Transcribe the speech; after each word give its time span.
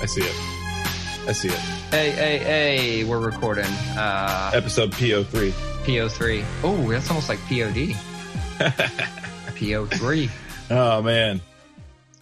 I 0.00 0.06
see 0.06 0.22
it. 0.22 0.34
I 1.28 1.32
see 1.32 1.48
it. 1.48 1.58
Hey, 1.90 2.10
hey, 2.10 2.38
hey, 2.38 3.04
we're 3.04 3.18
recording. 3.18 3.66
Uh, 3.96 4.50
Episode 4.54 4.92
PO3. 4.92 5.50
PO3. 5.84 6.44
Oh, 6.62 6.90
that's 6.90 7.08
almost 7.10 7.28
like 7.28 7.38
POD. 7.40 7.94
PO3. 9.56 10.30
Oh 10.70 11.02
man. 11.02 11.40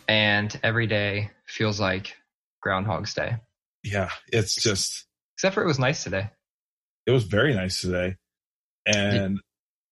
And 0.09 0.59
every 0.62 0.86
day 0.86 1.30
feels 1.46 1.78
like 1.78 2.16
Groundhog's 2.60 3.14
Day. 3.14 3.36
Yeah, 3.84 4.10
it's 4.32 4.54
just 4.60 5.06
Except 5.36 5.54
for 5.54 5.62
it 5.62 5.66
was 5.66 5.79
nice 5.79 6.02
today. 6.02 6.30
it 7.06 7.12
was 7.12 7.24
very 7.24 7.54
nice 7.54 7.80
today. 7.80 8.16
And 8.86 9.38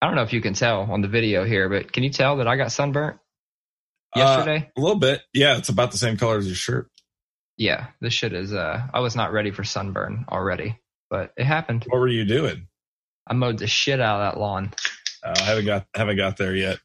I 0.03 0.07
don't 0.07 0.17
know 0.17 0.23
if 0.23 0.33
you 0.33 0.41
can 0.41 0.55
tell 0.55 0.81
on 0.91 1.03
the 1.03 1.09
video 1.09 1.45
here, 1.45 1.69
but 1.69 1.93
can 1.93 2.03
you 2.03 2.11
tell 2.11 2.39
that 2.39 2.49
I 2.49 2.57
got 2.57 2.73
sunburnt 2.73 3.19
uh, 4.17 4.19
yesterday? 4.21 4.71
a 4.77 4.81
little 4.81 4.99
bit. 4.99 5.23
Yeah, 5.33 5.57
it's 5.59 5.69
about 5.69 5.93
the 5.93 5.99
same 5.99 6.17
color 6.17 6.39
as 6.39 6.47
your 6.47 6.57
shirt. 6.57 6.91
Yeah, 7.57 7.89
this 8.01 8.13
shit 8.13 8.33
is, 8.33 8.53
uh, 8.53 8.87
I 8.93 9.01
was 9.01 9.17
not 9.17 9.33
ready 9.33 9.51
for 9.51 9.65
sunburn 9.65 10.27
already, 10.31 10.79
but 11.11 11.33
it 11.37 11.45
happened. 11.45 11.85
What 11.89 11.99
were 11.99 12.09
you 12.09 12.25
doing? 12.25 12.69
I 13.27 13.35
mowed 13.35 13.59
the 13.59 13.67
shit 13.67 14.01
out 14.01 14.21
of 14.21 14.35
that 14.35 14.41
lawn. 14.41 14.73
Uh, 15.25 15.35
I 15.37 15.43
haven't 15.43 15.67
got 15.67 15.87
haven't 15.95 16.17
got 16.17 16.37
there 16.37 16.55
yet. 16.55 16.79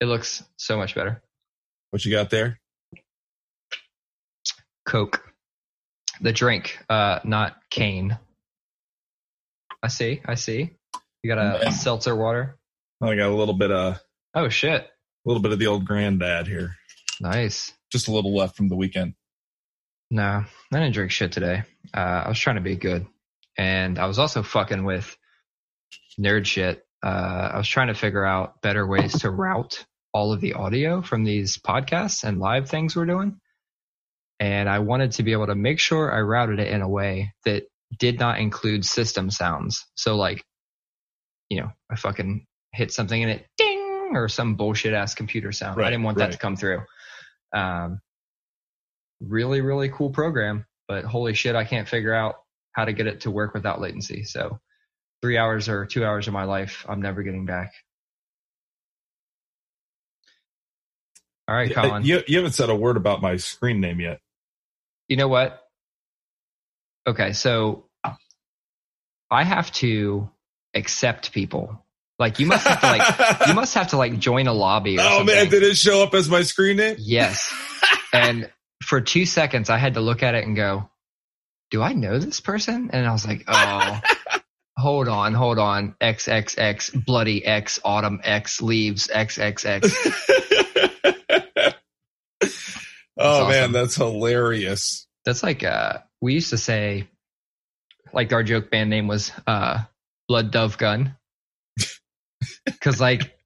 It 0.00 0.06
looks 0.06 0.42
so 0.56 0.78
much 0.78 0.94
better. 0.94 1.22
What 1.90 2.04
you 2.04 2.12
got 2.12 2.30
there? 2.30 2.58
Coke. 4.86 5.22
The 6.22 6.32
drink, 6.32 6.78
uh, 6.88 7.20
not 7.24 7.56
cane. 7.70 8.18
I 9.82 9.88
see. 9.88 10.20
I 10.24 10.34
see. 10.34 10.70
You 11.22 11.34
got 11.34 11.38
a, 11.38 11.68
a 11.68 11.72
seltzer 11.72 12.16
water. 12.16 12.56
I 13.02 13.14
got 13.16 13.30
a 13.30 13.34
little 13.34 13.54
bit 13.54 13.70
of 13.70 14.00
Oh 14.34 14.48
shit! 14.48 14.82
A 14.82 15.28
little 15.28 15.42
bit 15.42 15.52
of 15.52 15.58
the 15.58 15.66
old 15.66 15.84
granddad 15.84 16.46
here. 16.46 16.76
Nice. 17.20 17.72
Just 17.90 18.08
a 18.08 18.12
little 18.12 18.34
left 18.34 18.56
from 18.56 18.68
the 18.68 18.76
weekend. 18.76 19.14
No, 20.10 20.22
I 20.22 20.46
didn't 20.72 20.94
drink 20.94 21.12
shit 21.12 21.32
today. 21.32 21.62
Uh, 21.94 22.22
I 22.24 22.28
was 22.28 22.38
trying 22.38 22.56
to 22.56 22.62
be 22.62 22.76
good, 22.76 23.06
and 23.56 23.98
I 23.98 24.06
was 24.06 24.18
also 24.18 24.42
fucking 24.42 24.84
with 24.84 25.16
nerd 26.18 26.46
shit. 26.46 26.84
Uh, 27.02 27.50
I 27.54 27.58
was 27.58 27.68
trying 27.68 27.88
to 27.88 27.94
figure 27.94 28.24
out 28.24 28.60
better 28.60 28.86
ways 28.86 29.20
to 29.20 29.30
route 29.30 29.84
all 30.12 30.32
of 30.32 30.40
the 30.40 30.54
audio 30.54 31.02
from 31.02 31.24
these 31.24 31.58
podcasts 31.58 32.24
and 32.24 32.40
live 32.40 32.68
things 32.68 32.96
we're 32.96 33.06
doing. 33.06 33.38
And 34.38 34.68
I 34.68 34.80
wanted 34.80 35.12
to 35.12 35.22
be 35.22 35.32
able 35.32 35.46
to 35.46 35.54
make 35.54 35.78
sure 35.78 36.12
I 36.12 36.20
routed 36.20 36.58
it 36.58 36.68
in 36.68 36.82
a 36.82 36.88
way 36.88 37.32
that 37.44 37.64
did 37.98 38.18
not 38.18 38.38
include 38.38 38.84
system 38.84 39.30
sounds. 39.30 39.86
So 39.94 40.16
like, 40.16 40.42
you 41.48 41.60
know, 41.60 41.70
I 41.90 41.96
fucking 41.96 42.46
hit 42.72 42.92
something 42.92 43.22
and 43.22 43.32
it 43.32 43.46
ding 43.56 44.12
or 44.14 44.28
some 44.28 44.56
bullshit 44.56 44.94
ass 44.94 45.14
computer 45.14 45.52
sound. 45.52 45.80
I 45.80 45.90
didn't 45.90 46.04
want 46.04 46.18
that 46.18 46.32
to 46.32 46.38
come 46.38 46.56
through. 46.56 46.82
Um, 47.52 48.00
really, 49.20 49.60
really 49.60 49.88
cool 49.88 50.10
program, 50.10 50.66
but 50.88 51.04
holy 51.04 51.34
shit, 51.34 51.54
I 51.56 51.64
can't 51.64 51.88
figure 51.88 52.14
out 52.14 52.36
how 52.72 52.84
to 52.84 52.92
get 52.92 53.06
it 53.06 53.22
to 53.22 53.30
work 53.30 53.54
without 53.54 53.80
latency. 53.80 54.24
So 54.24 54.58
three 55.22 55.36
hours 55.36 55.68
or 55.68 55.86
two 55.86 56.04
hours 56.04 56.26
of 56.26 56.32
my 56.32 56.44
life, 56.44 56.84
I'm 56.88 57.02
never 57.02 57.22
getting 57.22 57.46
back. 57.46 57.72
All 61.48 61.54
right, 61.54 61.74
Colin. 61.74 62.04
You, 62.04 62.22
you 62.28 62.36
haven't 62.38 62.52
said 62.52 62.70
a 62.70 62.76
word 62.76 62.96
about 62.96 63.20
my 63.20 63.36
screen 63.36 63.80
name 63.80 64.00
yet. 64.00 64.20
you 65.08 65.16
know 65.16 65.28
what? 65.28 65.60
Okay, 67.06 67.32
so 67.32 67.86
I 69.30 69.44
have 69.44 69.70
to 69.72 70.30
accept 70.74 71.32
people. 71.32 71.84
Like 72.18 72.38
you 72.38 72.46
must 72.46 72.66
have 72.66 72.80
to 72.80 72.86
like 72.86 73.46
you 73.48 73.54
must 73.54 73.74
have 73.74 73.88
to 73.88 73.96
like 73.96 74.18
join 74.18 74.46
a 74.46 74.52
lobby 74.52 74.98
or 74.98 75.02
oh 75.02 75.18
something. 75.18 75.34
man, 75.34 75.48
did 75.48 75.62
it 75.62 75.76
show 75.76 76.02
up 76.02 76.12
as 76.14 76.28
my 76.28 76.42
screen 76.42 76.76
name? 76.76 76.96
yes. 76.98 77.52
and 78.12 78.50
for 78.82 79.00
two 79.00 79.26
seconds 79.26 79.70
I 79.70 79.78
had 79.78 79.94
to 79.94 80.00
look 80.00 80.22
at 80.22 80.34
it 80.34 80.46
and 80.46 80.56
go, 80.56 80.88
Do 81.70 81.82
I 81.82 81.92
know 81.92 82.18
this 82.18 82.40
person? 82.40 82.90
And 82.92 83.06
I 83.06 83.12
was 83.12 83.26
like, 83.26 83.44
Oh 83.48 84.00
hold 84.76 85.08
on, 85.08 85.34
hold 85.34 85.58
on. 85.58 85.94
X, 86.00 86.26
X, 86.28 86.56
X, 86.58 86.90
bloody 86.90 87.44
X 87.44 87.78
autumn 87.84 88.20
X 88.24 88.62
leaves 88.62 89.10
X, 89.12 89.38
X, 89.38 89.64
X. 89.64 89.92
oh 93.18 93.48
man, 93.48 93.72
that's 93.72 93.96
hilarious. 93.96 95.06
That's 95.24 95.42
like 95.42 95.62
uh 95.62 95.98
we 96.20 96.34
used 96.34 96.50
to 96.50 96.58
say 96.58 97.08
like 98.12 98.32
our 98.32 98.42
joke 98.42 98.70
band 98.70 98.90
name 98.90 99.06
was 99.06 99.30
uh 99.46 99.84
Blood 100.28 100.50
Dove 100.50 100.78
Gun. 100.78 101.16
Cause 102.80 103.00
like 103.00 103.38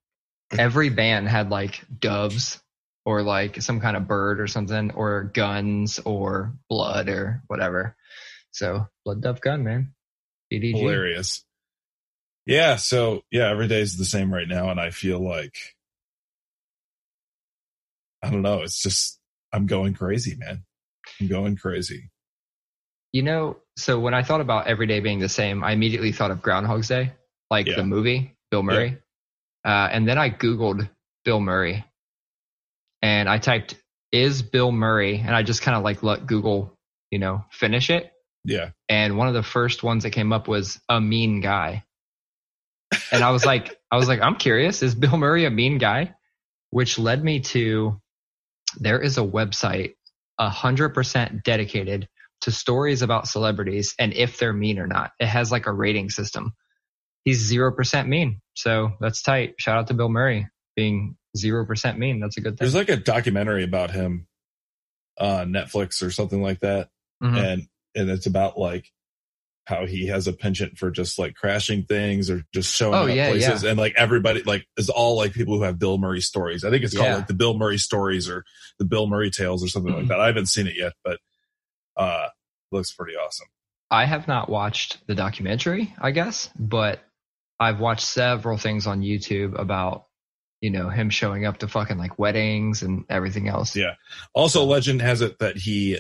every 0.57 0.89
band 0.89 1.29
had 1.29 1.51
like 1.51 1.83
doves 1.99 2.61
or 3.05 3.23
like 3.23 3.61
some 3.61 3.81
kind 3.81 3.97
of 3.97 4.09
bird 4.09 4.41
or 4.41 4.47
something 4.47 4.91
or 4.93 5.25
guns 5.35 6.01
or 6.05 6.55
blood 6.69 7.09
or 7.09 7.43
whatever. 7.47 7.97
So 8.53 8.87
Blood 9.05 9.21
Dove 9.23 9.41
Gun, 9.41 9.65
man. 9.65 9.95
BDG. 10.53 10.79
Hilarious. 10.79 11.45
Yeah, 12.47 12.77
so 12.77 13.23
yeah, 13.31 13.49
every 13.49 13.69
day's 13.69 13.97
the 13.97 14.05
same 14.05 14.33
right 14.33 14.47
now, 14.49 14.69
and 14.71 14.79
I 14.79 14.91
feel 14.91 15.19
like 15.19 15.57
I 18.23 18.31
don't 18.31 18.43
know. 18.43 18.63
It's 18.63 18.83
just 18.83 19.19
I'm 19.53 19.67
going 19.67 19.95
crazy, 19.95 20.37
man. 20.37 20.65
I'm 21.21 21.29
going 21.29 21.57
crazy. 21.57 22.11
You 23.13 23.23
know, 23.23 23.59
so 23.77 24.01
when 24.01 24.15
I 24.15 24.23
thought 24.23 24.41
about 24.41 24.67
every 24.67 24.87
day 24.87 25.01
being 25.01 25.21
the 25.21 25.29
same, 25.29 25.63
I 25.63 25.73
immediately 25.73 26.13
thought 26.13 26.31
of 26.31 26.43
Groundhog's 26.43 26.89
Day, 26.89 27.13
like 27.51 27.67
Yeah. 27.67 27.77
the 27.77 27.85
movie, 27.85 28.37
Bill 28.51 28.63
Murray. 28.63 28.99
Uh, 29.65 29.89
and 29.93 30.07
then 30.07 30.19
I 30.19 30.31
Googled 30.31 30.89
Bill 31.25 31.41
Murray 31.41 31.85
and 33.05 33.29
I 33.29 33.37
typed, 33.37 33.75
is 34.13 34.41
Bill 34.41 34.73
Murray? 34.73 35.19
And 35.19 35.37
I 35.37 35.43
just 35.43 35.61
kind 35.61 35.77
of 35.77 35.85
like 35.85 36.03
let 36.03 36.27
Google, 36.27 36.75
you 37.11 37.19
know, 37.19 37.45
finish 37.51 37.91
it. 37.91 38.11
Yeah, 38.47 38.71
And 38.89 39.19
one 39.19 39.29
of 39.29 39.35
the 39.35 39.43
first 39.43 39.83
ones 39.83 40.05
that 40.05 40.11
came 40.11 40.33
up 40.33 40.49
was 40.49 40.81
a 40.89 41.03
mean 41.03 41.41
guy. 41.41 41.85
And 43.13 43.23
I 43.23 43.31
was 43.31 43.45
like, 43.45 43.77
I 43.91 43.97
was 43.97 44.09
like, 44.09 44.23
I'm 44.23 44.37
curious, 44.37 44.83
is 44.83 44.95
Bill 44.95 45.19
Murray 45.19 45.45
a 45.45 45.51
mean 45.51 45.77
guy? 45.77 46.15
Which 46.71 46.99
led 46.99 47.23
me 47.23 47.41
to 47.41 48.01
there 48.81 49.01
is 49.01 49.19
a 49.19 49.23
website 49.23 49.95
hundred 50.41 50.91
percent 50.91 51.45
dedicated 51.45 52.09
to 52.41 52.51
stories 52.51 53.03
about 53.03 53.29
celebrities 53.29 53.95
and 53.99 54.15
if 54.15 54.39
they're 54.39 54.53
mean 54.55 54.79
or 54.79 54.87
not. 54.87 55.13
It 55.21 55.27
has 55.27 55.53
like 55.53 55.67
a 55.67 55.73
rating 55.73 56.09
system. 56.09 56.55
He's 57.25 57.39
zero 57.39 57.71
percent 57.71 58.09
mean. 58.09 58.41
So 58.55 58.93
that's 58.99 59.23
tight. 59.23 59.57
Shout 59.59 59.79
out 59.79 59.89
to 59.89 59.95
Bill 59.95 60.09
Murray 60.09 60.49
being 60.75 61.17
zero 61.37 61.67
percent 61.67 61.99
mean. 61.99 62.21
That's 62.21 62.37
a 62.37 62.41
good 62.41 62.51
thing. 62.59 62.65
there's 62.65 62.75
like 62.75 62.89
a 62.89 62.97
documentary 62.97 63.65
about 63.65 63.91
him 63.91 64.27
on 65.19 65.51
Netflix 65.53 66.03
or 66.03 66.11
something 66.11 66.43
like 66.43 66.61
that, 66.61 66.89
Mhm. 67.23 67.37
and 67.53 67.63
and 67.95 68.11
it's 68.11 68.27
about 68.27 68.59
like 68.59 68.91
how 69.67 69.87
he 69.87 70.09
has 70.09 70.27
a 70.27 70.33
penchant 70.33 70.77
for 70.77 70.91
just 70.91 71.19
like 71.19 71.35
crashing 71.35 71.85
things 71.85 72.29
or 72.29 72.43
just 72.53 72.75
showing 72.77 72.95
Oh, 72.95 73.03
up 73.09 73.15
yeah, 73.15 73.31
places 73.31 73.65
and 73.65 73.79
like 73.79 73.95
everybody 73.97 74.43
like 74.43 74.67
is 74.77 74.91
all 74.91 75.17
like 75.17 75.33
people 75.33 75.57
who 75.57 75.63
have 75.63 75.79
Bill 75.79 75.97
Murray 75.97 76.21
stories. 76.21 76.65
I 76.65 76.71
think 76.71 76.85
it's 76.85 76.95
called 76.95 77.07
Yeah. 77.09 77.17
like 77.17 77.29
the 77.29 77.35
Bill 77.35 77.57
Murray 77.57 77.79
stories 77.79 78.29
or 78.29 78.45
the 78.79 78.85
Bill 78.85 79.07
Murray 79.07 79.31
tales 79.31 79.65
or 79.65 79.69
something 79.69 79.95
like 79.95 80.05
Mhm. 80.05 80.09
that. 80.09 80.21
I 80.21 80.27
haven't 80.27 80.47
seen 80.47 80.67
it 80.67 80.77
yet, 80.77 80.93
but 81.03 81.19
uh 81.97 82.29
looks 82.73 82.93
pretty 82.93 83.15
awesome. 83.15 83.47
I 83.91 84.05
have 84.05 84.27
not 84.29 84.49
watched 84.51 85.07
the 85.07 85.15
documentary, 85.15 85.95
I 85.99 86.11
guess, 86.11 86.51
but 86.59 87.03
I've 87.61 87.79
watched 87.81 88.05
several 88.07 88.59
things 88.59 88.87
on 88.89 89.01
YouTube 89.03 89.57
about, 89.59 90.07
you 90.65 90.71
know, 90.71 90.89
him 90.89 91.11
showing 91.11 91.45
up 91.45 91.59
to 91.59 91.69
fucking 91.69 91.99
like 91.99 92.19
weddings 92.19 92.83
and 92.83 93.05
everything 93.11 93.49
else. 93.49 93.77
Yeah. 93.77 93.97
Also 94.33 94.65
legend 94.65 95.03
has 95.03 95.21
it 95.21 95.39
that 95.41 95.59
he 95.59 95.99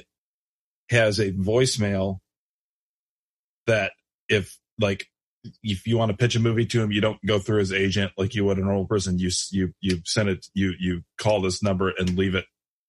has 0.90 1.18
a 1.18 1.32
voicemail 1.32 2.20
that 3.66 3.92
if 4.26 4.56
like 4.80 5.06
if 5.62 5.86
you 5.86 5.98
want 5.98 6.12
to 6.12 6.16
pitch 6.16 6.34
a 6.34 6.40
movie 6.40 6.64
to 6.64 6.82
him, 6.82 6.90
you 6.90 7.02
don't 7.02 7.18
go 7.26 7.38
through 7.38 7.58
his 7.58 7.74
agent 7.74 8.12
like 8.16 8.34
you 8.34 8.46
would 8.46 8.56
a 8.56 8.62
normal 8.62 8.86
person. 8.86 9.18
You 9.18 9.28
you 9.50 9.74
you 9.82 10.00
send 10.06 10.30
it 10.30 10.46
you 10.54 10.72
you 10.80 11.02
call 11.18 11.42
this 11.42 11.62
number 11.62 11.92
and 11.98 12.16
leave 12.16 12.34
it 12.34 12.46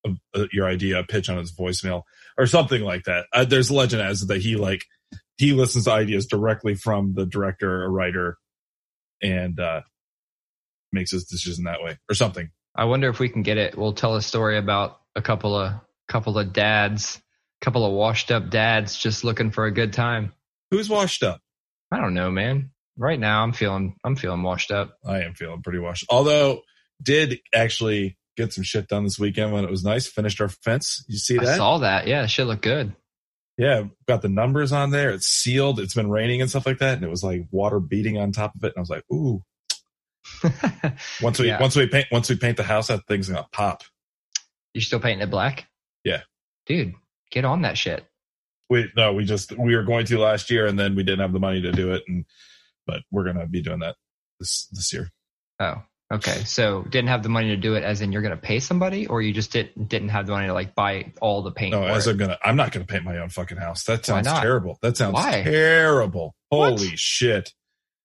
uh, 0.08 0.12
uh, 0.34 0.46
your 0.54 0.68
idea 0.70 1.04
pitch 1.04 1.28
on 1.28 1.36
his 1.36 1.52
voicemail 1.52 2.04
or 2.38 2.48
something 2.48 2.84
like 2.84 3.04
that. 3.04 3.26
Uh, 3.34 3.44
there's 3.44 3.70
legend 3.70 4.02
as 4.02 4.28
that 4.28 4.42
he 4.42 4.56
like 4.56 4.86
he 5.38 5.52
listens 5.52 5.84
to 5.84 5.92
ideas 5.92 6.26
directly 6.26 6.74
from 6.74 7.16
the 7.16 7.26
director 7.26 7.84
or 7.84 7.92
writer 7.92 8.38
and 9.22 9.60
uh 9.60 9.82
makes 10.96 11.12
his 11.12 11.26
decision 11.26 11.66
that 11.66 11.84
way 11.84 12.00
or 12.10 12.16
something. 12.16 12.50
I 12.76 12.86
wonder 12.86 13.08
if 13.10 13.20
we 13.20 13.30
can 13.30 13.44
get 13.44 13.58
it. 13.58 13.78
We'll 13.78 13.94
tell 13.94 14.16
a 14.16 14.22
story 14.22 14.58
about 14.58 15.00
a 15.16 15.22
couple 15.22 15.56
of 15.56 15.74
couple 16.08 16.38
of 16.40 16.52
dads, 16.54 17.22
couple 17.62 17.86
of 17.86 17.94
washed 17.94 18.32
up 18.32 18.50
dads 18.50 18.98
just 18.98 19.24
looking 19.24 19.52
for 19.52 19.66
a 19.66 19.72
good 19.72 19.94
time. 19.94 20.34
Who's 20.72 20.90
washed 20.90 21.22
up? 21.24 21.40
I 21.92 22.00
don't 22.00 22.16
know, 22.16 22.32
man. 22.32 22.72
Right 22.98 23.20
now 23.20 23.44
I'm 23.44 23.54
feeling 23.54 23.96
I'm 24.04 24.16
feeling 24.16 24.42
washed 24.42 24.72
up. 24.72 24.98
I 25.06 25.22
am 25.22 25.36
feeling 25.36 25.62
pretty 25.62 25.80
washed. 25.80 26.06
Although 26.10 26.62
did 27.02 27.40
actually 27.54 28.18
get 28.38 28.52
some 28.54 28.64
shit 28.64 28.88
done 28.88 29.04
this 29.04 29.20
weekend 29.20 29.54
when 29.54 29.64
it 29.64 29.70
was 29.72 29.84
nice. 29.84 30.08
Finished 30.08 30.42
our 30.42 30.50
fence. 30.50 31.06
You 31.08 31.18
see 31.18 31.38
that? 31.38 31.48
I 31.48 31.58
saw 31.58 31.78
that. 31.80 32.08
Yeah, 32.08 32.26
shit 32.26 32.48
looked 32.48 32.62
good. 32.64 32.94
yeah, 33.58 33.84
got 34.08 34.22
the 34.22 34.30
numbers 34.30 34.72
on 34.74 34.92
there. 34.92 35.12
It's 35.12 35.28
sealed. 35.28 35.80
It's 35.80 35.94
been 35.94 36.10
raining 36.10 36.42
and 36.42 36.50
stuff 36.50 36.66
like 36.66 36.80
that, 36.80 36.96
and 36.96 37.04
it 37.04 37.10
was 37.10 37.24
like 37.24 37.48
water 37.52 37.80
beating 37.80 38.18
on 38.18 38.32
top 38.34 38.54
of 38.56 38.64
it. 38.64 38.68
And 38.68 38.78
I 38.78 38.80
was 38.82 38.90
like, 38.90 39.04
ooh. 39.12 39.42
Once 41.22 41.40
we 41.40 41.48
Yeah. 41.48 41.60
once 41.62 41.76
we 41.76 41.88
paint 41.88 42.08
once 42.12 42.30
we 42.30 42.36
paint 42.36 42.58
the 42.58 42.64
house, 42.64 42.88
that 42.88 43.06
thing's 43.08 43.30
gonna 43.30 43.48
pop. 43.52 43.84
You're 44.74 44.82
still 44.82 45.00
painting 45.00 45.22
it 45.22 45.30
black? 45.32 45.68
Yeah. 46.04 46.22
Dude, 46.66 46.94
Get 47.32 47.46
on 47.46 47.64
that 47.64 47.78
shit. 47.78 48.06
We 48.70 48.92
no, 48.96 49.14
we 49.14 49.26
just 49.26 49.52
we 49.58 49.76
were 49.76 49.84
going 49.84 50.06
to 50.08 50.18
last 50.20 50.50
year, 50.50 50.66
and 50.68 50.78
then 50.80 50.96
we 50.96 51.04
didn't 51.04 51.20
have 51.20 51.34
the 51.34 51.40
money 51.40 51.62
to 51.62 51.72
do 51.72 51.94
it, 51.94 52.04
and 52.08 52.26
but 52.88 53.02
we're 53.12 53.24
gonna 53.26 53.46
be 53.48 53.62
doing 53.62 53.80
that 53.80 53.96
this 54.40 54.68
this 54.72 54.92
year. 54.94 55.12
Oh, 55.60 55.82
okay. 56.14 56.44
So 56.46 56.84
didn't 56.84 57.10
have 57.10 57.24
the 57.24 57.30
money 57.30 57.50
to 57.50 57.58
do 57.58 57.76
it, 57.76 57.84
as 57.84 58.02
in 58.02 58.12
you're 58.12 58.22
gonna 58.22 58.38
pay 58.38 58.60
somebody, 58.60 59.06
or 59.08 59.22
you 59.22 59.34
just 59.34 59.52
didn't 59.52 59.88
didn't 59.90 60.10
have 60.10 60.26
the 60.28 60.32
money 60.32 60.48
to 60.48 60.54
like 60.54 60.76
buy 60.76 61.14
all 61.22 61.42
the 61.44 61.52
paint. 61.52 61.74
No, 61.74 61.84
as 61.84 62.08
it? 62.08 62.12
I'm 62.12 62.18
gonna, 62.18 62.38
I'm 62.44 62.56
not 62.56 62.72
gonna 62.72 62.86
paint 62.86 63.04
my 63.04 63.18
own 63.18 63.30
fucking 63.30 63.58
house. 63.58 63.84
That 63.84 64.06
sounds 64.06 64.28
terrible. 64.28 64.78
That 64.82 64.98
sounds 64.98 65.14
Why? 65.14 65.44
terrible. 65.44 66.36
What? 66.50 66.80
Holy 66.80 66.96
shit! 66.96 67.54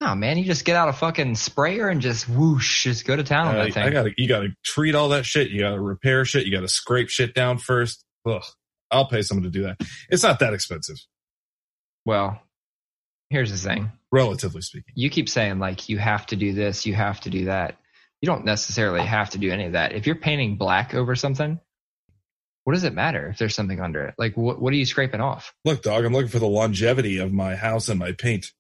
No, 0.01 0.15
man, 0.15 0.39
you 0.39 0.45
just 0.45 0.65
get 0.65 0.77
out 0.77 0.89
a 0.89 0.95
fucking 0.95 1.35
sprayer 1.35 1.89
and 1.89 2.01
just 2.01 2.27
whoosh, 2.29 2.85
just 2.85 3.05
go 3.07 3.15
to 3.17 3.23
town 3.23 3.49
on 3.49 3.57
Uh, 3.57 3.65
that 3.65 3.75
thing. 3.75 3.83
I 3.85 3.91
gotta, 3.91 4.11
you 4.17 4.27
gotta 4.29 4.49
treat 4.65 4.95
all 4.95 5.11
that 5.11 5.27
shit. 5.27 5.51
You 5.51 5.61
gotta 5.61 5.81
repair 5.81 6.25
shit. 6.25 6.47
You 6.47 6.53
gotta 6.53 6.69
scrape 6.69 7.11
shit 7.11 7.35
down 7.35 7.59
first. 7.59 8.03
Ugh. 8.27 8.43
I'll 8.91 9.07
pay 9.07 9.23
someone 9.23 9.45
to 9.45 9.51
do 9.51 9.63
that. 9.65 9.79
It's 10.09 10.23
not 10.23 10.39
that 10.41 10.53
expensive, 10.55 10.97
well, 12.07 12.41
here's 13.29 13.51
the 13.53 13.59
thing. 13.59 13.93
relatively 14.11 14.63
speaking. 14.63 14.93
You 14.97 15.11
keep 15.11 15.29
saying 15.29 15.59
like 15.59 15.89
you 15.89 15.99
have 15.99 16.27
to 16.27 16.37
do 16.37 16.53
this, 16.55 16.87
you 16.87 16.95
have 16.95 17.21
to 17.21 17.31
do 17.31 17.45
that. 17.45 17.77
You 18.23 18.27
don't 18.27 18.45
necessarily 18.45 19.03
have 19.07 19.31
to 19.31 19.39
do 19.39 19.51
any 19.51 19.67
of 19.67 19.73
that. 19.73 19.93
If 19.93 20.07
you're 20.07 20.17
painting 20.17 20.57
black 20.57 20.95
over 20.95 21.15
something, 21.15 21.61
what 22.65 22.73
does 22.73 22.85
it 22.85 22.93
matter 22.95 23.29
if 23.29 23.39
there's 23.39 23.55
something 23.55 23.81
under 23.81 24.05
it? 24.07 24.15
Like 24.19 24.37
what 24.37 24.61
what 24.61 24.73
are 24.73 24.77
you 24.77 24.87
scraping 24.87 25.21
off? 25.21 25.55
Look, 25.65 25.83
dog, 25.83 26.05
I'm 26.05 26.13
looking 26.13 26.29
for 26.29 26.39
the 26.39 26.47
longevity 26.47 27.19
of 27.19 27.33
my 27.33 27.55
house 27.55 27.89
and 27.89 27.99
my 27.99 28.13
paint. 28.13 28.51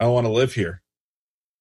I 0.00 0.06
want 0.08 0.26
to 0.26 0.32
live 0.32 0.52
here. 0.52 0.82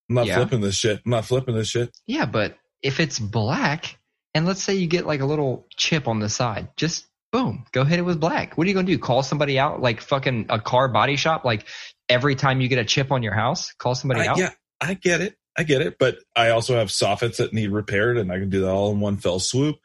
I'm 0.10 0.16
not 0.16 0.28
Yeah. 0.28 0.36
flipping 0.36 0.62
this 0.62 0.76
shit. 0.76 1.02
I'm 1.06 1.12
not 1.12 1.26
flipping 1.26 1.56
this 1.56 1.70
shit. 1.70 1.92
Yeah, 2.06 2.26
but 2.26 2.58
if 2.82 3.00
it's 3.00 3.18
black 3.20 3.98
and 4.34 4.46
let's 4.46 4.62
say 4.62 4.76
you 4.76 4.88
get 4.88 5.06
like 5.08 5.22
a 5.22 5.26
little 5.26 5.68
chip 5.76 6.08
on 6.08 6.20
the 6.20 6.30
side, 6.30 6.70
just 6.78 7.06
boom, 7.32 7.66
go 7.72 7.84
hit 7.84 8.00
it 8.00 8.04
with 8.04 8.20
black. 8.20 8.58
What 8.58 8.66
are 8.66 8.68
you 8.68 8.74
going 8.74 8.86
to 8.86 8.92
do? 8.92 9.00
Call 9.00 9.24
somebody 9.24 9.58
out 9.60 9.82
like 9.82 10.02
fucking 10.02 10.48
a 10.50 10.60
car 10.60 10.88
body 10.88 11.16
shop 11.16 11.44
like 11.46 11.66
every 12.08 12.36
time 12.36 12.62
you 12.62 12.68
get 12.68 12.80
a 12.80 12.86
chip 12.86 13.12
on 13.12 13.24
your 13.24 13.34
house, 13.34 13.72
call 13.74 13.96
somebody 13.96 14.22
I, 14.22 14.28
out? 14.28 14.38
yeah, 14.38 14.52
I 14.80 14.94
get 14.94 15.22
it. 15.22 15.36
I 15.58 15.64
get 15.64 15.82
it. 15.82 15.98
But 15.98 16.18
I 16.36 16.50
also 16.50 16.76
have 16.76 16.90
soffits 16.90 17.38
that 17.38 17.54
need 17.54 17.72
repaired, 17.72 18.18
and 18.18 18.32
I 18.32 18.40
can 18.40 18.50
do 18.50 18.62
that 18.62 18.70
all 18.70 18.92
in 18.92 19.00
one 19.00 19.18
fell 19.18 19.40
swoop. 19.40 19.78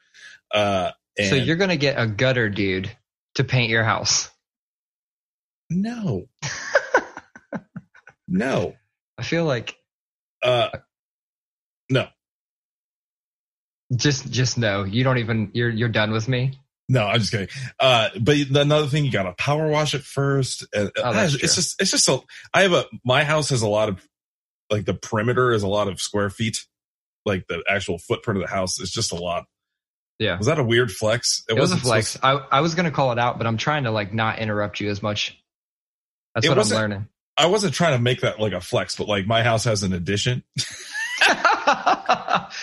Uh, 0.52 0.90
and 1.18 1.28
so 1.28 1.36
you're 1.36 1.56
going 1.56 1.70
to 1.70 1.76
get 1.76 1.94
a 1.98 2.06
gutter 2.08 2.48
dude 2.50 2.90
to 3.36 3.44
paint 3.44 3.70
your 3.70 3.84
house. 3.84 4.30
no, 5.70 6.26
no, 8.30 8.74
I 9.18 9.22
feel 9.24 9.44
like 9.44 9.76
uh, 10.42 10.70
no, 11.90 12.06
just 13.94 14.30
just 14.30 14.56
no, 14.58 14.84
you 14.84 15.04
don't 15.04 15.18
even 15.18 15.50
you're 15.52 15.68
you're 15.68 15.88
done 15.88 16.12
with 16.12 16.28
me. 16.28 16.58
no. 16.88 17.06
I'm 17.06 17.18
just 17.20 17.32
kidding. 17.32 17.48
Uh, 17.78 18.08
but 18.20 18.36
another 18.54 18.86
thing, 18.86 19.04
you 19.04 19.12
got 19.12 19.24
to 19.24 19.32
power 19.32 19.68
wash 19.68 19.94
it 19.94 20.02
first. 20.02 20.66
And 20.74 20.90
Oh, 20.96 21.12
that's 21.12 21.34
it's 21.34 21.40
true. 21.54 21.62
just, 21.62 21.80
it's 21.82 21.90
just 21.90 22.04
so. 22.04 22.24
I 22.54 22.62
have 22.62 22.72
a. 22.72 22.84
My 23.04 23.24
house 23.24 23.50
has 23.50 23.62
a 23.62 23.68
lot 23.68 23.88
of, 23.88 24.04
like 24.70 24.84
the 24.86 24.94
perimeter 24.94 25.52
is 25.52 25.62
a 25.62 25.68
lot 25.68 25.88
of 25.88 26.00
square 26.00 26.30
feet. 26.30 26.58
Like 27.26 27.46
the 27.48 27.62
actual 27.68 27.98
footprint 27.98 28.40
of 28.40 28.46
the 28.48 28.52
house 28.54 28.80
is 28.80 28.90
just 28.90 29.12
a 29.12 29.16
lot. 29.16 29.44
Yeah. 30.18 30.36
Was 30.38 30.46
that 30.46 30.58
a 30.58 30.64
weird 30.64 30.90
flex? 30.90 31.42
It, 31.48 31.52
was 31.54 31.58
a 31.58 31.74
wasn't 31.74 31.80
flex. 31.82 32.08
supposed- 32.10 32.44
I 32.50 32.58
I 32.58 32.60
was 32.60 32.74
going 32.74 32.84
to 32.86 32.90
call 32.90 33.12
it 33.12 33.18
out, 33.18 33.38
but 33.38 33.46
I'm 33.46 33.56
trying 33.56 33.84
to 33.84 33.90
like 33.90 34.14
not 34.14 34.38
interrupt 34.38 34.80
you 34.80 34.88
as 34.90 35.02
much. 35.02 35.36
That's 36.34 36.46
It 36.46 36.48
what 36.50 36.58
I'm 36.58 36.68
learning. 36.68 37.08
I 37.40 37.46
wasn't 37.46 37.72
trying 37.74 37.96
to 37.96 38.02
make 38.02 38.20
that 38.20 38.38
like 38.38 38.52
a 38.52 38.60
flex, 38.60 38.96
but 38.96 39.08
like 39.08 39.26
my 39.26 39.42
house 39.42 39.64
has 39.64 39.82
an 39.82 39.94
addition. 39.94 40.42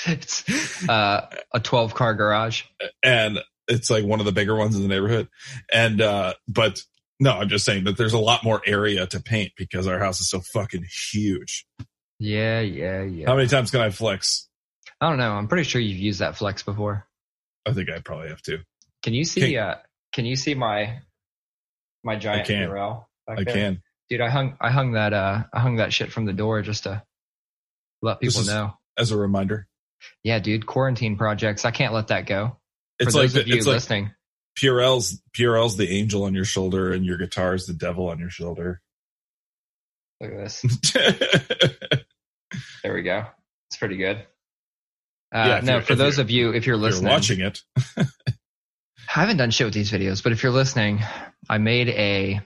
it's 0.06 0.88
uh, 0.88 1.28
a 1.54 1.60
12 1.60 1.94
car 1.96 2.14
garage. 2.14 2.64
and 3.04 3.40
it's 3.68 3.90
like 3.90 4.06
one 4.06 4.20
of 4.20 4.26
the 4.28 4.32
bigger 4.32 4.56
ones 4.56 4.76
in 4.76 4.82
the 4.84 4.88
neighborhood. 4.88 5.28
And 5.74 6.00
uh 6.02 6.36
but 6.48 6.82
no, 7.20 7.32
I'm 7.32 7.50
just 7.50 7.66
saying 7.66 7.86
that 7.86 7.98
there's 7.98 8.14
a 8.14 8.20
lot 8.20 8.44
more 8.44 8.62
area 8.66 9.08
to 9.08 9.20
paint 9.20 9.54
because 9.58 9.88
our 9.88 9.98
house 9.98 10.22
is 10.22 10.30
so 10.30 10.42
fucking 10.54 10.86
huge. 11.12 11.66
Yeah, 12.20 12.60
yeah, 12.62 13.02
yeah. 13.04 13.26
How 13.28 13.36
many 13.36 13.48
times 13.48 13.72
can 13.72 13.82
I 13.82 13.90
flex? 13.90 14.48
I 15.02 15.10
don't 15.10 15.18
know. 15.18 15.32
I'm 15.32 15.48
pretty 15.48 15.64
sure 15.64 15.82
you've 15.82 15.98
used 15.98 16.20
that 16.20 16.38
flex 16.38 16.62
before. 16.64 17.08
I 17.66 17.74
think 17.74 17.90
I 17.90 18.00
probably 18.00 18.30
have 18.30 18.42
to. 18.44 18.60
Can 19.04 19.14
you 19.14 19.26
see? 19.26 19.54
Can- 19.54 19.60
uh, 19.60 19.78
can 20.14 20.26
you 20.26 20.36
see 20.36 20.54
my 20.54 21.00
my 22.04 22.16
giant 22.16 22.48
can. 22.48 22.70
Purell? 22.70 23.06
back 23.28 23.40
I 23.40 23.44
there? 23.44 23.54
can. 23.54 23.82
Dude. 24.10 24.22
I 24.22 24.30
hung 24.30 24.58
I 24.62 24.70
hung 24.72 24.94
that 24.94 25.14
uh 25.14 25.44
I 25.54 25.60
hung 25.60 25.78
that 25.78 25.94
shit 25.94 26.12
from 26.12 26.26
the 26.26 26.34
door 26.34 26.62
just 26.62 26.84
to 26.84 27.04
let 28.02 28.20
people 28.20 28.42
is- 28.42 28.48
know. 28.48 28.74
As 28.98 29.12
a 29.12 29.18
reminder. 29.18 29.68
Yeah, 30.24 30.40
dude. 30.40 30.66
Quarantine 30.66 31.18
projects. 31.18 31.66
I 31.66 31.72
can't 31.72 31.94
let 31.94 32.08
that 32.08 32.26
go. 32.26 32.58
It's 33.00 33.14
For 33.14 33.20
like 33.22 33.32
those 33.32 33.36
of 33.42 33.46
the- 33.46 33.52
you 33.52 33.58
it's 33.58 33.68
like 33.68 33.74
listening, 33.76 34.12
Purell's 34.60 35.22
Purell's 35.38 35.78
the 35.78 35.90
angel 35.90 36.24
on 36.24 36.34
your 36.34 36.46
shoulder 36.46 36.92
and 36.94 37.06
your 37.06 37.18
guitar's 37.18 37.66
the 37.68 37.74
devil 37.74 38.10
on 38.10 38.18
your 38.20 38.30
shoulder. 38.32 38.82
look 40.22 40.32
at 40.32 40.38
this. 40.38 40.64
There 42.84 42.94
we 42.94 43.02
go. 43.04 43.26
It's 43.70 43.78
pretty 43.78 43.98
good. 43.98 44.18
Uh, 45.36 45.44
Yeah, 45.48 45.60
no, 45.62 45.82
for 45.82 45.96
those 45.96 46.20
of 46.20 46.30
you, 46.32 46.50
if 46.54 46.54
you're 46.54 46.58
If 46.58 46.66
you're 46.66 46.78
listening, 46.78 47.12
watching 47.12 47.40
it. 47.42 47.62
I 47.98 48.06
haven't 49.22 49.38
done 49.38 49.52
shit 49.52 49.66
with 49.68 49.74
these 49.74 49.92
videos, 49.92 50.24
but 50.24 50.32
if 50.32 50.42
you're 50.44 50.52
listening, 50.54 51.02
I 51.50 51.58
made 51.58 51.90
a 51.90 52.40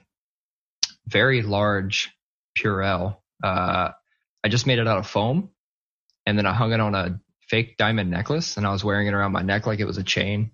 very 1.07 1.41
large 1.41 2.09
Purell. 2.57 3.17
Uh, 3.43 3.89
I 4.43 4.49
just 4.49 4.67
made 4.67 4.79
it 4.79 4.87
out 4.87 4.97
of 4.97 5.07
foam, 5.07 5.49
and 6.25 6.37
then 6.37 6.45
I 6.45 6.53
hung 6.53 6.73
it 6.73 6.79
on 6.79 6.95
a 6.95 7.19
fake 7.49 7.77
diamond 7.77 8.09
necklace, 8.09 8.57
and 8.57 8.65
I 8.65 8.71
was 8.71 8.83
wearing 8.83 9.07
it 9.07 9.13
around 9.13 9.31
my 9.31 9.41
neck 9.41 9.67
like 9.67 9.79
it 9.79 9.85
was 9.85 9.97
a 9.97 10.03
chain. 10.03 10.51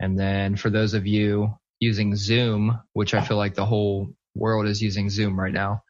And 0.00 0.18
then 0.18 0.56
for 0.56 0.70
those 0.70 0.94
of 0.94 1.06
you 1.06 1.54
using 1.80 2.16
Zoom, 2.16 2.80
which 2.92 3.14
I 3.14 3.22
feel 3.22 3.36
like 3.36 3.54
the 3.54 3.66
whole 3.66 4.14
world 4.34 4.66
is 4.66 4.80
using 4.80 5.10
Zoom 5.10 5.38
right 5.38 5.52
now, 5.52 5.82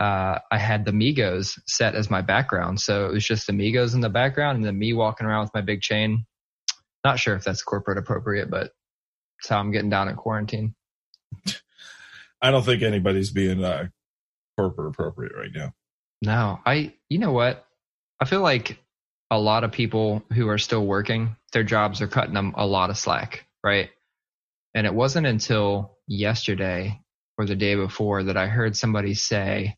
uh, 0.00 0.38
I 0.50 0.58
had 0.58 0.84
the 0.84 0.92
Migos 0.92 1.58
set 1.66 1.96
as 1.96 2.08
my 2.08 2.22
background. 2.22 2.80
So 2.80 3.06
it 3.06 3.12
was 3.12 3.26
just 3.26 3.46
the 3.46 3.52
Migos 3.52 3.94
in 3.94 4.00
the 4.00 4.08
background, 4.08 4.56
and 4.56 4.64
then 4.64 4.78
me 4.78 4.92
walking 4.92 5.26
around 5.26 5.42
with 5.42 5.54
my 5.54 5.60
big 5.60 5.80
chain. 5.80 6.24
Not 7.04 7.18
sure 7.18 7.34
if 7.34 7.44
that's 7.44 7.62
corporate 7.62 7.98
appropriate, 7.98 8.50
but 8.50 8.70
that's 9.40 9.48
how 9.48 9.58
I'm 9.58 9.72
getting 9.72 9.90
down 9.90 10.08
in 10.08 10.16
quarantine. 10.16 10.74
I 12.40 12.50
don't 12.50 12.64
think 12.64 12.82
anybody's 12.82 13.30
being 13.30 13.64
uh 13.64 13.88
corporate 14.56 14.88
appropriate 14.88 15.32
right 15.36 15.50
now. 15.54 15.72
No, 16.22 16.58
I, 16.66 16.94
you 17.08 17.18
know 17.18 17.32
what? 17.32 17.64
I 18.20 18.24
feel 18.24 18.40
like 18.40 18.78
a 19.30 19.38
lot 19.38 19.62
of 19.64 19.72
people 19.72 20.24
who 20.32 20.48
are 20.48 20.58
still 20.58 20.84
working, 20.84 21.36
their 21.52 21.62
jobs 21.62 22.00
are 22.02 22.08
cutting 22.08 22.34
them 22.34 22.54
a 22.56 22.66
lot 22.66 22.90
of 22.90 22.98
slack, 22.98 23.46
right? 23.62 23.90
And 24.74 24.86
it 24.86 24.94
wasn't 24.94 25.26
until 25.26 25.96
yesterday 26.08 27.00
or 27.36 27.44
the 27.44 27.54
day 27.54 27.76
before 27.76 28.24
that 28.24 28.36
I 28.36 28.48
heard 28.48 28.76
somebody 28.76 29.14
say 29.14 29.76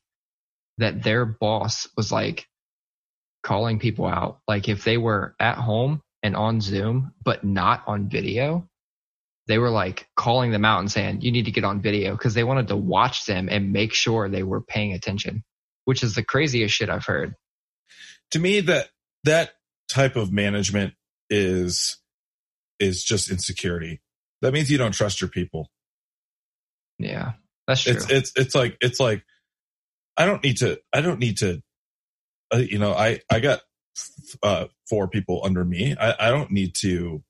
that 0.78 1.02
their 1.02 1.26
boss 1.26 1.88
was 1.96 2.10
like 2.10 2.46
calling 3.42 3.78
people 3.78 4.06
out. 4.06 4.40
Like 4.48 4.68
if 4.68 4.84
they 4.84 4.96
were 4.96 5.34
at 5.38 5.56
home 5.56 6.00
and 6.22 6.34
on 6.34 6.60
Zoom, 6.60 7.12
but 7.22 7.44
not 7.44 7.82
on 7.86 8.08
video, 8.08 8.68
they 9.50 9.58
were 9.58 9.70
like 9.70 10.08
calling 10.14 10.52
them 10.52 10.64
out 10.64 10.78
and 10.78 10.90
saying, 10.90 11.22
you 11.22 11.32
need 11.32 11.46
to 11.46 11.50
get 11.50 11.64
on 11.64 11.80
video 11.80 12.12
because 12.12 12.34
they 12.34 12.44
wanted 12.44 12.68
to 12.68 12.76
watch 12.76 13.26
them 13.26 13.48
and 13.50 13.72
make 13.72 13.92
sure 13.92 14.28
they 14.28 14.44
were 14.44 14.60
paying 14.60 14.92
attention, 14.92 15.42
which 15.86 16.04
is 16.04 16.14
the 16.14 16.22
craziest 16.22 16.72
shit 16.72 16.88
I've 16.88 17.04
heard. 17.04 17.34
To 18.30 18.38
me 18.38 18.60
that 18.60 18.90
that 19.24 19.50
type 19.88 20.14
of 20.14 20.30
management 20.32 20.94
is 21.28 21.98
is 22.78 23.02
just 23.02 23.28
insecurity. 23.28 24.00
That 24.40 24.52
means 24.52 24.70
you 24.70 24.78
don't 24.78 24.94
trust 24.94 25.20
your 25.20 25.28
people. 25.28 25.68
Yeah, 27.00 27.32
that's 27.66 27.82
true. 27.82 27.94
it's 27.94 28.08
it's 28.08 28.32
it's 28.36 28.54
like 28.54 28.76
it's 28.80 29.00
like 29.00 29.24
I 30.16 30.26
don't 30.26 30.44
need 30.44 30.58
to 30.58 30.80
I 30.92 31.00
don't 31.00 31.18
need 31.18 31.38
to 31.38 31.60
uh, 32.54 32.58
you 32.58 32.78
know 32.78 32.92
I 32.92 33.18
I 33.28 33.40
got 33.40 33.62
uh 34.44 34.66
four 34.88 35.08
people 35.08 35.40
under 35.42 35.64
me 35.64 35.96
I 36.00 36.28
I 36.28 36.30
don't 36.30 36.52
need 36.52 36.76
to 36.82 37.24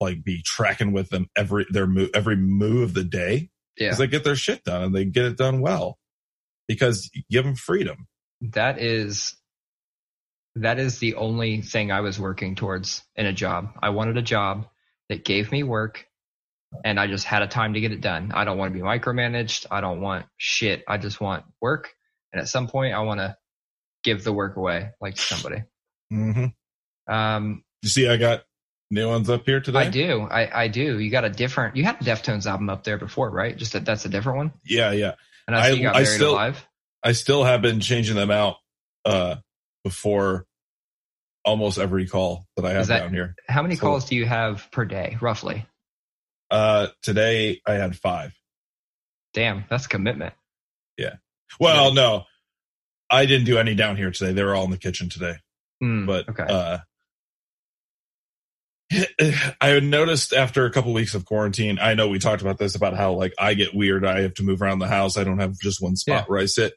like 0.00 0.22
be 0.22 0.42
tracking 0.44 0.92
with 0.92 1.08
them 1.10 1.28
every 1.36 1.66
their 1.70 1.86
move 1.86 2.10
every 2.14 2.36
move 2.36 2.82
of 2.82 2.94
the 2.94 3.04
day 3.04 3.50
yeah, 3.76 3.88
because 3.88 3.98
they 3.98 4.06
get 4.06 4.24
their 4.24 4.36
shit 4.36 4.64
done 4.64 4.84
and 4.84 4.94
they 4.94 5.04
get 5.04 5.24
it 5.24 5.36
done 5.36 5.60
well 5.60 5.98
because 6.68 7.10
you 7.14 7.22
give 7.30 7.44
them 7.44 7.54
freedom 7.54 8.06
that 8.40 8.80
is 8.80 9.36
that 10.56 10.78
is 10.78 10.98
the 10.98 11.14
only 11.16 11.60
thing 11.60 11.92
I 11.92 12.00
was 12.00 12.18
working 12.18 12.54
towards 12.54 13.04
in 13.14 13.26
a 13.26 13.32
job. 13.32 13.68
I 13.82 13.90
wanted 13.90 14.16
a 14.16 14.22
job 14.22 14.66
that 15.08 15.24
gave 15.24 15.52
me 15.52 15.62
work 15.62 16.06
and 16.84 16.98
I 16.98 17.06
just 17.06 17.24
had 17.24 17.42
a 17.42 17.46
time 17.46 17.74
to 17.74 17.80
get 17.80 17.92
it 17.92 18.00
done. 18.00 18.32
I 18.34 18.44
don't 18.44 18.58
want 18.58 18.72
to 18.72 18.78
be 18.78 18.84
micromanaged. 18.84 19.66
I 19.70 19.80
don't 19.80 20.00
want 20.00 20.26
shit. 20.38 20.82
I 20.88 20.96
just 20.96 21.20
want 21.20 21.44
work. 21.60 21.92
And 22.32 22.40
at 22.40 22.48
some 22.48 22.68
point 22.68 22.94
I 22.94 23.00
want 23.00 23.20
to 23.20 23.36
give 24.02 24.24
the 24.24 24.32
work 24.32 24.56
away 24.56 24.90
like 25.00 25.14
to 25.16 25.20
somebody. 25.20 25.62
mm-hmm. 26.12 27.12
Um, 27.12 27.62
you 27.82 27.88
see 27.88 28.08
I 28.08 28.16
got 28.16 28.42
new 28.90 29.08
ones 29.08 29.28
up 29.30 29.44
here 29.46 29.60
today 29.60 29.80
I 29.80 29.90
do. 29.90 30.20
I, 30.22 30.64
I 30.64 30.68
do. 30.68 30.98
You 30.98 31.10
got 31.10 31.24
a 31.24 31.30
different, 31.30 31.76
you 31.76 31.84
had 31.84 32.00
a 32.00 32.04
Deftones 32.04 32.46
album 32.46 32.70
up 32.70 32.84
there 32.84 32.98
before, 32.98 33.30
right? 33.30 33.56
Just 33.56 33.72
that 33.72 33.84
that's 33.84 34.04
a 34.04 34.08
different 34.08 34.38
one. 34.38 34.52
yeah 34.64 34.92
yeah 34.92 35.14
And 35.46 35.56
I 35.56 35.66
I- 35.66 35.70
you 35.70 35.82
got 35.82 35.96
I 35.96 36.04
still- 36.04 36.32
Alive. 36.34 36.64
I 37.02 37.12
still 37.12 37.44
have 37.44 37.62
been 37.62 37.80
changing 37.80 38.16
them 38.16 38.30
out 38.30 38.56
uh 39.04 39.36
before 39.84 40.46
almost 41.44 41.78
every 41.78 42.06
call 42.08 42.46
that 42.56 42.64
I 42.64 42.72
have 42.72 42.86
that- 42.88 43.00
down 43.00 43.14
here 43.14 43.34
How 43.48 43.62
many 43.62 43.74
so- 43.76 43.80
calls 43.82 44.06
do 44.06 44.16
you 44.16 44.24
have 44.26 44.68
per 44.72 44.84
day, 44.84 45.16
roughly? 45.20 45.66
Uh, 46.50 46.86
today 47.02 47.60
I 47.66 47.72
had 47.74 47.96
five. 47.96 48.32
Damn, 49.34 49.64
that's 49.68 49.88
commitment. 49.88 50.32
Yeah. 50.96 51.16
Well, 51.58 51.92
no, 51.92 52.24
I 53.10 53.26
didn't 53.26 53.46
do 53.46 53.58
any 53.58 53.74
down 53.74 53.96
here 53.96 54.10
today. 54.12 54.32
They 54.32 54.44
were 54.44 54.54
all 54.54 54.64
in 54.64 54.70
the 54.70 54.78
kitchen 54.78 55.08
today. 55.08 55.34
Hmm, 55.80 56.06
But 56.06 56.28
okay. 56.28 56.44
uh, 56.44 56.78
I 59.60 59.80
noticed 59.80 60.32
after 60.32 60.64
a 60.64 60.70
couple 60.70 60.92
weeks 60.92 61.14
of 61.14 61.24
quarantine. 61.24 61.78
I 61.80 61.94
know 61.94 62.08
we 62.08 62.18
talked 62.18 62.42
about 62.42 62.58
this 62.58 62.74
about 62.74 62.94
how 62.96 63.12
like 63.14 63.32
I 63.38 63.54
get 63.54 63.74
weird. 63.74 64.04
I 64.06 64.20
have 64.22 64.34
to 64.34 64.42
move 64.44 64.62
around 64.62 64.78
the 64.78 64.86
house. 64.88 65.16
I 65.16 65.24
don't 65.24 65.38
have 65.40 65.58
just 65.58 65.82
one 65.82 65.96
spot 65.96 66.14
Yeah. 66.22 66.24
where 66.26 66.38
I 66.40 66.46
sit. 66.46 66.74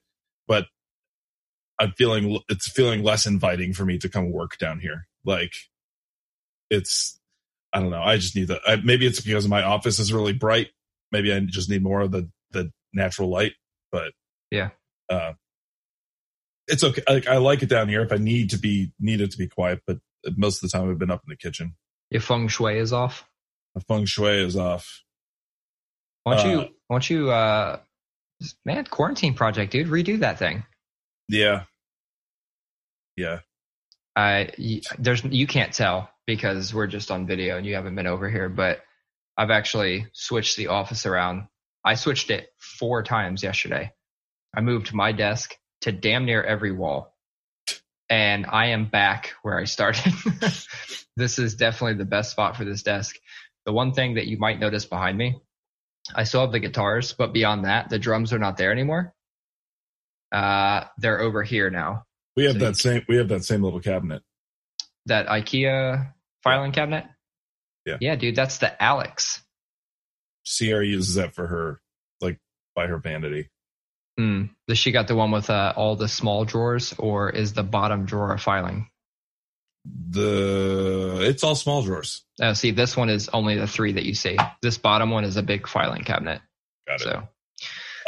But 0.47 0.65
I'm 1.79 1.91
feeling 1.97 2.39
it's 2.49 2.69
feeling 2.69 3.03
less 3.03 3.25
inviting 3.25 3.73
for 3.73 3.85
me 3.85 3.97
to 3.99 4.09
come 4.09 4.31
work 4.31 4.57
down 4.57 4.79
here. 4.79 5.07
Like 5.23 5.53
it's 6.69 7.19
I 7.73 7.79
don't 7.79 7.91
know. 7.91 8.01
I 8.01 8.17
just 8.17 8.35
need 8.35 8.47
the 8.47 8.59
I, 8.67 8.77
maybe 8.77 9.05
it's 9.05 9.21
because 9.21 9.47
my 9.47 9.61
office 9.63 9.99
is 9.99 10.11
really 10.11 10.33
bright. 10.33 10.69
Maybe 11.11 11.31
I 11.33 11.39
just 11.41 11.69
need 11.69 11.83
more 11.83 12.01
of 12.01 12.11
the 12.11 12.29
the 12.51 12.71
natural 12.93 13.29
light. 13.29 13.53
But 13.91 14.13
Yeah. 14.49 14.69
uh, 15.09 15.33
it's 16.67 16.83
okay. 16.83 17.03
Like 17.07 17.27
I 17.27 17.37
like 17.37 17.61
it 17.61 17.69
down 17.69 17.87
here 17.87 18.01
if 18.01 18.11
I 18.11 18.17
need 18.17 18.49
to 18.51 18.57
be 18.57 18.91
need 18.99 19.21
it 19.21 19.31
to 19.31 19.37
be 19.37 19.47
quiet. 19.47 19.81
But 19.85 19.97
most 20.35 20.63
of 20.63 20.69
the 20.69 20.75
time 20.77 20.89
I've 20.89 20.97
been 20.99 21.11
up 21.11 21.21
in 21.25 21.29
the 21.29 21.37
kitchen. 21.37 21.75
Your 22.11 22.21
feng 22.21 22.47
shui 22.47 22.77
is 22.77 22.93
off. 22.93 23.25
The 23.75 23.81
feng 23.81 24.05
shui 24.05 24.43
is 24.43 24.55
off. 24.57 25.03
Why 26.23 26.35
don't 26.37 26.51
you? 26.51 26.59
Uh, 26.59 26.67
Why 26.87 26.95
don't 26.95 27.09
you? 27.09 27.31
Uh, 27.31 27.79
man, 28.65 28.85
quarantine 28.85 29.33
project, 29.33 29.71
dude. 29.71 29.87
Redo 29.87 30.19
that 30.19 30.39
thing. 30.39 30.63
Yeah, 31.27 31.63
yeah. 33.15 33.39
I 34.15 34.51
y- 34.57 34.81
there's 34.97 35.23
you 35.23 35.45
can't 35.47 35.73
tell 35.73 36.09
because 36.25 36.73
we're 36.73 36.87
just 36.87 37.11
on 37.11 37.27
video 37.27 37.57
and 37.57 37.65
you 37.65 37.75
haven't 37.75 37.95
been 37.95 38.07
over 38.07 38.29
here, 38.29 38.49
but 38.49 38.81
I've 39.37 39.51
actually 39.51 40.07
switched 40.13 40.57
the 40.57 40.67
office 40.67 41.05
around. 41.05 41.47
I 41.85 41.95
switched 41.95 42.29
it 42.29 42.49
four 42.57 43.03
times 43.03 43.43
yesterday. 43.43 43.91
I 44.55 44.61
moved 44.61 44.93
my 44.93 45.11
desk 45.11 45.55
to 45.81 45.91
damn 45.91 46.25
near 46.25 46.43
every 46.43 46.71
wall. 46.71 47.15
And 48.09 48.45
I 48.47 48.67
am 48.67 48.85
back 48.89 49.33
where 49.43 49.59
I 49.59 49.65
started. 49.65 50.13
this 51.15 51.37
is 51.39 51.55
definitely 51.55 51.97
the 51.97 52.05
best 52.05 52.31
spot 52.31 52.57
for 52.57 52.65
this 52.65 52.81
desk. 52.81 53.15
The 53.65 53.73
one 53.73 53.93
thing 53.93 54.15
that 54.15 54.25
you 54.27 54.37
might 54.37 54.59
notice 54.59 54.85
behind 54.85 55.17
me, 55.17 55.39
I 56.15 56.23
still 56.23 56.41
have 56.41 56.51
the 56.51 56.59
guitars, 56.59 57.13
but 57.13 57.33
beyond 57.33 57.65
that, 57.65 57.89
the 57.89 57.99
drums 57.99 58.33
are 58.33 58.39
not 58.39 58.57
there 58.57 58.71
anymore. 58.71 59.13
Uh, 60.31 60.85
they're 60.97 61.19
over 61.21 61.43
here 61.43 61.69
now. 61.69 62.05
We 62.35 62.45
have 62.45 62.53
So 62.53 62.59
that 62.59 62.77
same. 62.77 63.05
We 63.07 63.17
have 63.17 63.27
that 63.29 63.43
same 63.43 63.61
little 63.63 63.79
cabinet. 63.79 64.23
that 65.05 65.27
IKEA 65.27 66.13
filing 66.43 66.71
cabinet. 66.71 67.05
Yeah. 67.85 67.97
Yeah, 67.99 68.15
dude, 68.15 68.35
that's 68.35 68.57
the 68.59 68.81
Alex. 68.81 69.41
Sierra 70.45 70.85
uses 70.85 71.15
that 71.15 71.33
for 71.35 71.47
her, 71.47 71.81
like 72.21 72.39
by 72.75 72.87
her 72.87 72.97
vanity. 72.97 73.49
Mm. 74.19 74.49
Does 74.67 74.77
she 74.77 74.91
got 74.91 75.07
the 75.07 75.15
one 75.15 75.31
with 75.31 75.49
uh, 75.49 75.71
all 75.77 75.95
the 75.95 76.09
small 76.09 76.43
drawers, 76.43 76.93
or 76.97 77.29
is 77.29 77.53
the 77.53 77.63
bottom 77.63 78.05
drawer 78.05 78.33
a 78.33 78.37
filing? 78.37 78.89
The 79.85 81.19
it's 81.21 81.41
all 81.43 81.55
small 81.55 81.83
drawers. 81.83 82.25
Oh, 82.41 82.51
see, 82.51 82.71
this 82.71 82.97
one 82.97 83.09
is 83.09 83.29
only 83.29 83.57
the 83.57 83.65
three 83.67 83.93
that 83.93 84.03
you 84.03 84.13
see. 84.13 84.37
This 84.61 84.77
bottom 84.77 85.09
one 85.09 85.23
is 85.23 85.37
a 85.37 85.43
big 85.43 85.67
filing 85.67 86.03
cabinet. 86.03 86.41
Got 86.85 87.01
it. 87.01 87.03
So, 87.03 87.27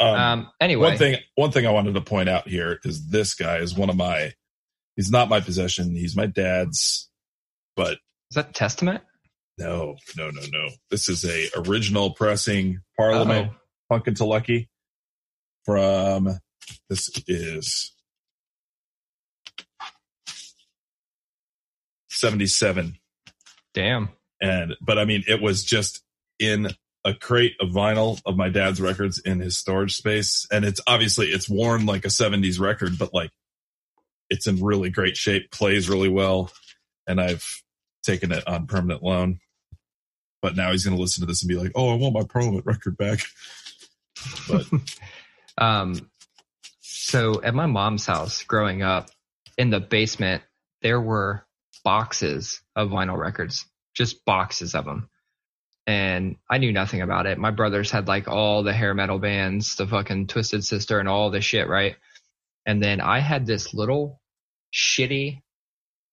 Um, 0.00 0.14
um, 0.14 0.50
anyway, 0.60 0.90
one 0.90 0.98
thing. 0.98 1.16
One 1.34 1.50
thing 1.50 1.66
I 1.66 1.70
wanted 1.70 1.94
to 1.94 2.02
point 2.02 2.28
out 2.28 2.46
here 2.46 2.78
is 2.84 3.08
this 3.08 3.34
guy 3.34 3.56
is 3.58 3.74
one 3.74 3.88
of 3.88 3.96
my. 3.96 4.32
He's 4.96 5.10
not 5.10 5.30
my 5.30 5.40
possession. 5.40 5.96
He's 5.96 6.14
my 6.14 6.26
dad's. 6.26 7.08
But 7.74 7.92
is 8.30 8.34
that 8.34 8.54
Testament? 8.54 9.02
no, 9.58 9.96
no, 10.16 10.30
no, 10.30 10.42
no. 10.52 10.68
This 10.90 11.08
is 11.08 11.24
a 11.24 11.48
original 11.56 12.10
pressing 12.10 12.80
Parliament 12.98 13.50
Uh-oh. 13.50 13.98
Funkentelechy 13.98 14.68
from. 15.64 16.38
This 16.88 17.10
is 17.26 17.92
77 22.10 22.98
Damn. 23.74 24.10
and 24.40 24.76
but 24.80 24.98
I 24.98 25.04
mean, 25.04 25.24
it 25.26 25.42
was 25.42 25.64
just 25.64 26.02
in 26.38 26.68
a 27.04 27.14
crate 27.14 27.54
of 27.60 27.70
vinyl 27.70 28.20
of 28.24 28.36
my 28.36 28.48
dad's 28.48 28.80
records 28.80 29.18
in 29.18 29.40
his 29.40 29.58
storage 29.58 29.96
space, 29.96 30.46
and 30.52 30.64
it's 30.64 30.80
obviously 30.86 31.26
it's 31.26 31.48
worn 31.48 31.84
like 31.86 32.04
a 32.04 32.08
'70s 32.08 32.60
record, 32.60 32.98
but 32.98 33.12
like 33.12 33.30
it's 34.30 34.46
in 34.46 34.62
really 34.62 34.90
great 34.90 35.16
shape, 35.16 35.50
plays 35.50 35.88
really 35.88 36.08
well, 36.08 36.52
and 37.06 37.20
I've 37.20 37.44
taken 38.04 38.30
it 38.30 38.46
on 38.46 38.66
permanent 38.66 39.02
loan. 39.02 39.40
But 40.40 40.56
now 40.56 40.70
he's 40.72 40.84
going 40.84 40.96
to 40.96 41.02
listen 41.02 41.22
to 41.22 41.26
this 41.26 41.42
and 41.42 41.48
be 41.48 41.56
like, 41.56 41.72
"Oh, 41.74 41.90
I 41.90 41.96
want 41.96 42.14
my 42.14 42.24
permanent 42.24 42.66
record 42.66 42.96
back." 42.96 43.20
But 44.48 44.66
Um, 45.58 46.10
so 46.80 47.42
at 47.42 47.54
my 47.54 47.66
mom's 47.66 48.06
house 48.06 48.42
growing 48.44 48.82
up, 48.82 49.10
in 49.58 49.70
the 49.70 49.80
basement, 49.80 50.42
there 50.80 51.00
were 51.00 51.44
boxes 51.84 52.60
of 52.74 52.88
vinyl 52.90 53.18
records, 53.18 53.66
just 53.94 54.24
boxes 54.24 54.74
of 54.74 54.84
them. 54.84 55.08
And 55.86 56.36
I 56.48 56.58
knew 56.58 56.72
nothing 56.72 57.02
about 57.02 57.26
it. 57.26 57.38
My 57.38 57.50
brothers 57.50 57.90
had 57.90 58.06
like 58.08 58.28
all 58.28 58.62
the 58.62 58.72
hair 58.72 58.94
metal 58.94 59.18
bands, 59.18 59.74
the 59.76 59.86
fucking 59.86 60.28
Twisted 60.28 60.64
Sister, 60.64 61.00
and 61.00 61.08
all 61.08 61.30
this 61.30 61.44
shit, 61.44 61.68
right? 61.68 61.96
And 62.66 62.82
then 62.82 63.00
I 63.00 63.18
had 63.18 63.46
this 63.46 63.74
little 63.74 64.20
shitty 64.72 65.42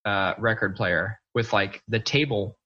uh, 0.04 0.34
record 0.38 0.76
player 0.76 1.20
with 1.34 1.52
like 1.52 1.82
the 1.88 2.00
table 2.00 2.58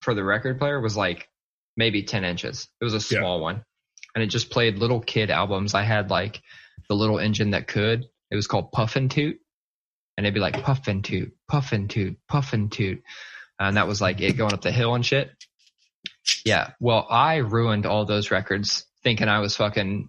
for 0.00 0.14
the 0.14 0.24
record 0.24 0.58
player 0.58 0.80
was 0.80 0.96
like 0.96 1.28
maybe 1.76 2.02
10 2.02 2.24
inches. 2.24 2.68
It 2.80 2.84
was 2.84 2.94
a 2.94 3.14
Yeah. 3.14 3.20
small 3.20 3.40
one. 3.40 3.62
And 4.18 4.24
it 4.24 4.30
just 4.30 4.50
played 4.50 4.78
little 4.78 4.98
kid 4.98 5.30
albums. 5.30 5.74
I 5.74 5.82
had 5.82 6.10
like 6.10 6.42
the 6.88 6.96
little 6.96 7.20
engine 7.20 7.52
that 7.52 7.68
could. 7.68 8.04
It 8.32 8.34
was 8.34 8.48
called 8.48 8.72
Puffin 8.72 9.08
Toot. 9.08 9.38
And 10.16 10.26
it'd 10.26 10.34
be 10.34 10.40
like 10.40 10.64
Puffin 10.64 11.02
toot, 11.02 11.36
Puffin 11.46 11.86
toot, 11.86 12.18
Puffin 12.26 12.68
toot. 12.68 13.04
And 13.60 13.76
that 13.76 13.86
was 13.86 14.00
like 14.00 14.20
it 14.20 14.32
going 14.32 14.52
up 14.52 14.62
the 14.62 14.72
hill 14.72 14.96
and 14.96 15.06
shit. 15.06 15.30
Yeah. 16.44 16.72
Well, 16.80 17.06
I 17.08 17.36
ruined 17.36 17.86
all 17.86 18.06
those 18.06 18.32
records 18.32 18.84
thinking 19.04 19.28
I 19.28 19.38
was 19.38 19.54
fucking 19.54 20.08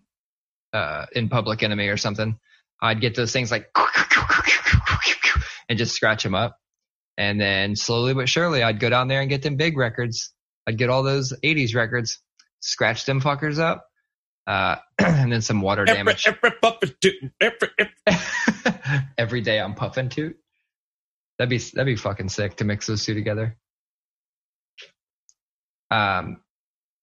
uh, 0.73 1.05
in 1.11 1.29
Public 1.29 1.61
Enemy 1.61 1.89
or 1.89 1.97
something. 1.97 2.39
I'd 2.81 3.01
get 3.01 3.13
those 3.13 3.31
things 3.31 3.51
like 3.51 3.71
and 5.69 5.77
just 5.77 5.93
scratch 5.93 6.23
them 6.23 6.33
up. 6.33 6.57
And 7.15 7.39
then 7.39 7.75
slowly 7.75 8.15
but 8.15 8.27
surely, 8.27 8.63
I'd 8.63 8.79
go 8.79 8.89
down 8.89 9.09
there 9.09 9.21
and 9.21 9.29
get 9.29 9.43
them 9.43 9.57
big 9.57 9.77
records. 9.77 10.33
I'd 10.65 10.79
get 10.79 10.89
all 10.89 11.03
those 11.03 11.31
80s 11.43 11.75
records, 11.75 12.19
scratch 12.61 13.05
them 13.05 13.21
fuckers 13.21 13.59
up, 13.59 13.88
uh, 14.49 14.77
and 14.97 15.31
then 15.31 15.43
some 15.43 15.61
water 15.61 15.85
damage. 15.85 16.27
Every 19.17 19.41
day 19.41 19.59
I'm 19.59 19.75
puffing 19.75 20.09
toot. 20.09 20.37
That'd 21.37 21.51
be 21.51 21.59
that'd 21.59 21.85
be 21.85 21.95
fucking 21.95 22.29
sick 22.29 22.55
to 22.57 22.65
mix 22.65 22.87
those 22.87 23.05
two 23.05 23.13
together. 23.13 23.55
Um, 25.91 26.41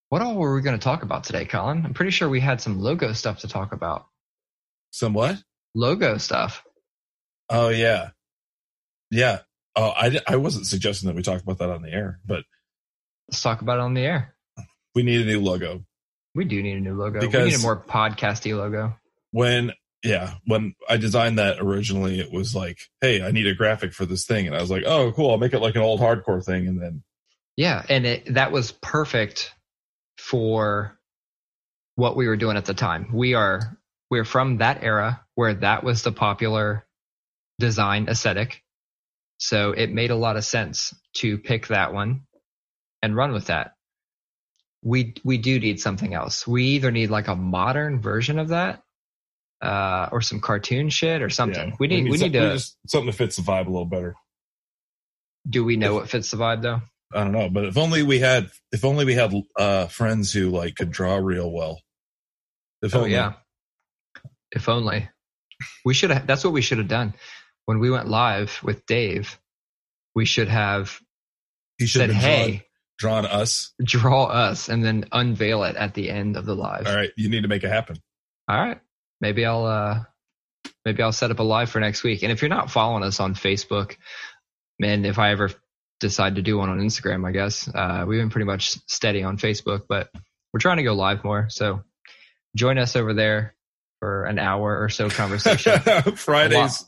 what 0.08 0.22
all 0.22 0.34
were 0.34 0.54
we 0.54 0.60
going 0.60 0.78
to 0.78 0.82
talk 0.82 1.04
about 1.04 1.24
today, 1.24 1.44
Colin? 1.44 1.86
I'm 1.86 1.94
pretty 1.94 2.10
sure 2.10 2.28
we 2.28 2.40
had 2.40 2.60
some 2.60 2.80
logo 2.80 3.12
stuff 3.12 3.40
to 3.40 3.48
talk 3.48 3.72
about. 3.72 4.06
Some 4.90 5.14
what? 5.14 5.36
Logo 5.74 6.18
stuff. 6.18 6.64
Oh 7.48 7.68
yeah, 7.68 8.10
yeah. 9.10 9.40
Oh, 9.76 9.90
I 9.90 10.20
I 10.26 10.36
wasn't 10.36 10.66
suggesting 10.66 11.06
that 11.06 11.14
we 11.14 11.22
talk 11.22 11.42
about 11.42 11.58
that 11.58 11.70
on 11.70 11.82
the 11.82 11.92
air, 11.92 12.18
but 12.26 12.42
Let's 13.28 13.42
talk 13.42 13.60
about 13.60 13.78
it 13.78 13.82
on 13.82 13.94
the 13.94 14.02
air. 14.02 14.34
we 14.96 15.04
need 15.04 15.20
a 15.20 15.24
new 15.24 15.40
logo. 15.40 15.84
We 16.36 16.44
do 16.44 16.62
need 16.62 16.76
a 16.76 16.80
new 16.80 16.94
logo. 16.94 17.20
we 17.20 17.26
need 17.26 17.54
a 17.54 17.58
more 17.58 17.80
podcasty 17.80 18.56
logo. 18.56 18.94
when 19.32 19.72
yeah 20.04 20.34
when 20.44 20.74
i 20.88 20.98
designed 20.98 21.38
that 21.38 21.56
originally 21.58 22.20
it 22.20 22.30
was 22.30 22.54
like 22.54 22.78
hey 23.00 23.22
i 23.22 23.30
need 23.30 23.46
a 23.46 23.54
graphic 23.54 23.94
for 23.94 24.04
this 24.04 24.26
thing 24.26 24.46
and 24.46 24.54
i 24.54 24.60
was 24.60 24.70
like 24.70 24.84
oh 24.86 25.10
cool 25.12 25.30
i'll 25.30 25.38
make 25.38 25.54
it 25.54 25.60
like 25.60 25.74
an 25.74 25.80
old 25.80 26.00
hardcore 26.00 26.44
thing 26.44 26.68
and 26.68 26.80
then 26.80 27.02
Yeah, 27.56 27.82
and 27.88 28.04
it, 28.04 28.34
that 28.34 28.52
was 28.52 28.72
perfect 28.72 29.54
for 30.18 30.98
what 31.94 32.16
we 32.16 32.28
were 32.28 32.36
doing 32.36 32.56
at 32.58 32.66
the 32.66 32.74
time. 32.74 33.08
We 33.14 33.32
are 33.34 33.78
we're 34.10 34.26
from 34.26 34.58
that 34.58 34.82
era 34.82 35.24
where 35.34 35.54
that 35.54 35.82
was 35.82 36.02
the 36.02 36.12
popular 36.12 36.86
design 37.58 38.08
aesthetic. 38.08 38.62
So 39.38 39.72
it 39.72 39.90
made 39.90 40.10
a 40.10 40.16
lot 40.16 40.36
of 40.36 40.44
sense 40.44 40.94
to 41.14 41.38
pick 41.38 41.68
that 41.68 41.92
one 41.94 42.26
and 43.02 43.16
run 43.16 43.32
with 43.32 43.46
that. 43.46 43.72
We 44.82 45.14
we 45.24 45.38
do 45.38 45.58
need 45.58 45.80
something 45.80 46.14
else. 46.14 46.46
We 46.46 46.64
either 46.64 46.90
need 46.90 47.10
like 47.10 47.28
a 47.28 47.34
modern 47.36 48.00
version 48.00 48.38
of 48.38 48.48
that 48.48 48.82
uh 49.62 50.08
or 50.12 50.20
some 50.20 50.38
cartoon 50.40 50.90
shit 50.90 51.22
or 51.22 51.30
something. 51.30 51.70
yeah, 51.70 51.74
we 51.80 51.86
need 51.88 52.10
we, 52.10 52.18
some- 52.18 52.26
need 52.26 52.32
to 52.34 52.52
just 52.52 52.76
something 52.86 53.06
that 53.06 53.16
fits 53.16 53.36
the 53.36 53.42
vibe 53.42 53.66
a 53.66 53.70
little 53.70 53.86
better 53.86 54.14
do 55.48 55.64
we 55.64 55.76
know 55.76 55.94
what 55.94 56.10
fits 56.10 56.30
the 56.30 56.36
vibe 56.36 56.60
though? 56.60 56.82
i 57.14 57.24
don't 57.24 57.32
know 57.32 57.48
but 57.48 57.64
if 57.64 57.78
only 57.78 58.02
we 58.02 58.18
had 58.18 58.50
if 58.70 58.84
only 58.84 59.06
we 59.06 59.14
had 59.14 59.32
uh 59.58 59.86
friends 59.86 60.30
who 60.30 60.50
like 60.50 60.74
could 60.74 60.90
draw 60.90 61.16
real 61.16 61.50
well 61.50 61.80
if 62.82 62.94
Oh 62.94 62.98
only. 62.98 63.12
yeah. 63.12 63.32
If 64.52 64.68
only. 64.68 65.08
We 65.86 65.94
should 65.94 66.10
have 66.10 66.26
that's 66.26 66.44
what 66.44 66.52
we 66.52 66.60
should 66.60 66.78
have 66.78 66.88
done. 66.88 67.14
When 67.64 67.78
we 67.78 67.90
went 67.90 68.08
live 68.08 68.60
with 68.62 68.84
Dave, 68.84 69.38
we 70.14 70.26
should 70.26 70.48
have 70.48 71.00
he 71.78 71.86
should 71.86 72.00
said, 72.00 72.10
Hey, 72.10 72.65
drawn 72.98 73.26
us. 73.26 73.72
draw 73.82 74.24
us, 74.24 74.68
and 74.68 74.84
then 74.84 75.06
unveil 75.12 75.64
it 75.64 75.76
at 75.76 75.94
the 75.94 76.10
end 76.10 76.36
of 76.36 76.46
the 76.46 76.54
live. 76.54 76.86
All 76.86 76.94
right, 76.94 77.10
you 77.16 77.28
need 77.28 77.42
to 77.42 77.48
make 77.48 77.64
it 77.64 77.68
happen. 77.68 77.98
All 78.48 78.58
right. 78.58 78.80
Maybe 79.20 79.44
I'll 79.44 79.64
uh 79.64 80.04
maybe 80.84 81.02
I'll 81.02 81.12
set 81.12 81.30
up 81.30 81.38
a 81.38 81.42
live 81.42 81.70
for 81.70 81.80
next 81.80 82.02
week. 82.02 82.22
And 82.22 82.30
if 82.30 82.42
you're 82.42 82.48
not 82.48 82.70
following 82.70 83.02
us 83.02 83.18
on 83.20 83.34
Facebook, 83.34 83.96
man, 84.78 85.04
if 85.04 85.18
I 85.18 85.32
ever 85.32 85.50
decide 86.00 86.36
to 86.36 86.42
do 86.42 86.58
one 86.58 86.68
on 86.68 86.78
Instagram, 86.78 87.26
I 87.26 87.32
guess. 87.32 87.68
Uh 87.72 88.04
we've 88.06 88.20
been 88.20 88.30
pretty 88.30 88.44
much 88.46 88.78
steady 88.86 89.22
on 89.22 89.38
Facebook, 89.38 89.82
but 89.88 90.10
we're 90.52 90.60
trying 90.60 90.76
to 90.76 90.82
go 90.82 90.94
live 90.94 91.24
more. 91.24 91.48
So 91.48 91.82
join 92.54 92.78
us 92.78 92.94
over 92.94 93.14
there 93.14 93.54
for 94.00 94.24
an 94.24 94.38
hour 94.38 94.82
or 94.82 94.88
so 94.88 95.08
conversation. 95.08 95.80
Fridays. 96.16 96.84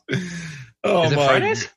Oh 0.83 1.03
Is 1.03 1.11
it 1.11 1.15
my! 1.15 1.27
Fridays? 1.27 1.69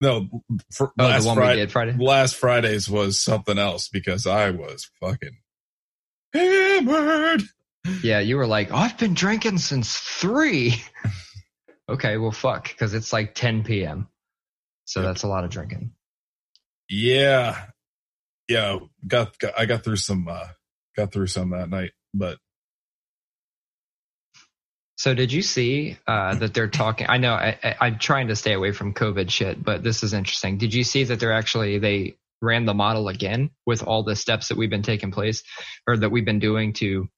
No, 0.00 0.42
fr- 0.72 0.84
Oh, 0.98 1.04
last 1.04 1.22
the 1.22 1.26
one 1.28 1.36
Friday. 1.36 1.54
we 1.54 1.60
did 1.66 1.72
Friday. 1.72 1.96
Last 1.98 2.36
Fridays 2.36 2.88
was 2.88 3.20
something 3.20 3.58
else 3.58 3.88
because 3.88 4.26
I 4.26 4.50
was 4.50 4.90
fucking 5.00 5.36
hammered. 6.32 7.42
Yeah, 8.02 8.20
you 8.20 8.36
were 8.36 8.46
like, 8.46 8.70
oh, 8.72 8.76
I've 8.76 8.98
been 8.98 9.14
drinking 9.14 9.58
since 9.58 9.96
three. 9.96 10.82
okay, 11.88 12.16
well, 12.18 12.30
fuck, 12.30 12.68
because 12.68 12.94
it's 12.94 13.12
like 13.12 13.34
10 13.34 13.64
p.m. 13.64 14.08
So 14.84 15.00
Yep. 15.00 15.08
that's 15.08 15.22
a 15.22 15.28
lot 15.28 15.44
of 15.44 15.50
drinking. 15.50 15.92
Yeah, 16.88 17.66
yeah. 18.48 18.78
Got, 19.06 19.38
got 19.38 19.58
I 19.58 19.66
got 19.66 19.84
through 19.84 19.96
some. 19.96 20.26
uh 20.28 20.48
Got 20.96 21.12
through 21.12 21.28
some 21.28 21.50
that 21.50 21.70
night, 21.70 21.92
but 22.12 22.38
So 25.00 25.14
did 25.14 25.32
you 25.32 25.40
see 25.40 25.96
uh, 26.06 26.34
that 26.34 26.52
they're 26.52 26.68
talking? 26.68 27.06
I 27.08 27.16
know 27.16 27.32
I, 27.32 27.58
I, 27.64 27.74
I'm 27.80 27.98
trying 27.98 28.28
to 28.28 28.36
stay 28.36 28.52
away 28.52 28.72
from 28.72 28.92
COVID 28.92 29.30
shit, 29.30 29.64
but 29.64 29.82
this 29.82 30.02
is 30.02 30.12
interesting. 30.12 30.58
Did 30.58 30.74
you 30.74 30.84
see 30.84 31.04
that 31.04 31.18
they're 31.18 31.32
actually 31.32 31.78
they 31.78 32.18
ran 32.42 32.66
the 32.66 32.74
model 32.74 33.08
again 33.08 33.48
with 33.64 33.82
all 33.82 34.02
the 34.02 34.14
steps 34.14 34.48
that 34.48 34.58
we've 34.58 34.68
been 34.68 34.82
taking 34.82 35.10
place 35.10 35.42
or 35.86 35.96
that 35.96 36.10
we've 36.10 36.26
been 36.26 36.38
doing 36.38 36.74
to, 36.74 37.08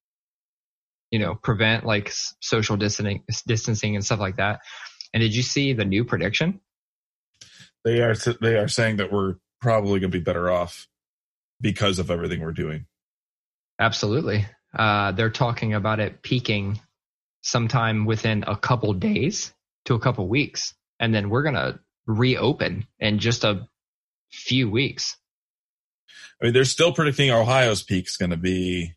you 1.11 1.19
know, 1.19 1.35
prevent 1.35 1.85
like 1.85 2.09
social 2.39 2.77
distancing, 2.77 3.25
distancing 3.45 3.95
and 3.97 4.05
stuff 4.05 4.21
like 4.21 4.37
that. 4.37 4.61
And 5.13 5.19
did 5.19 5.35
you 5.35 5.43
see 5.43 5.73
the 5.73 5.83
new 5.83 6.05
prediction? 6.05 6.61
they 7.83 7.99
are 7.99 8.15
they 8.39 8.55
are 8.55 8.69
saying 8.69 8.95
that 8.95 9.11
we're 9.11 9.35
probably 9.59 9.99
going 9.99 10.09
to 10.09 10.17
be 10.17 10.23
better 10.23 10.49
off 10.49 10.87
because 11.59 11.99
of 11.99 12.09
everything 12.09 12.39
we're 12.39 12.53
doing. 12.53 12.85
Absolutely. 13.77 14.45
Uh, 14.73 15.11
they're 15.11 15.29
talking 15.29 15.73
about 15.73 15.99
it 15.99 16.21
peaking 16.21 16.79
sometime 17.43 18.05
within 18.05 18.43
a 18.47 18.55
couple 18.55 18.93
days 18.93 19.53
to 19.85 19.93
a 19.93 19.99
couple 19.99 20.27
weeks. 20.27 20.73
And 20.99 21.13
then 21.13 21.29
we're 21.29 21.43
going 21.43 21.55
to 21.55 21.79
reopen 22.07 22.87
in 22.99 23.19
just 23.19 23.43
a 23.43 23.67
few 24.31 24.69
weeks. 24.69 25.17
I 26.41 26.45
mean, 26.45 26.53
they're 26.53 26.65
still 26.65 26.93
predicting 26.93 27.29
Ohio's 27.29 27.83
peak 27.83 28.07
is 28.07 28.17
going 28.17 28.31
to 28.31 28.37
be 28.37 28.93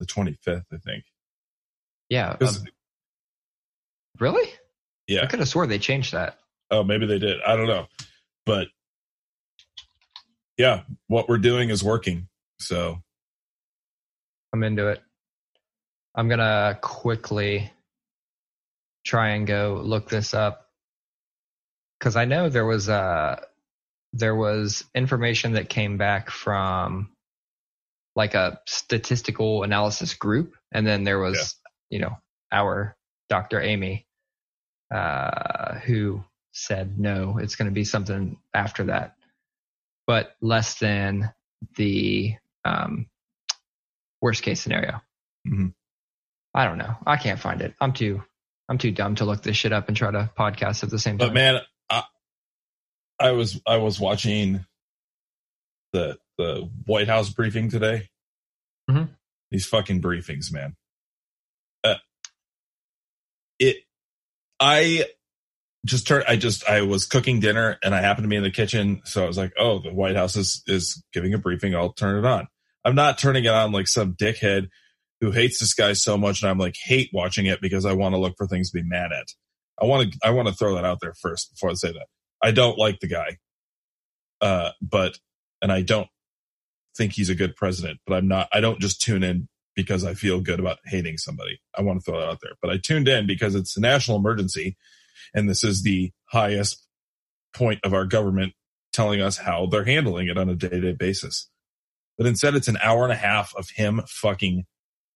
the 0.00 0.06
25th, 0.06 0.64
I 0.72 0.76
think. 0.76 1.04
Yeah. 2.08 2.36
um, 2.40 2.48
really? 4.20 4.50
Yeah. 5.06 5.22
I 5.22 5.26
could 5.26 5.38
have 5.38 5.48
swore 5.48 5.66
they 5.66 5.78
changed 5.78 6.12
that. 6.12 6.38
Oh, 6.70 6.82
maybe 6.82 7.06
they 7.06 7.18
did. 7.18 7.40
I 7.42 7.56
don't 7.56 7.66
know. 7.66 7.86
But 8.46 8.68
yeah, 10.56 10.82
what 11.06 11.28
we're 11.28 11.38
doing 11.38 11.70
is 11.70 11.82
working. 11.82 12.28
So 12.58 12.98
I'm 14.52 14.62
into 14.62 14.88
it. 14.88 15.02
I'm 16.14 16.28
going 16.28 16.38
to 16.38 16.78
quickly 16.80 17.72
try 19.04 19.30
and 19.30 19.46
go 19.46 19.80
look 19.82 20.08
this 20.08 20.32
up 20.32 20.70
because 21.98 22.16
I 22.16 22.24
know 22.24 22.48
there 22.48 22.66
was 22.66 22.88
uh 22.88 23.40
there 24.12 24.34
was 24.34 24.84
information 24.94 25.52
that 25.52 25.68
came 25.68 25.96
back 25.96 26.30
from 26.30 27.10
like 28.16 28.34
a 28.34 28.60
statistical 28.66 29.64
analysis 29.64 30.14
group, 30.14 30.54
and 30.72 30.86
then 30.86 31.04
there 31.04 31.18
was 31.18 31.56
you 31.90 31.98
know 31.98 32.16
our 32.52 32.96
Dr. 33.28 33.60
Amy 33.60 34.06
uh, 34.92 35.74
who 35.80 36.22
said 36.52 36.98
no, 36.98 37.38
it's 37.38 37.56
going 37.56 37.68
to 37.68 37.74
be 37.74 37.84
something 37.84 38.38
after 38.54 38.84
that, 38.84 39.16
but 40.06 40.36
less 40.40 40.78
than 40.78 41.32
the 41.76 42.34
um, 42.64 43.06
worst 44.20 44.42
case 44.42 44.60
scenario. 44.60 45.00
Mhm. 45.46 45.74
I 46.54 46.64
don't 46.66 46.78
know. 46.78 46.94
I 47.06 47.16
can't 47.16 47.40
find 47.40 47.60
it. 47.60 47.74
I'm 47.80 47.92
too 47.92 48.22
I'm 48.68 48.78
too 48.78 48.92
dumb 48.92 49.16
to 49.16 49.24
look 49.24 49.42
this 49.42 49.56
shit 49.56 49.72
up 49.72 49.88
and 49.88 49.96
try 49.96 50.10
to 50.10 50.30
podcast 50.38 50.82
at 50.84 50.90
the 50.90 50.98
same 50.98 51.18
time. 51.18 51.28
But 51.28 51.34
man, 51.34 51.60
I, 51.90 52.04
I 53.18 53.32
was 53.32 53.60
I 53.66 53.78
was 53.78 53.98
watching 54.00 54.64
the 55.92 56.18
the 56.38 56.70
White 56.86 57.08
House 57.08 57.30
briefing 57.30 57.70
today. 57.70 58.08
Mhm. 58.88 59.10
These 59.50 59.66
fucking 59.66 60.00
briefings, 60.02 60.52
man. 60.52 60.76
Uh, 61.82 61.94
it, 63.58 63.76
I 64.58 65.04
just 65.84 66.06
turned. 66.06 66.24
I 66.26 66.36
just 66.36 66.68
I 66.68 66.82
was 66.82 67.06
cooking 67.06 67.40
dinner 67.40 67.78
and 67.82 67.94
I 67.94 68.00
happened 68.00 68.24
to 68.24 68.28
be 68.28 68.36
in 68.36 68.42
the 68.42 68.50
kitchen, 68.50 69.02
so 69.04 69.22
I 69.22 69.26
was 69.26 69.36
like, 69.36 69.52
"Oh, 69.58 69.80
the 69.80 69.92
White 69.92 70.16
House 70.16 70.36
is 70.36 70.62
is 70.66 71.02
giving 71.12 71.34
a 71.34 71.38
briefing. 71.38 71.74
I'll 71.74 71.92
turn 71.92 72.24
it 72.24 72.26
on." 72.26 72.48
I'm 72.84 72.94
not 72.94 73.18
turning 73.18 73.44
it 73.44 73.50
on 73.50 73.72
like 73.72 73.88
some 73.88 74.14
dickhead 74.14 74.68
who 75.20 75.30
hates 75.30 75.58
this 75.58 75.74
guy 75.74 75.92
so 75.92 76.16
much, 76.16 76.42
and 76.42 76.50
I'm 76.50 76.58
like 76.58 76.76
hate 76.76 77.10
watching 77.12 77.46
it 77.46 77.60
because 77.60 77.86
I 77.86 77.92
want 77.92 78.14
to 78.14 78.20
look 78.20 78.34
for 78.36 78.46
things 78.46 78.70
to 78.70 78.82
be 78.82 78.88
mad 78.88 79.12
at. 79.12 79.28
I 79.80 79.86
want 79.86 80.12
to 80.12 80.18
I 80.24 80.30
want 80.30 80.48
to 80.48 80.54
throw 80.54 80.74
that 80.74 80.84
out 80.84 81.00
there 81.00 81.14
first 81.14 81.52
before 81.52 81.70
I 81.70 81.74
say 81.74 81.92
that. 81.92 82.06
I 82.42 82.50
don't 82.50 82.78
like 82.78 83.00
the 83.00 83.08
guy, 83.08 83.38
uh, 84.40 84.70
but 84.82 85.18
and 85.62 85.72
I 85.72 85.82
don't 85.82 86.08
think 86.96 87.12
he's 87.12 87.30
a 87.30 87.34
good 87.34 87.56
president. 87.56 88.00
But 88.06 88.16
I'm 88.16 88.28
not. 88.28 88.48
I 88.52 88.60
don't 88.60 88.80
just 88.80 89.00
tune 89.00 89.24
in 89.24 89.48
because 89.74 90.04
I 90.04 90.14
feel 90.14 90.40
good 90.40 90.60
about 90.60 90.78
hating 90.84 91.18
somebody. 91.18 91.60
I 91.76 91.82
want 91.82 92.00
to 92.00 92.04
throw 92.04 92.20
that 92.20 92.28
out 92.28 92.38
there. 92.42 92.52
But 92.62 92.70
I 92.70 92.78
tuned 92.78 93.08
in 93.08 93.26
because 93.26 93.54
it's 93.54 93.76
a 93.76 93.80
national 93.80 94.18
emergency, 94.18 94.76
and 95.34 95.48
this 95.48 95.64
is 95.64 95.82
the 95.82 96.12
highest 96.26 96.86
point 97.54 97.80
of 97.84 97.94
our 97.94 98.04
government 98.04 98.52
telling 98.92 99.20
us 99.20 99.38
how 99.38 99.66
they're 99.66 99.84
handling 99.84 100.28
it 100.28 100.38
on 100.38 100.48
a 100.48 100.54
day 100.54 100.68
to 100.68 100.80
day 100.80 100.92
basis. 100.92 101.48
But 102.16 102.26
instead, 102.26 102.54
it's 102.54 102.68
an 102.68 102.78
hour 102.82 103.02
and 103.02 103.12
a 103.12 103.16
half 103.16 103.54
of 103.56 103.70
him 103.70 104.02
fucking 104.06 104.66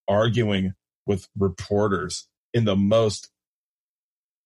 arguing 0.08 0.74
with 1.06 1.28
reporters 1.38 2.26
in 2.54 2.64
the 2.64 2.76
most 2.76 3.28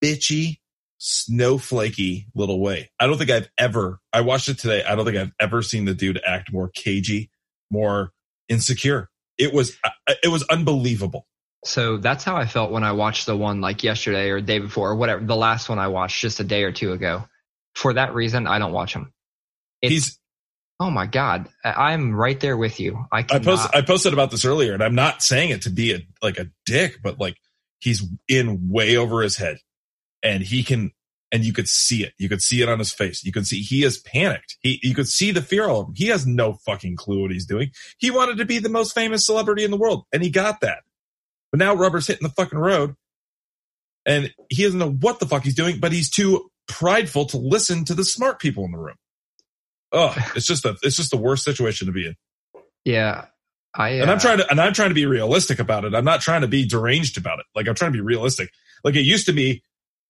bitchy, 0.02 0.58
snowflakey 1.00 2.26
little 2.34 2.60
way. 2.60 2.90
I 2.98 3.06
don't 3.06 3.18
think 3.18 3.30
I've 3.30 3.48
ever, 3.58 4.00
I 4.12 4.20
watched 4.20 4.48
it 4.48 4.58
today. 4.58 4.84
I 4.84 4.94
don't 4.94 5.04
think 5.04 5.16
I've 5.16 5.32
ever 5.40 5.62
seen 5.62 5.84
the 5.84 5.94
dude 5.94 6.20
act 6.26 6.52
more 6.52 6.68
cagey, 6.68 7.30
more 7.70 8.12
insecure. 8.48 9.08
It 9.38 9.52
was, 9.52 9.76
it 10.22 10.28
was 10.28 10.42
unbelievable. 10.44 11.26
So 11.64 11.96
that's 11.96 12.24
how 12.24 12.36
I 12.36 12.46
felt 12.46 12.72
when 12.72 12.84
I 12.84 12.92
watched 12.92 13.26
the 13.26 13.36
one 13.36 13.60
like 13.60 13.84
yesterday 13.84 14.30
or 14.30 14.40
day 14.40 14.58
before 14.58 14.90
or 14.90 14.96
whatever, 14.96 15.24
the 15.24 15.36
last 15.36 15.68
one 15.68 15.78
I 15.78 15.88
watched 15.88 16.20
just 16.20 16.40
a 16.40 16.44
day 16.44 16.64
or 16.64 16.72
two 16.72 16.92
ago. 16.92 17.24
For 17.74 17.94
that 17.94 18.14
reason, 18.14 18.46
I 18.46 18.58
don't 18.58 18.72
watch 18.72 18.94
him. 18.94 19.12
It's, 19.80 19.92
He's, 19.92 20.18
oh 20.82 20.90
my 20.90 21.06
God, 21.06 21.48
I- 21.64 21.92
I'm 21.92 22.14
right 22.14 22.38
there 22.38 22.56
with 22.56 22.80
you. 22.80 23.06
I 23.12 23.18
I 23.18 23.22
cannot, 23.22 23.44
posted, 23.44 23.70
I 23.74 23.82
posted 23.82 24.12
about 24.12 24.30
this 24.30 24.44
earlier 24.44 24.74
and 24.74 24.82
I'm 24.82 24.94
not 24.94 25.22
saying 25.22 25.50
it 25.50 25.62
to 25.62 25.70
be 25.70 25.94
a, 25.94 26.00
like 26.22 26.38
a 26.38 26.48
dick, 26.66 26.98
but 27.02 27.18
like 27.20 27.36
he's 27.80 28.02
in 28.28 28.68
way 28.68 28.96
over 28.96 29.22
his 29.22 29.36
head 29.36 29.58
and 30.22 30.42
he 30.42 30.62
can, 30.62 30.90
and 31.30 31.44
you 31.44 31.52
could 31.52 31.68
see 31.68 32.02
it. 32.04 32.12
You 32.18 32.28
could 32.28 32.42
see 32.42 32.60
it 32.62 32.68
on 32.68 32.78
his 32.78 32.92
face. 32.92 33.24
You 33.24 33.32
could 33.32 33.46
see 33.46 33.60
he 33.62 33.84
is 33.84 33.98
panicked. 33.98 34.56
He, 34.60 34.80
you 34.82 34.94
could 34.94 35.08
see 35.08 35.30
the 35.30 35.40
fear 35.40 35.68
all 35.68 35.78
over 35.78 35.88
him. 35.88 35.94
He 35.96 36.08
has 36.08 36.26
no 36.26 36.54
fucking 36.66 36.96
clue 36.96 37.22
what 37.22 37.30
he's 37.30 37.46
doing. 37.46 37.70
He 37.98 38.10
wanted 38.10 38.38
to 38.38 38.44
be 38.44 38.58
the 38.58 38.68
most 38.68 38.94
famous 38.94 39.24
celebrity 39.24 39.64
in 39.64 39.70
the 39.70 39.76
world 39.76 40.04
and 40.12 40.22
he 40.22 40.30
got 40.30 40.60
that. 40.60 40.80
But 41.50 41.58
now 41.58 41.74
rubber's 41.74 42.06
hitting 42.06 42.26
the 42.26 42.34
fucking 42.34 42.58
road 42.58 42.94
and 44.04 44.32
he 44.48 44.64
doesn't 44.64 44.78
know 44.78 44.90
what 44.90 45.20
the 45.20 45.26
fuck 45.26 45.44
he's 45.44 45.54
doing, 45.54 45.78
but 45.78 45.92
he's 45.92 46.10
too 46.10 46.50
prideful 46.68 47.26
to 47.26 47.36
listen 47.36 47.84
to 47.84 47.94
the 47.94 48.04
smart 48.04 48.40
people 48.40 48.64
in 48.64 48.72
the 48.72 48.78
room. 48.78 48.96
Oh, 49.92 50.14
it's 50.34 50.46
just 50.46 50.64
a, 50.64 50.76
it's 50.82 50.96
just 50.96 51.10
the 51.10 51.18
worst 51.18 51.44
situation 51.44 51.86
to 51.86 51.92
be 51.92 52.06
in. 52.06 52.16
yeah, 52.84 53.26
I, 53.74 53.90
And 53.90 54.10
I'm 54.10 54.16
uh, 54.16 54.20
trying 54.20 54.38
to, 54.38 54.50
and 54.50 54.60
I'm 54.60 54.72
trying 54.72 54.88
to 54.88 54.94
be 54.94 55.06
realistic 55.06 55.58
about 55.58 55.84
it. 55.84 55.94
I'm 55.94 56.04
not 56.04 56.20
trying 56.20 56.42
to 56.42 56.48
be 56.48 56.66
deranged 56.66 57.18
about 57.18 57.38
it. 57.38 57.46
Like 57.54 57.68
I'm 57.68 57.74
trying 57.74 57.92
to 57.92 57.96
be 57.96 58.02
realistic. 58.02 58.50
Like 58.84 58.96
it 58.96 59.02
used 59.02 59.26
to 59.26 59.32
be, 59.32 59.62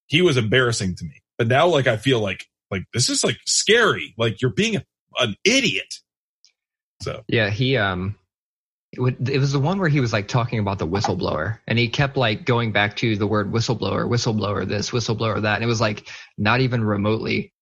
he 0.07 0.23
was 0.23 0.37
embarrassing 0.37 0.97
to 0.97 1.05
me, 1.05 1.23
but 1.39 1.49
now 1.49 1.67
like 1.67 1.87
I 1.87 1.97
feel 1.97 2.21
like, 2.21 2.47
like 2.71 2.85
this 2.93 3.09
is 3.09 3.23
like 3.23 3.39
scary. 3.47 4.15
Like 4.17 4.41
you're 4.41 4.53
being 4.53 4.77
a, 4.77 4.85
an 5.19 5.37
idiot. 5.45 5.95
So 7.03 7.23
Yeah, 7.29 7.51
he 7.51 7.77
um 7.77 8.17
it 8.95 9.39
was 9.39 9.53
the 9.53 9.59
one 9.59 9.79
where 9.79 9.89
he 9.89 10.01
was 10.01 10.13
like 10.13 10.29
talking 10.29 10.59
about 10.59 10.79
the 10.79 10.87
whistleblower 10.87 11.59
and 11.67 11.79
he 11.79 11.89
kept 11.89 12.15
like 12.15 12.45
going 12.45 12.73
back 12.73 12.97
to 12.97 13.17
the 13.17 13.27
word 13.27 13.51
whistleblower, 13.51 14.07
whistleblower 14.07 14.69
this, 14.69 14.91
whistleblower 14.91 15.41
that 15.41 15.55
and 15.55 15.65
it 15.65 15.67
was 15.67 15.81
like 15.81 16.07
not 16.37 16.61
even 16.61 16.85
remotely 16.85 17.53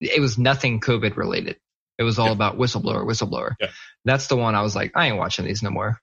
it 0.00 0.20
was 0.20 0.38
nothing 0.38 0.80
COVID 0.80 1.16
related. 1.16 1.56
It 1.98 2.02
was 2.02 2.18
all 2.18 2.26
Yeah. 2.26 2.32
about 2.32 2.58
whistleblower, 2.58 3.06
whistleblower. 3.06 3.54
Yeah. 3.60 3.70
That's 4.04 4.26
the 4.26 4.36
one 4.36 4.54
I 4.54 4.62
was 4.62 4.76
like, 4.76 4.92
I 4.94 5.06
ain't 5.08 5.16
watching 5.16 5.44
these 5.46 5.62
no 5.62 5.70
more. 5.70 5.98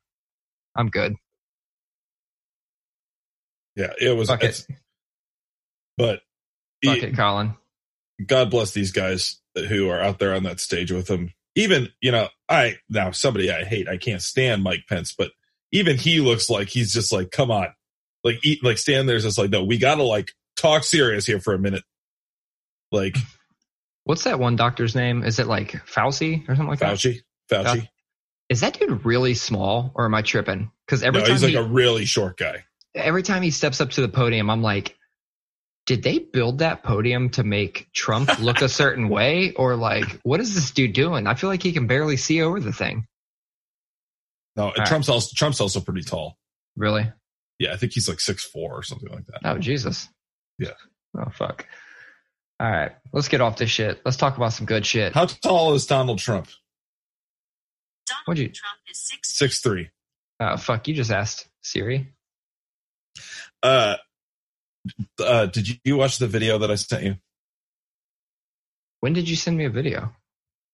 I'm 0.76 0.90
good. 0.90 1.16
yeah, 3.76 3.94
it 4.00 4.16
was, 4.16 4.28
Fuck 4.30 4.44
it. 4.44 4.66
but 5.98 6.22
Fuck 6.84 6.98
it- 6.98 7.04
it, 7.06 7.16
Colin. 7.16 7.56
God 8.26 8.52
bless 8.52 8.72
these 8.72 8.92
guys 8.92 9.42
who 9.56 9.90
are 9.90 10.00
out 10.00 10.20
there 10.20 10.34
on 10.36 10.44
that 10.44 10.60
stage 10.60 10.92
with 10.92 11.08
him. 11.10 11.34
Even, 11.56 11.90
you 12.02 12.12
know, 12.12 12.30
I, 12.48 12.78
now 12.90 13.12
somebody 13.12 13.52
I 13.52 13.64
hate, 13.64 13.88
I 13.88 13.98
can't 13.98 14.22
stand 14.22 14.64
Mike 14.64 14.84
Pence, 14.88 15.14
but 15.18 15.32
even 15.72 15.98
he 15.98 16.20
looks 16.20 16.50
like 16.50 16.70
he's 16.70 16.94
just 16.94 17.12
like, 17.12 17.32
come 17.32 17.52
on. 17.52 17.68
Like, 18.24 18.40
eat, 18.44 18.64
like 18.64 18.78
stand 18.78 19.10
there's 19.10 19.24
just 19.24 19.38
like, 19.38 19.50
no, 19.50 19.64
we 19.64 19.78
gotta 19.78 20.04
like 20.04 20.32
talk 20.56 20.84
serious 20.84 21.26
here 21.26 21.40
for 21.40 21.54
a 21.54 21.60
minute. 21.60 21.84
Like, 22.92 23.18
What's 24.06 24.26
that 24.26 24.40
one 24.40 24.56
doctor's 24.56 24.96
name? 24.96 25.24
Is 25.24 25.40
it 25.40 25.48
like 25.48 25.72
Fauci 25.88 26.44
or 26.50 26.56
something 26.56 26.68
like 26.68 26.80
that? 26.80 26.94
Fauci, 26.96 27.22
Fauci. 27.50 27.88
Is 28.50 28.62
that 28.62 28.78
dude 28.78 29.06
really 29.06 29.34
small 29.34 29.92
or 29.96 30.06
am 30.06 30.14
I 30.16 30.22
tripping? 30.22 30.72
Because 30.86 31.04
every 31.04 31.22
No, 31.22 31.26
time 31.26 31.34
he's 31.36 31.44
like 31.44 31.52
he, 31.52 31.56
a 31.58 31.64
really 31.64 32.06
short 32.06 32.38
guy. 32.38 32.66
every 32.94 33.24
time 33.24 33.42
he 33.42 33.52
steps 33.52 33.80
up 33.82 33.92
to 33.92 34.02
the 34.02 34.10
podium, 34.10 34.50
I'm 34.50 34.62
like, 34.62 34.98
did 35.86 36.04
they 36.04 36.20
build 36.20 36.60
that 36.60 36.84
podium 36.84 37.30
to 37.32 37.44
make 37.44 37.88
Trump 37.94 38.30
look 38.40 38.62
a 38.62 38.70
certain 38.70 39.10
way? 39.10 39.54
Or 39.54 39.76
like, 39.76 40.20
what 40.24 40.40
is 40.42 40.54
this 40.54 40.72
dude 40.72 40.94
doing? 40.94 41.26
I 41.28 41.36
feel 41.36 41.50
like 41.50 41.64
he 41.64 41.72
can 41.72 41.88
barely 41.88 42.18
see 42.18 42.42
over 42.42 42.60
the 42.60 42.74
thing. 42.74 43.08
No, 44.56 44.72
right. 44.78 44.86
Trump's 44.88 45.10
also 45.10 45.32
Trump's 45.36 45.60
also 45.62 45.80
pretty 45.80 46.04
tall. 46.04 46.38
Really? 46.76 47.12
Yeah, 47.60 47.74
I 47.74 47.78
think 47.78 47.94
he's 47.94 48.08
like 48.10 48.20
six 48.20 48.44
four 48.44 48.74
or 48.74 48.84
something 48.84 49.10
like 49.10 49.26
that. 49.28 49.40
Oh, 49.46 49.58
Jesus. 49.58 50.10
Yeah. 50.60 50.74
Oh, 51.18 51.30
fuck. 51.32 51.66
All 52.64 52.72
right. 52.72 52.94
Let's 53.12 53.28
get 53.28 53.42
off 53.42 53.58
this 53.58 53.70
shit. 53.70 54.00
Let's 54.06 54.16
talk 54.16 54.38
about 54.38 54.54
some 54.54 54.66
good 54.66 54.86
shit. 54.86 55.14
How 55.14 55.26
tall 55.26 55.74
is 55.74 55.86
Donald 55.86 56.20
Trump? 56.20 56.48
Donald 58.08 58.24
What'd 58.26 58.42
you- 58.42 58.50
Trump 58.50 58.78
is 58.90 59.00
six. 59.00 59.34
Six. 59.34 59.90
Oh, 60.40 60.56
fuck. 60.58 60.88
You 60.88 60.94
just 60.94 61.12
asked 61.12 61.50
Siri. 61.62 62.14
Uh, 63.62 63.98
uh, 65.20 65.48
did 65.48 65.82
you 65.84 65.98
watch 65.98 66.20
the 66.20 66.28
video 66.28 66.58
that 66.60 66.72
I 66.72 66.76
sent 66.76 67.04
you? 67.04 67.18
When 69.02 69.12
did 69.12 69.30
you 69.30 69.36
send 69.36 69.58
me 69.58 69.66
a 69.66 69.70
video? 69.70 70.16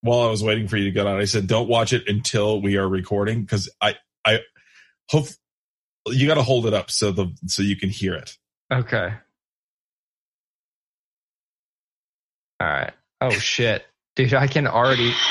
While 0.02 0.28
I 0.28 0.30
was 0.30 0.44
waiting 0.44 0.68
for 0.68 0.78
you 0.78 0.86
to 0.86 0.92
get 0.92 1.08
on, 1.08 1.20
I 1.20 1.26
said, 1.26 1.48
"Don't 1.48 1.68
watch 1.68 1.92
it 1.92 2.08
until 2.08 2.62
we 2.62 2.78
are 2.78 2.88
recording," 2.88 3.42
because 3.42 3.68
I, 3.82 3.98
I 4.24 4.40
hope 5.10 5.28
you 6.08 6.28
got 6.28 6.36
to 6.36 6.44
hold 6.44 6.68
it 6.68 6.74
up 6.74 6.90
so 6.92 7.12
the 7.12 7.36
so 7.48 7.64
you 7.64 7.76
can 7.76 7.90
hear 7.90 8.14
it. 8.14 8.38
Okay. 8.72 9.14
All 12.60 12.68
right. 12.68 12.92
Oh, 13.22 13.30
shit. 13.32 13.86
Dude, 14.16 14.34
I 14.34 14.48
can 14.48 14.68
already. 14.68 15.14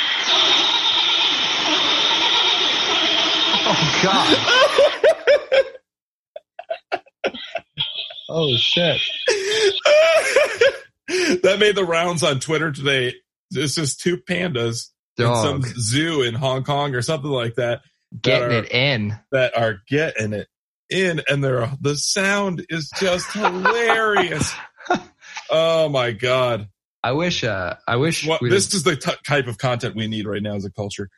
Oh, 3.70 4.00
God. 4.02 4.36
Oh, 8.30 8.56
shit. 8.56 9.00
that 11.42 11.56
made 11.58 11.74
the 11.76 11.84
rounds 11.84 12.22
on 12.22 12.40
Twitter 12.40 12.70
today. 12.72 13.14
This 13.50 13.76
is 13.78 13.96
two 13.96 14.16
pandas 14.18 14.88
in 15.18 15.34
some 15.34 15.62
zoo 15.62 16.22
in 16.22 16.34
Hong 16.34 16.64
Kong 16.64 16.94
or 16.94 17.02
something 17.02 17.30
like 17.30 17.56
that 17.56 17.80
Getting 18.20 18.48
are- 18.48 18.62
it 18.64 18.70
in. 18.72 19.18
that 19.32 19.56
are 19.56 19.78
getting 19.88 20.32
it 20.32 20.48
in, 20.88 21.20
and 21.28 21.42
they're 21.44 21.70
the 21.80 21.96
sound 21.96 22.64
is 22.70 22.90
just 22.98 23.30
hilarious. 23.32 24.54
oh 25.50 25.88
my 25.90 26.12
god! 26.12 26.68
I 27.02 27.12
wish, 27.12 27.44
uh, 27.44 27.76
I 27.86 27.96
wish. 27.96 28.26
What, 28.26 28.40
we- 28.42 28.50
this 28.50 28.74
is 28.74 28.82
the 28.82 28.96
t- 28.96 29.12
type 29.26 29.46
of 29.46 29.58
content 29.58 29.94
we 29.94 30.08
need 30.08 30.26
right 30.26 30.42
now 30.42 30.54
as 30.54 30.64
a 30.64 30.70
culture. 30.70 31.08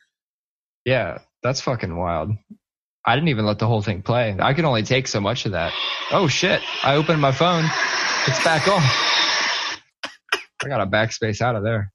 Yeah, 0.85 1.19
that's 1.43 1.61
fucking 1.61 1.95
wild. 1.95 2.31
I 3.05 3.15
didn't 3.15 3.29
even 3.29 3.45
let 3.45 3.57
the 3.57 3.67
whole 3.67 3.81
thing 3.81 4.03
play. 4.03 4.35
I 4.39 4.53
could 4.53 4.65
only 4.65 4.83
take 4.83 5.07
so 5.07 5.19
much 5.19 5.45
of 5.47 5.53
that. 5.53 5.73
Oh 6.11 6.27
shit. 6.27 6.61
I 6.83 6.95
opened 6.95 7.19
my 7.19 7.31
phone. 7.31 7.65
It's 8.27 8.43
back 8.43 8.67
on. 8.67 8.81
I 10.63 10.67
got 10.67 10.81
a 10.81 10.85
backspace 10.85 11.41
out 11.41 11.55
of 11.55 11.63
there. 11.63 11.91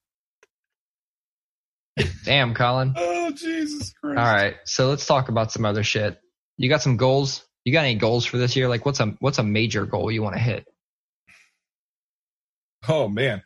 Damn, 2.24 2.54
Colin. 2.54 2.94
Oh 3.28 3.30
Jesus 3.32 3.92
Christ! 4.00 4.18
All 4.20 4.24
right. 4.24 4.54
So 4.66 4.88
let's 4.88 5.04
talk 5.04 5.28
about 5.28 5.50
some 5.50 5.64
other 5.64 5.82
shit. 5.82 6.16
You 6.58 6.68
got 6.68 6.80
some 6.80 6.96
goals? 6.96 7.44
You 7.64 7.72
got 7.72 7.80
any 7.84 7.96
goals 7.96 8.24
for 8.24 8.38
this 8.38 8.54
year? 8.54 8.68
Like 8.68 8.86
what's 8.86 9.00
a 9.00 9.16
what's 9.18 9.38
a 9.38 9.42
major 9.42 9.84
goal 9.84 10.12
you 10.12 10.22
want 10.22 10.36
to 10.36 10.40
hit? 10.40 10.64
Oh 12.88 13.08
man, 13.08 13.42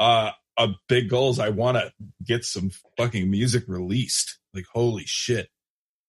uh, 0.00 0.32
a 0.58 0.68
big 0.88 1.08
goal 1.08 1.30
is 1.30 1.38
I 1.38 1.50
want 1.50 1.76
to 1.76 1.92
get 2.24 2.44
some 2.44 2.70
fucking 2.96 3.30
music 3.30 3.64
released. 3.68 4.38
Like 4.52 4.64
holy 4.72 5.04
shit! 5.06 5.48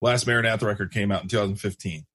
Last 0.01 0.25
Maranatha 0.25 0.65
record 0.65 0.91
came 0.91 1.11
out 1.11 1.21
in 1.21 1.27
2015. 1.27 2.05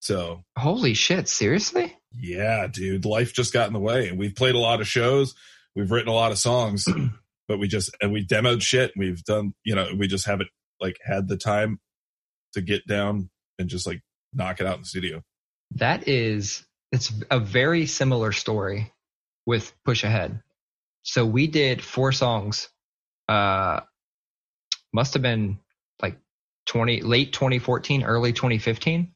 So 0.00 0.42
Holy 0.56 0.94
shit, 0.94 1.28
seriously? 1.28 1.98
yeah, 2.18 2.66
dude, 2.66 3.04
life 3.04 3.34
just 3.34 3.52
got 3.52 3.66
in 3.66 3.74
the 3.74 3.78
way, 3.78 4.08
and 4.08 4.18
we've 4.18 4.34
played 4.34 4.54
a 4.54 4.58
lot 4.58 4.80
of 4.80 4.88
shows, 4.88 5.34
we've 5.76 5.90
written 5.90 6.08
a 6.08 6.14
lot 6.14 6.32
of 6.32 6.38
songs, 6.38 6.86
but 7.48 7.58
we 7.58 7.68
just 7.68 7.94
and 8.00 8.12
we 8.12 8.24
demoed 8.24 8.62
shit. 8.62 8.92
We've 8.96 9.22
done, 9.24 9.52
you 9.64 9.74
know, 9.74 9.88
we 9.98 10.06
just 10.06 10.26
haven't 10.26 10.48
like 10.80 10.96
had 11.04 11.28
the 11.28 11.36
time 11.36 11.80
to 12.54 12.62
get 12.62 12.86
down 12.86 13.28
and 13.58 13.68
just 13.68 13.86
like 13.86 14.00
knock 14.32 14.60
it 14.60 14.66
out 14.66 14.76
in 14.76 14.82
the 14.82 14.86
studio. 14.86 15.22
That 15.72 16.08
is, 16.08 16.64
it's 16.90 17.12
a 17.30 17.38
very 17.38 17.86
similar 17.86 18.32
story 18.32 18.92
with 19.46 19.72
Push 19.84 20.04
Ahead. 20.04 20.42
So 21.02 21.24
we 21.26 21.46
did 21.46 21.82
four 21.82 22.12
songs. 22.12 22.68
Uh, 23.28 23.80
must 24.92 25.14
have 25.14 25.22
been 25.22 25.58
like 26.02 26.18
20, 26.66 27.02
late 27.02 27.32
2014, 27.32 28.02
early 28.04 28.32
2015, 28.32 29.14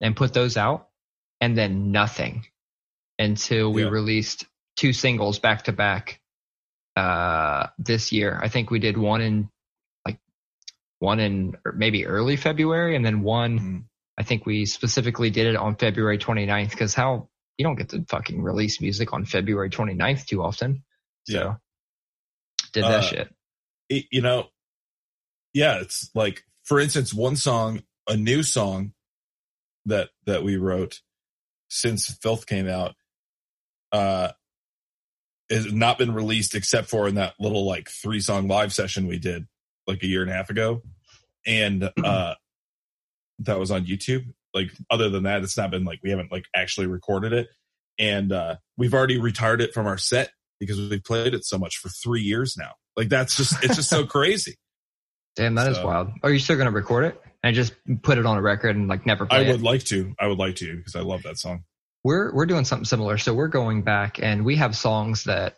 and 0.00 0.16
put 0.16 0.32
those 0.32 0.56
out, 0.56 0.88
and 1.40 1.56
then 1.56 1.92
nothing 1.92 2.46
until 3.18 3.72
we 3.72 3.82
Yeah. 3.82 3.90
released 3.90 4.46
two 4.76 4.92
singles 4.92 5.38
back 5.38 5.64
to 5.64 5.72
back. 5.72 6.20
Uh, 6.96 7.68
this 7.78 8.12
year, 8.12 8.38
I 8.42 8.48
think 8.48 8.70
we 8.70 8.78
did 8.78 8.96
one 8.98 9.20
in 9.20 9.50
like 10.04 10.18
one 10.98 11.20
in 11.20 11.56
maybe 11.74 12.06
early 12.06 12.36
February, 12.36 12.96
and 12.96 13.04
then 13.04 13.22
one. 13.22 13.58
Mm. 13.58 13.84
I 14.18 14.22
think 14.22 14.44
we 14.44 14.66
specifically 14.66 15.30
did 15.30 15.46
it 15.46 15.56
on 15.56 15.76
February 15.76 16.18
29th 16.18 16.70
because 16.72 16.94
how 16.94 17.29
you 17.60 17.64
don't 17.64 17.76
get 17.76 17.90
to 17.90 18.02
fucking 18.08 18.40
release 18.40 18.80
music 18.80 19.12
on 19.12 19.26
February 19.26 19.68
29th 19.68 20.24
too 20.24 20.42
often. 20.42 20.82
So 21.28 21.34
Yeah. 21.34 21.56
did 22.72 22.84
that 22.84 23.00
Uh, 23.00 23.02
shit. 23.02 23.34
it, 23.90 24.06
you 24.10 24.22
know, 24.22 24.48
yeah, 25.52 25.80
it's 25.80 26.10
like, 26.14 26.42
for 26.62 26.80
instance, 26.80 27.12
one 27.12 27.36
song, 27.36 27.82
a 28.08 28.16
new 28.16 28.42
song 28.42 28.94
that, 29.84 30.08
that 30.24 30.42
we 30.42 30.56
wrote 30.56 31.02
since 31.68 32.06
Filth 32.22 32.46
came 32.46 32.66
out, 32.66 32.96
uh, 33.92 34.32
has 35.50 35.70
not 35.70 35.98
been 35.98 36.14
released 36.14 36.54
except 36.54 36.88
for 36.88 37.08
in 37.08 37.16
that 37.16 37.34
little 37.38 37.66
like 37.66 37.90
three 37.90 38.20
song 38.20 38.48
live 38.48 38.72
session 38.72 39.06
we 39.06 39.18
did 39.18 39.46
like 39.86 40.02
a 40.02 40.06
year 40.06 40.22
and 40.22 40.30
a 40.30 40.34
half 40.34 40.48
ago. 40.48 40.82
And, 41.44 41.90
uh, 42.02 42.36
that 43.40 43.58
was 43.58 43.70
on 43.70 43.84
YouTube. 43.84 44.32
Like, 44.54 44.70
other 44.90 45.08
than 45.10 45.24
that, 45.24 45.42
it's 45.42 45.56
not 45.56 45.70
been 45.70 45.84
like, 45.84 46.00
we 46.02 46.10
haven't 46.10 46.32
like 46.32 46.44
actually 46.54 46.86
recorded 46.86 47.32
it. 47.32 47.48
And, 47.98 48.32
uh, 48.32 48.56
we've 48.76 48.94
already 48.94 49.18
retired 49.20 49.60
it 49.60 49.72
from 49.74 49.86
our 49.86 49.98
set 49.98 50.30
because 50.58 50.78
we've 50.78 51.04
played 51.04 51.34
it 51.34 51.44
so 51.44 51.58
much 51.58 51.76
for 51.78 51.88
three 51.88 52.22
years 52.22 52.56
now. 52.56 52.72
Like, 52.96 53.08
that's 53.08 53.36
just, 53.36 53.62
it's 53.64 53.76
just 53.76 53.88
so 53.90 54.06
crazy. 54.06 54.56
Damn, 55.36 55.54
that 55.54 55.70
is 55.70 55.76
so- 55.76 55.86
wild. 55.86 56.10
Are 56.22 56.30
you 56.32 56.38
still 56.38 56.56
gonna 56.56 56.70
record 56.72 57.04
it 57.04 57.20
and 57.42 57.54
just 57.54 57.72
put 58.02 58.18
it 58.18 58.26
on 58.26 58.36
a 58.36 58.42
record 58.42 58.74
and 58.76 58.88
like 58.88 59.06
never 59.06 59.26
play 59.26 59.38
I 59.38 59.42
it? 59.42 59.52
would 59.52 59.62
like 59.62 59.84
to. 59.84 60.12
I 60.18 60.26
would 60.26 60.38
like 60.38 60.56
to 60.56 60.76
because 60.76 60.96
I 60.96 61.00
love 61.00 61.22
that 61.22 61.38
song. 61.38 61.62
we're 62.02 62.34
we're 62.34 62.46
doing 62.46 62.64
something 62.64 62.84
similar. 62.84 63.16
So 63.16 63.32
we're 63.32 63.48
going 63.48 63.82
back 63.82 64.20
and 64.20 64.44
we 64.44 64.56
have 64.56 64.76
songs 64.76 65.24
that 65.24 65.56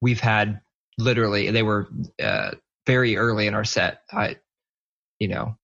we've 0.00 0.18
had 0.20 0.60
literally 0.98 1.50
they 1.52 1.62
were 1.62 1.88
uh, 2.22 2.50
very 2.86 3.16
early 3.16 3.46
in 3.46 3.54
our 3.54 3.64
set. 3.64 4.02
I, 4.12 4.36
you 5.20 5.28
know, 5.28 5.56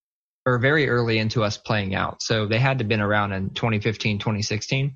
or 0.49 0.57
very 0.57 0.89
early 0.89 1.19
into 1.19 1.43
us 1.43 1.57
playing 1.57 1.93
out. 1.93 2.23
So 2.23 2.47
they 2.47 2.57
had 2.57 2.79
to 2.79 2.83
been 2.83 3.01
around 3.01 3.33
in 3.33 3.51
2015, 3.51 4.17
2016. 4.17 4.95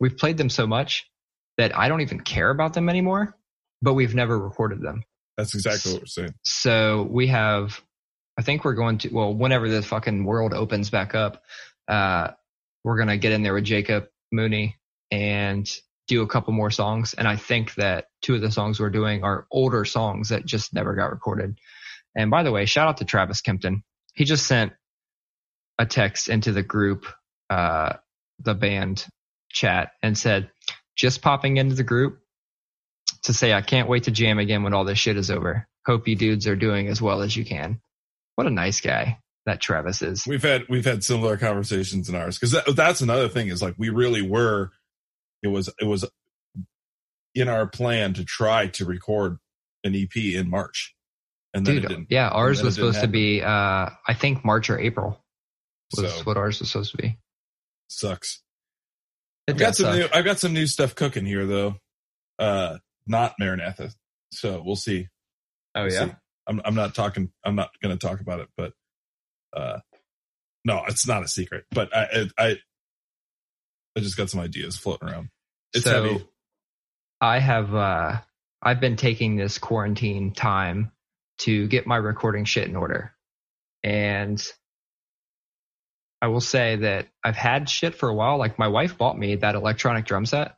We've 0.00 0.16
played 0.16 0.36
them 0.36 0.50
so 0.50 0.66
much 0.66 1.08
that 1.58 1.76
I 1.78 1.88
don't 1.88 2.00
even 2.00 2.20
care 2.20 2.50
about 2.50 2.74
them 2.74 2.88
anymore, 2.88 3.36
but 3.80 3.94
we've 3.94 4.16
never 4.16 4.36
recorded 4.36 4.82
them. 4.82 5.04
That's 5.36 5.54
exactly 5.54 5.92
what 5.92 6.02
we're 6.02 6.06
saying. 6.06 6.34
So 6.42 7.06
we 7.08 7.28
have, 7.28 7.80
I 8.36 8.42
think 8.42 8.64
we're 8.64 8.74
going 8.74 8.98
to, 8.98 9.10
well, 9.10 9.32
whenever 9.32 9.68
the 9.68 9.80
fucking 9.80 10.24
world 10.24 10.54
opens 10.54 10.90
back 10.90 11.14
up, 11.14 11.42
uh, 11.86 12.32
we're 12.82 12.96
going 12.96 13.08
to 13.08 13.16
get 13.16 13.30
in 13.30 13.44
there 13.44 13.54
with 13.54 13.64
Jacob 13.64 14.08
Mooney 14.32 14.76
and 15.12 15.70
do 16.08 16.22
a 16.22 16.26
couple 16.26 16.52
more 16.52 16.72
songs. 16.72 17.14
And 17.14 17.28
I 17.28 17.36
think 17.36 17.74
that 17.74 18.06
two 18.22 18.34
of 18.34 18.40
the 18.40 18.50
songs 18.50 18.80
we're 18.80 18.90
doing 18.90 19.22
are 19.22 19.46
older 19.52 19.84
songs 19.84 20.30
that 20.30 20.46
just 20.46 20.74
never 20.74 20.96
got 20.96 21.12
recorded. 21.12 21.60
And 22.16 22.28
by 22.28 22.42
the 22.42 22.50
way, 22.50 22.66
shout 22.66 22.88
out 22.88 22.96
to 22.96 23.04
Travis 23.04 23.40
Kempton. 23.40 23.84
He 24.14 24.24
just 24.24 24.46
sent 24.46 24.72
a 25.80 25.86
text 25.86 26.28
into 26.28 26.52
the 26.52 26.62
group, 26.62 27.06
uh, 27.48 27.94
the 28.38 28.54
band 28.54 29.06
chat 29.48 29.92
and 30.02 30.16
said, 30.16 30.50
just 30.94 31.22
popping 31.22 31.56
into 31.56 31.74
the 31.74 31.82
group 31.82 32.20
to 33.22 33.32
say 33.32 33.54
I 33.54 33.62
can't 33.62 33.88
wait 33.88 34.04
to 34.04 34.10
jam 34.10 34.38
again 34.38 34.62
when 34.62 34.74
all 34.74 34.84
this 34.84 34.98
shit 34.98 35.16
is 35.16 35.30
over. 35.30 35.66
Hope 35.86 36.06
you 36.06 36.16
dudes 36.16 36.46
are 36.46 36.54
doing 36.54 36.88
as 36.88 37.00
well 37.00 37.22
as 37.22 37.34
you 37.34 37.46
can. 37.46 37.80
What 38.34 38.46
a 38.46 38.50
nice 38.50 38.82
guy 38.82 39.18
that 39.46 39.62
Travis 39.62 40.02
is. 40.02 40.26
We've 40.26 40.42
had 40.42 40.66
we've 40.68 40.84
had 40.84 41.02
similar 41.02 41.38
conversations 41.38 42.10
in 42.10 42.14
ours 42.14 42.38
because 42.38 42.52
that, 42.52 42.76
that's 42.76 43.00
another 43.00 43.28
thing 43.28 43.48
is 43.48 43.62
like 43.62 43.74
we 43.78 43.88
really 43.88 44.22
were. 44.22 44.72
It 45.42 45.48
was 45.48 45.70
it 45.80 45.86
was 45.86 46.04
in 47.34 47.48
our 47.48 47.66
plan 47.66 48.12
to 48.14 48.24
try 48.24 48.66
to 48.66 48.84
record 48.84 49.38
an 49.82 49.94
EP 49.94 50.14
in 50.14 50.50
March, 50.50 50.94
and 51.54 51.66
then 51.66 51.78
it 51.78 51.80
Dude, 51.80 51.88
didn't. 51.88 52.06
yeah, 52.10 52.28
ours 52.28 52.62
was 52.62 52.74
supposed 52.74 53.00
to 53.00 53.08
be, 53.08 53.40
uh, 53.40 53.46
I 53.48 54.14
think 54.14 54.44
March 54.44 54.68
or 54.68 54.78
April 54.78 55.18
was 55.96 56.12
So 56.12 56.22
what 56.24 56.36
ours 56.36 56.60
was 56.60 56.70
supposed 56.70 56.92
to 56.92 56.96
be. 56.98 57.18
sucks. 57.88 58.42
It 59.46 59.52
I've 59.52 59.58
got 59.58 59.76
some 59.76 59.86
suck. 59.86 59.94
new. 59.96 60.06
I've 60.12 60.24
got 60.24 60.38
some 60.38 60.52
new 60.52 60.66
stuff 60.66 60.94
cooking 60.94 61.26
here 61.26 61.46
though. 61.46 61.76
Uh, 62.38 62.78
not 63.06 63.34
Maranatha, 63.38 63.90
so 64.32 64.62
we'll 64.64 64.76
see. 64.76 65.08
oh 65.74 65.82
We'll 65.84 65.92
yeah. 65.92 66.04
see. 66.06 66.12
I'm. 66.46 66.60
I'm 66.64 66.74
not 66.74 66.94
talking. 66.94 67.30
I'm 67.44 67.54
not 67.56 67.70
going 67.82 67.96
to 67.96 68.06
talk 68.06 68.20
about 68.20 68.40
it, 68.40 68.48
but 68.56 68.72
uh, 69.56 69.80
no, 70.64 70.82
it's 70.88 71.06
not 71.06 71.22
a 71.24 71.28
secret. 71.28 71.64
But 71.70 71.94
I, 71.96 72.02
I, 72.02 72.28
I, 72.46 72.56
I 73.96 74.00
just 74.00 74.16
got 74.16 74.30
some 74.30 74.40
ideas 74.40 74.76
floating 74.76 75.08
around. 75.08 75.28
It's 75.74 75.84
so 75.84 76.02
heavy. 76.02 76.26
I 77.20 77.38
have 77.38 77.74
uh 77.74 78.18
I've 78.62 78.80
been 78.80 78.96
taking 78.96 79.36
this 79.36 79.58
quarantine 79.58 80.32
time 80.32 80.92
to 81.40 81.66
get 81.68 81.86
my 81.86 81.96
recording 81.96 82.44
shit 82.44 82.68
in 82.68 82.76
order. 82.76 83.12
And 83.82 84.42
I 86.22 86.28
will 86.28 86.40
say 86.40 86.76
that 86.76 87.08
I've 87.24 87.36
had 87.36 87.68
shit 87.68 87.94
for 87.94 88.08
a 88.08 88.14
while. 88.14 88.38
Like 88.38 88.58
my 88.58 88.68
wife 88.68 88.98
bought 88.98 89.18
me 89.18 89.36
that 89.36 89.54
electronic 89.54 90.04
drum 90.04 90.26
set. 90.26 90.56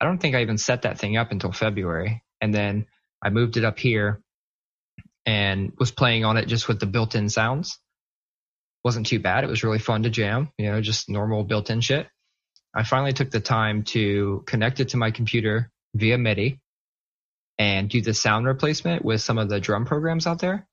I 0.00 0.04
don't 0.04 0.18
think 0.18 0.34
I 0.34 0.42
even 0.42 0.58
set 0.58 0.82
that 0.82 0.98
thing 0.98 1.16
up 1.16 1.30
until 1.30 1.52
February. 1.52 2.22
And 2.40 2.52
then 2.52 2.86
I 3.22 3.30
moved 3.30 3.56
it 3.56 3.64
up 3.64 3.78
here 3.78 4.20
and 5.24 5.72
was 5.78 5.90
playing 5.90 6.24
on 6.24 6.36
it 6.36 6.46
just 6.46 6.68
with 6.68 6.80
the 6.80 6.86
built-in 6.86 7.28
sounds. 7.28 7.78
Wasn't 8.84 9.06
too 9.06 9.18
bad. 9.18 9.44
It 9.44 9.50
was 9.50 9.64
really 9.64 9.78
fun 9.78 10.02
to 10.02 10.10
jam, 10.10 10.50
you 10.58 10.70
know, 10.70 10.80
just 10.80 11.08
normal 11.08 11.44
built-in 11.44 11.80
shit. 11.80 12.08
I 12.74 12.82
finally 12.82 13.12
took 13.12 13.30
the 13.30 13.40
time 13.40 13.84
to 13.84 14.44
connect 14.46 14.80
it 14.80 14.90
to 14.90 14.96
my 14.96 15.10
computer 15.10 15.70
via 15.94 16.18
MIDI 16.18 16.60
and 17.58 17.88
do 17.88 18.02
the 18.02 18.12
sound 18.12 18.46
replacement 18.46 19.04
with 19.04 19.22
some 19.22 19.38
of 19.38 19.48
the 19.48 19.60
drum 19.60 19.86
programs 19.86 20.26
out 20.26 20.40
there. 20.40 20.68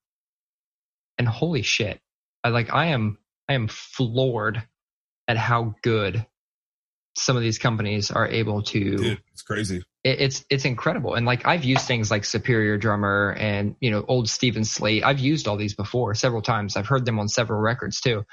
And 1.18 1.28
holy 1.28 1.62
shit. 1.62 2.00
I 2.44 2.50
like 2.50 2.74
I 2.74 2.88
am 2.88 3.20
I 3.50 3.54
am 3.54 3.68
floored 3.68 4.64
at 5.28 5.38
how 5.38 5.76
good 5.82 6.26
some 7.16 7.36
of 7.38 7.44
these 7.44 7.60
companies 7.60 8.10
are 8.10 8.28
able 8.28 8.64
to 8.64 8.98
Dude, 8.98 9.22
it's 9.32 9.44
crazy. 9.44 9.84
it, 10.04 10.22
it's 10.22 10.46
it's 10.50 10.66
incredible. 10.66 11.14
And 11.14 11.26
like 11.26 11.46
I've 11.46 11.64
used 11.64 11.86
things 11.86 12.10
like 12.10 12.26
Superior 12.26 12.78
Drummer 12.78 13.36
and 13.38 13.76
you 13.80 13.92
know 13.92 14.04
old 14.08 14.30
Steven 14.30 14.66
Slate. 14.66 15.04
I've 15.04 15.20
used 15.20 15.48
all 15.48 15.58
these 15.58 15.76
before 15.76 16.16
several 16.16 16.42
times. 16.42 16.76
I've 16.76 16.88
heard 16.88 17.06
them 17.06 17.20
on 17.20 17.28
several 17.28 17.60
records 17.62 18.02
too, 18.02 18.24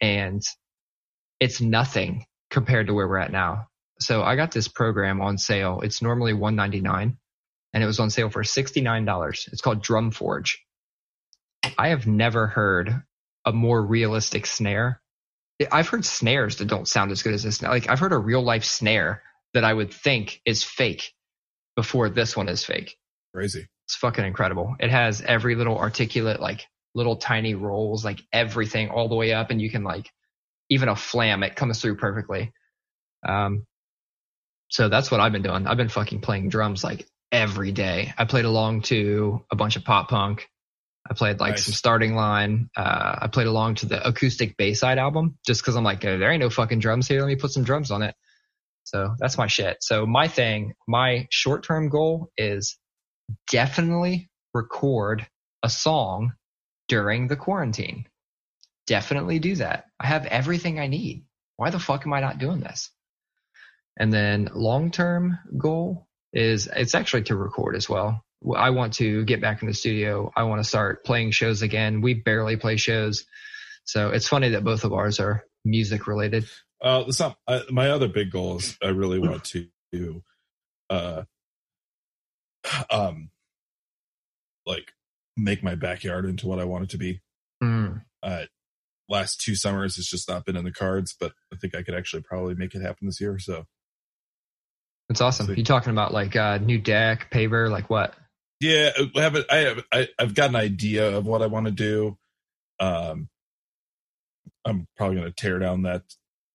and 0.00 0.42
it's 1.38 1.60
nothing 1.60 2.24
compared 2.50 2.88
to 2.88 2.94
where 2.94 3.06
we're 3.08 3.18
at 3.18 3.32
now. 3.32 3.68
So 4.00 4.22
I 4.22 4.34
got 4.34 4.50
this 4.50 4.66
program 4.66 5.20
on 5.20 5.38
sale. 5.38 5.80
It's 5.82 6.02
normally 6.02 6.32
one 6.32 6.56
ninety 6.56 6.80
nine, 6.80 7.18
and 7.72 7.84
it 7.84 7.86
was 7.86 8.00
on 8.00 8.10
sale 8.10 8.30
for 8.30 8.42
sixty 8.42 8.80
nine 8.80 9.04
dollars. 9.04 9.48
It's 9.52 9.60
called 9.60 9.80
Drum 9.82 10.10
Forge. 10.10 10.60
I 11.78 11.88
have 11.90 12.08
never 12.08 12.48
heard 12.48 13.02
a 13.44 13.52
more 13.52 13.84
realistic 13.84 14.46
snare. 14.46 15.00
I've 15.70 15.88
heard 15.88 16.04
snares 16.04 16.56
that 16.56 16.66
don't 16.66 16.88
sound 16.88 17.12
as 17.12 17.22
good 17.22 17.34
as 17.34 17.42
this. 17.42 17.62
Like 17.62 17.88
I've 17.88 18.00
heard 18.00 18.12
a 18.12 18.18
real 18.18 18.42
life 18.42 18.64
snare 18.64 19.22
that 19.54 19.64
I 19.64 19.72
would 19.72 19.92
think 19.92 20.40
is 20.44 20.62
fake 20.62 21.12
before 21.76 22.08
this 22.08 22.36
one 22.36 22.48
is 22.48 22.64
fake. 22.64 22.96
Crazy. 23.34 23.66
It's 23.86 23.96
fucking 23.96 24.24
incredible. 24.24 24.74
It 24.80 24.90
has 24.90 25.22
every 25.22 25.54
little 25.54 25.78
articulate, 25.78 26.40
like 26.40 26.66
little 26.94 27.16
tiny 27.16 27.54
rolls, 27.54 28.04
like 28.04 28.20
everything 28.32 28.90
all 28.90 29.08
the 29.08 29.14
way 29.14 29.32
up, 29.32 29.50
and 29.50 29.60
you 29.60 29.70
can 29.70 29.84
like 29.84 30.10
even 30.68 30.88
a 30.88 30.96
flam, 30.96 31.42
it 31.42 31.56
comes 31.56 31.80
through 31.80 31.96
perfectly. 31.96 32.52
Um, 33.26 33.66
so 34.68 34.88
that's 34.88 35.10
what 35.10 35.20
I've 35.20 35.32
been 35.32 35.42
doing. 35.42 35.66
I've 35.66 35.76
been 35.76 35.88
fucking 35.90 36.22
playing 36.22 36.48
drums 36.48 36.82
like 36.82 37.06
every 37.30 37.72
day. 37.72 38.14
I 38.16 38.24
played 38.24 38.46
along 38.46 38.82
to 38.82 39.44
a 39.50 39.56
bunch 39.56 39.76
of 39.76 39.84
pop 39.84 40.08
punk. 40.08 40.48
I 41.10 41.14
played 41.14 41.40
like 41.40 41.52
Nice. 41.52 41.64
some 41.64 41.74
starting 41.74 42.14
line. 42.14 42.70
Uh, 42.76 43.16
I 43.22 43.26
played 43.26 43.48
along 43.48 43.76
to 43.76 43.86
the 43.86 44.06
acoustic 44.06 44.56
Bayside 44.56 44.98
album 44.98 45.38
just 45.44 45.60
because 45.60 45.74
I'm 45.76 45.84
like, 45.84 46.04
"Uh, 46.04 46.16
there 46.16 46.30
ain't 46.30 46.40
no 46.42 46.50
fucking 46.50 46.78
drums 46.78 47.08
here. 47.08 47.20
Let 47.20 47.26
me 47.28 47.36
put 47.36 47.50
some 47.50 47.64
drums 47.64 47.90
on 47.90 48.02
it. 48.02 48.14
So 48.84 49.14
that's 49.18 49.38
my 49.38 49.46
shit. 49.46 49.78
So 49.80 50.06
my 50.06 50.28
thing, 50.28 50.74
my 50.86 51.26
short 51.30 51.64
term 51.64 51.88
goal 51.88 52.30
is 52.36 52.78
definitely 53.50 54.30
record 54.54 55.26
a 55.62 55.68
song 55.70 56.32
during 56.88 57.28
the 57.28 57.36
quarantine. 57.36 58.06
Definitely 58.86 59.38
do 59.38 59.56
that. 59.56 59.86
I 59.98 60.06
have 60.06 60.26
everything 60.26 60.78
I 60.78 60.88
need. 60.88 61.24
Why 61.56 61.70
the 61.70 61.78
fuck 61.78 62.06
am 62.06 62.12
I 62.12 62.20
not 62.20 62.38
doing 62.38 62.60
this? 62.60 62.90
And 63.98 64.12
then 64.12 64.48
long 64.54 64.90
term 64.90 65.38
goal 65.56 66.06
is 66.32 66.66
it's 66.66 66.94
actually 66.94 67.22
to 67.24 67.36
record 67.36 67.76
as 67.76 67.88
well. 67.88 68.24
I 68.56 68.70
want 68.70 68.94
to 68.94 69.24
get 69.24 69.40
back 69.40 69.62
in 69.62 69.68
the 69.68 69.74
studio. 69.74 70.32
I 70.34 70.44
want 70.44 70.62
to 70.62 70.68
start 70.68 71.04
playing 71.04 71.30
shows 71.30 71.62
again. 71.62 72.00
We 72.00 72.14
barely 72.14 72.56
play 72.56 72.76
shows. 72.76 73.24
So 73.84 74.10
it's 74.10 74.28
funny 74.28 74.50
that 74.50 74.64
both 74.64 74.84
of 74.84 74.92
ours 74.92 75.20
are 75.20 75.44
music 75.64 76.06
related. 76.06 76.48
Uh, 76.80 77.04
not, 77.18 77.36
uh, 77.46 77.60
my 77.70 77.90
other 77.90 78.08
big 78.08 78.30
goal 78.30 78.56
is 78.56 78.76
I 78.82 78.88
really 78.88 79.18
want 79.18 79.44
to, 79.44 80.22
uh, 80.90 81.22
um, 82.90 83.30
like 84.66 84.92
make 85.36 85.62
my 85.62 85.74
backyard 85.74 86.24
into 86.24 86.46
what 86.46 86.58
I 86.58 86.64
want 86.64 86.84
it 86.84 86.90
to 86.90 86.98
be. 86.98 87.20
Mm. 87.62 88.02
Uh, 88.22 88.44
last 89.08 89.40
two 89.40 89.54
summers, 89.54 89.98
it's 89.98 90.10
just 90.10 90.28
not 90.28 90.44
been 90.44 90.56
in 90.56 90.64
the 90.64 90.72
cards, 90.72 91.14
but 91.18 91.32
I 91.52 91.56
think 91.56 91.74
I 91.74 91.82
could 91.82 91.94
actually 91.94 92.22
probably 92.22 92.54
make 92.54 92.74
it 92.74 92.82
happen 92.82 93.06
this 93.06 93.20
year. 93.20 93.38
So 93.38 93.66
that's 95.08 95.20
awesome. 95.20 95.46
Sweet. 95.46 95.58
You 95.58 95.64
talking 95.64 95.92
about 95.92 96.12
like 96.12 96.34
uh, 96.36 96.58
new 96.58 96.78
deck, 96.78 97.30
paver, 97.30 97.70
like 97.70 97.90
what? 97.90 98.14
Yeah, 98.62 98.90
I 99.16 99.20
have, 99.20 99.36
I 99.50 99.56
have, 99.56 99.84
I, 99.92 100.08
I've 100.18 100.34
got 100.34 100.50
an 100.50 100.56
idea 100.56 101.16
of 101.16 101.26
what 101.26 101.42
I 101.42 101.46
want 101.46 101.66
to 101.66 101.72
do. 101.72 102.16
Um, 102.78 103.28
I'm 104.64 104.86
probably 104.96 105.16
going 105.16 105.28
to 105.28 105.34
tear 105.34 105.58
down 105.58 105.82
that 105.82 106.02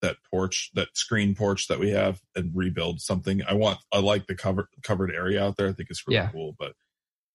that 0.00 0.16
porch, 0.30 0.70
that 0.74 0.88
screen 0.94 1.34
porch 1.34 1.66
that 1.68 1.80
we 1.80 1.90
have, 1.90 2.20
and 2.36 2.52
rebuild 2.54 3.00
something. 3.00 3.42
I 3.46 3.54
want, 3.54 3.78
I 3.92 3.98
like 3.98 4.26
the 4.26 4.36
covered 4.36 4.66
covered 4.82 5.10
area 5.10 5.44
out 5.44 5.56
there. 5.56 5.68
I 5.68 5.72
think 5.72 5.90
it's 5.90 6.06
really 6.06 6.18
Yeah. 6.18 6.30
cool, 6.30 6.54
but 6.58 6.72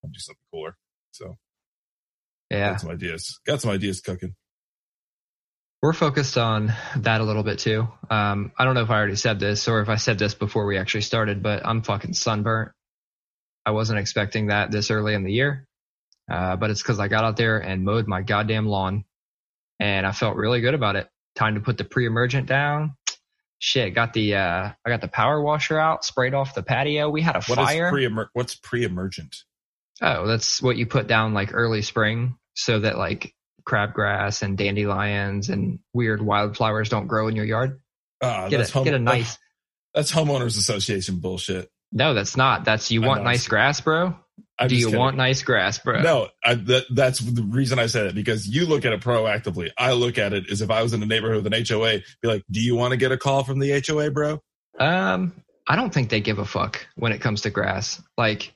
I'll 0.04 0.10
do 0.10 0.20
something 0.20 0.42
cooler. 0.52 0.76
So 1.12 1.36
Yeah. 2.50 2.72
got 2.72 2.82
some 2.82 2.92
ideas. 2.92 3.40
Got 3.46 3.62
some 3.62 3.72
ideas 3.72 4.02
cooking. 4.02 4.36
We're 5.82 5.94
focused 5.94 6.38
on 6.38 6.74
that 6.96 7.20
a 7.20 7.26
little 7.26 7.44
bit 7.44 7.60
too. 7.60 7.88
Um, 8.10 8.54
I 8.58 8.64
don't 8.64 8.74
know 8.74 8.84
if 8.84 8.90
I 8.90 8.96
already 8.96 9.18
said 9.18 9.40
this 9.40 9.68
or 9.68 9.82
if 9.82 9.90
I 9.90 9.98
said 9.98 10.18
this 10.18 10.34
before 10.34 10.66
we 10.66 10.78
actually 10.78 11.02
started, 11.02 11.44
but 11.44 11.66
I'm 11.66 11.82
fucking 11.84 12.14
sunburnt. 12.14 12.72
I 13.66 13.72
wasn't 13.72 14.00
expecting 14.00 14.48
that 14.48 14.72
this 14.72 14.92
early 14.92 15.14
in 15.14 15.24
the 15.24 15.32
year, 15.32 15.68
uh, 16.32 16.56
but 16.56 16.70
it's 16.70 16.82
because 16.82 17.00
I 17.00 17.08
got 17.08 17.24
out 17.24 17.38
there 17.38 17.60
and 17.60 17.84
mowed 17.84 18.08
my 18.08 18.22
goddamn 18.22 18.68
lawn, 18.68 19.06
and 19.80 20.06
I 20.06 20.12
felt 20.12 20.36
really 20.36 20.62
good 20.62 20.74
about 20.74 20.96
it. 20.96 21.08
Time 21.36 21.56
to 21.56 21.62
put 21.62 21.78
the 21.78 21.84
pre-emergent 21.84 22.48
down. 22.48 22.96
Shit, 23.60 23.96
got 23.96 24.12
the 24.14 24.36
uh, 24.36 24.72
I 24.86 24.90
got 24.90 25.00
the 25.02 25.08
power 25.08 25.42
washer 25.42 25.80
out, 25.80 26.04
sprayed 26.04 26.34
off 26.34 26.54
the 26.54 26.64
patio. 26.64 27.10
We 27.10 27.22
had 27.22 27.36
a 27.38 27.42
What 27.44 27.58
is 27.60 27.66
fire. 27.68 27.90
pre 27.92 28.08
what's 28.34 28.56
pre 28.56 28.84
emergent? 28.84 29.36
Oh, 30.02 30.28
that's 30.28 30.62
what 30.62 30.76
you 30.76 30.86
put 30.86 31.08
down 31.08 31.34
like 31.34 31.52
early 31.54 31.82
spring 31.82 32.36
so 32.56 32.80
that 32.82 32.98
like 32.98 33.34
crabgrass 33.66 34.42
and 34.42 34.58
dandelions 34.58 35.50
and 35.50 35.80
weird 35.94 36.22
wildflowers 36.22 36.90
don't 36.90 37.08
grow 37.08 37.30
in 37.30 37.36
your 37.38 37.46
yard. 37.46 37.80
Ah, 38.22 38.50
Get 38.50 38.68
a, 38.68 38.72
home- 38.72 38.84
get 38.84 38.94
a 38.96 39.00
nice. 39.00 39.38
That's 39.94 40.12
homeowners 40.12 40.58
association 40.58 41.20
bullshit. 41.20 41.70
No, 41.94 42.14
that's 42.16 42.36
not. 42.36 42.66
That's 42.66 42.90
you 42.92 43.02
want 43.02 43.24
nice 43.24 43.48
grass, 43.48 43.80
bro? 43.80 44.16
I'm 44.58 44.68
Do 44.68 44.76
you 44.76 44.88
kidding. 44.88 45.00
want 45.00 45.16
nice 45.16 45.44
grass, 45.44 45.78
bro? 45.78 46.02
No, 46.02 46.28
I, 46.44 46.56
that, 46.56 46.86
that's 46.92 47.20
the 47.20 47.44
reason 47.44 47.80
I 47.80 47.86
said 47.86 48.08
it 48.08 48.16
because 48.16 48.48
you 48.48 48.66
look 48.66 48.84
at 48.86 48.94
it 48.94 49.02
proactively. 49.02 49.70
I 49.78 49.94
look 49.94 50.18
at 50.18 50.34
it 50.34 50.50
as 50.52 50.62
if 50.62 50.72
I 50.72 50.82
was 50.82 50.94
in 50.94 51.02
a 51.04 51.06
neighborhood 51.06 51.44
with 51.44 51.54
an 51.54 51.66
HOA, 51.68 52.00
be 52.22 52.28
like, 52.28 52.44
"Do 52.50 52.60
you 52.60 52.76
want 52.76 52.92
to 52.92 52.98
get 52.98 53.12
a 53.12 53.18
call 53.18 53.44
from 53.44 53.60
the 53.60 53.84
HOA, 53.86 54.12
bro?" 54.12 54.40
Um, 54.80 55.34
I 55.68 55.76
don't 55.76 55.94
think 55.94 56.10
they 56.10 56.20
give 56.20 56.40
a 56.40 56.46
fuck 56.46 56.86
when 56.96 57.12
it 57.12 57.22
comes 57.22 57.42
to 57.42 57.52
grass. 57.52 58.02
Like 58.18 58.54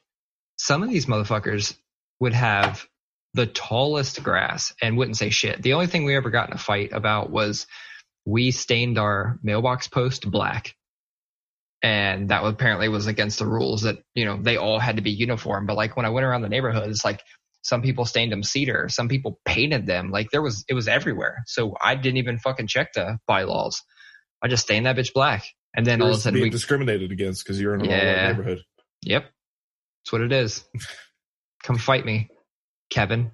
some 0.57 0.83
of 0.83 0.89
these 0.89 1.05
motherfuckers 1.05 1.77
would 2.19 2.33
have 2.33 2.85
the 3.33 3.45
tallest 3.45 4.23
grass 4.23 4.73
and 4.81 4.97
wouldn't 4.97 5.17
say 5.17 5.29
shit. 5.29 5.61
The 5.61 5.73
only 5.73 5.87
thing 5.87 6.05
we 6.05 6.15
ever 6.15 6.31
got 6.31 6.49
in 6.49 6.55
a 6.55 6.59
fight 6.59 6.91
about 6.91 7.29
was 7.29 7.67
we 8.25 8.51
stained 8.51 8.97
our 8.97 9.39
mailbox 9.43 9.87
post 9.87 10.29
black. 10.29 10.75
And 11.83 12.29
that 12.29 12.43
apparently 12.43 12.89
was 12.89 13.07
against 13.07 13.39
the 13.39 13.45
rules 13.47 13.83
that, 13.83 13.97
you 14.15 14.25
know, 14.25 14.41
they 14.41 14.57
all 14.57 14.79
had 14.79 14.95
to 14.97 15.01
be 15.01 15.11
uniform. 15.11 15.65
But 15.67 15.77
like 15.77 15.95
when 15.95 16.05
I 16.05 16.09
went 16.09 16.25
around 16.25 16.41
the 16.41 16.49
neighborhood, 16.49 16.89
it's 16.89 17.05
like 17.05 17.21
some 17.61 17.81
people 17.81 18.05
stained 18.05 18.31
them 18.31 18.43
cedar, 18.43 18.89
some 18.89 19.07
people 19.07 19.39
painted 19.45 19.85
them. 19.85 20.09
Like 20.11 20.31
there 20.31 20.41
was, 20.41 20.65
it 20.67 20.73
was 20.73 20.87
everywhere. 20.87 21.43
So 21.45 21.75
I 21.81 21.95
didn't 21.95 22.17
even 22.17 22.39
fucking 22.39 22.67
check 22.67 22.93
the 22.93 23.19
bylaws. 23.27 23.81
I 24.43 24.47
just 24.47 24.63
stained 24.63 24.85
that 24.85 24.95
bitch 24.95 25.13
black. 25.13 25.45
And 25.75 25.85
then 25.85 26.01
all 26.01 26.09
of 26.09 26.17
a 26.17 26.21
sudden 26.21 26.41
we, 26.41 26.49
discriminated 26.49 27.11
against 27.11 27.43
because 27.43 27.61
you're 27.61 27.75
in 27.75 27.81
an 27.81 27.89
Yeah. 27.89 28.27
neighborhood. 28.29 28.63
Yep. 29.03 29.23
That's 30.03 30.11
what 30.13 30.21
it 30.21 30.31
is. 30.31 30.63
Come 31.63 31.77
fight 31.77 32.05
me, 32.05 32.29
Kevin. 32.89 33.31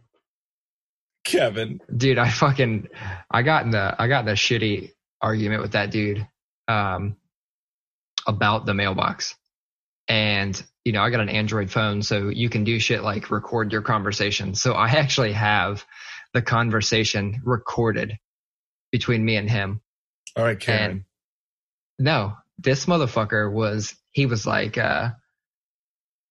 Kevin, 1.23 1.79
Dude, 1.95 2.17
I 2.17 2.29
fucking 2.29 2.89
I 3.31 3.43
got 3.43 3.63
in 3.65 3.71
the 3.71 3.95
i 3.97 4.07
got 4.07 4.25
in 4.25 4.29
a 4.29 4.33
shitty 4.33 4.91
argument 5.21 5.61
with 5.61 5.71
that 5.71 5.89
dude 5.89 6.27
um 6.67 7.15
about 8.27 8.65
the 8.65 8.73
mailbox. 8.73 9.35
and 10.07 10.61
you 10.85 10.91
know, 10.91 11.01
I 11.01 11.09
got 11.09 11.21
an 11.21 11.29
Android 11.29 11.71
phone, 11.71 12.01
so 12.01 12.27
you 12.29 12.49
can 12.49 12.65
do 12.65 12.79
shit 12.79 13.03
like 13.03 13.31
record 13.31 13.71
your 13.71 13.81
conversation. 13.81 14.53
So 14.53 14.73
I 14.73 14.89
actually 14.89 15.31
have 15.31 15.85
the 16.33 16.41
conversation 16.41 17.41
recorded 17.45 18.17
between 18.91 19.23
me 19.23 19.37
and 19.37 19.49
him. 19.49 19.81
All 20.35 20.43
right, 20.43 20.59
Karen. 20.59 20.91
And 20.91 21.03
no, 21.99 22.33
this 22.57 22.85
motherfucker 22.85 23.51
was, 23.51 23.95
he 24.11 24.25
was 24.25 24.45
like, 24.45 24.77
uh, 24.77 25.11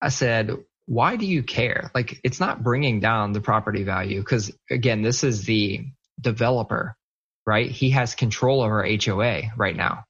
I 0.01 0.09
said, 0.11 0.51
why 0.87 1.17
do 1.17 1.25
you 1.25 1.43
care? 1.43 1.91
Like, 1.95 2.21
it's 2.25 2.41
not 2.41 2.63
bringing 2.63 3.01
down 3.01 3.33
the 3.33 3.41
property 3.41 3.85
value. 3.85 4.23
Cause 4.23 4.53
again, 4.71 5.01
this 5.01 5.25
is 5.25 5.45
the 5.45 5.87
developer, 6.21 6.97
right? 7.47 7.71
He 7.71 7.91
has 7.91 8.15
control 8.15 8.61
over 8.61 8.85
HOA 8.85 9.43
right 9.57 9.77
now 9.77 10.05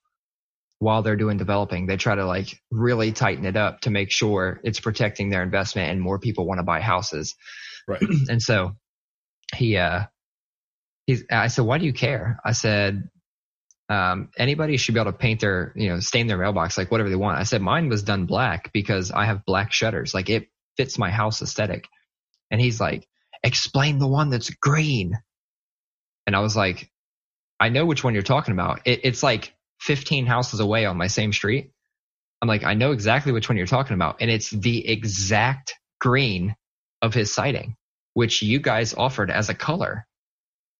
while 0.82 1.02
they're 1.02 1.16
doing 1.16 1.36
developing. 1.36 1.86
They 1.86 1.96
try 1.96 2.16
to 2.16 2.26
like 2.26 2.60
really 2.72 3.12
tighten 3.12 3.44
it 3.44 3.56
up 3.56 3.82
to 3.82 3.90
make 3.90 4.10
sure 4.10 4.60
it's 4.64 4.80
protecting 4.80 5.30
their 5.30 5.44
investment 5.44 5.92
and 5.92 6.00
more 6.00 6.18
people 6.18 6.44
want 6.44 6.58
to 6.58 6.64
buy 6.64 6.80
houses. 6.80 7.36
right. 7.86 8.02
And 8.28 8.42
so 8.42 8.72
he, 9.54 9.76
uh, 9.76 10.06
he's, 11.06 11.22
I 11.30 11.46
said, 11.46 11.66
why 11.66 11.78
do 11.78 11.86
you 11.86 11.92
care? 11.92 12.40
I 12.44 12.50
said, 12.50 13.08
um, 13.88 14.30
anybody 14.36 14.76
should 14.76 14.94
be 14.94 15.00
able 15.00 15.12
to 15.12 15.18
paint 15.18 15.40
their, 15.40 15.72
you 15.76 15.88
know, 15.88 16.00
stain 16.00 16.26
their 16.26 16.38
mailbox 16.38 16.76
like 16.76 16.90
whatever 16.90 17.10
they 17.10 17.16
want. 17.16 17.38
I 17.38 17.44
said 17.44 17.62
mine 17.62 17.88
was 17.88 18.02
done 18.02 18.26
black 18.26 18.72
because 18.72 19.12
I 19.12 19.26
have 19.26 19.44
black 19.44 19.72
shutters. 19.72 20.14
Like 20.14 20.30
it 20.30 20.48
fits 20.76 20.98
my 20.98 21.10
house 21.10 21.42
aesthetic. 21.42 21.86
And 22.50 22.60
he's 22.60 22.80
like, 22.80 23.06
explain 23.44 24.00
the 24.00 24.08
one 24.08 24.30
that's 24.30 24.50
green. 24.50 25.16
And 26.26 26.34
I 26.34 26.40
was 26.40 26.56
like, 26.56 26.90
I 27.60 27.68
know 27.68 27.86
which 27.86 28.02
one 28.02 28.14
you're 28.14 28.24
talking 28.24 28.52
about. 28.52 28.80
It, 28.84 29.02
it's 29.04 29.22
like 29.22 29.54
15 29.82 30.26
houses 30.26 30.60
away 30.60 30.84
on 30.84 30.96
my 30.96 31.08
same 31.08 31.32
street. 31.32 31.72
I'm 32.40 32.48
like, 32.48 32.64
I 32.64 32.74
know 32.74 32.92
exactly 32.92 33.32
which 33.32 33.48
one 33.48 33.56
you're 33.56 33.66
talking 33.66 33.94
about. 33.94 34.16
And 34.20 34.30
it's 34.30 34.50
the 34.50 34.88
exact 34.88 35.74
green 36.00 36.56
of 37.00 37.14
his 37.14 37.32
siding, 37.32 37.76
which 38.14 38.42
you 38.42 38.60
guys 38.60 38.94
offered 38.94 39.30
as 39.30 39.48
a 39.48 39.54
color. 39.54 40.06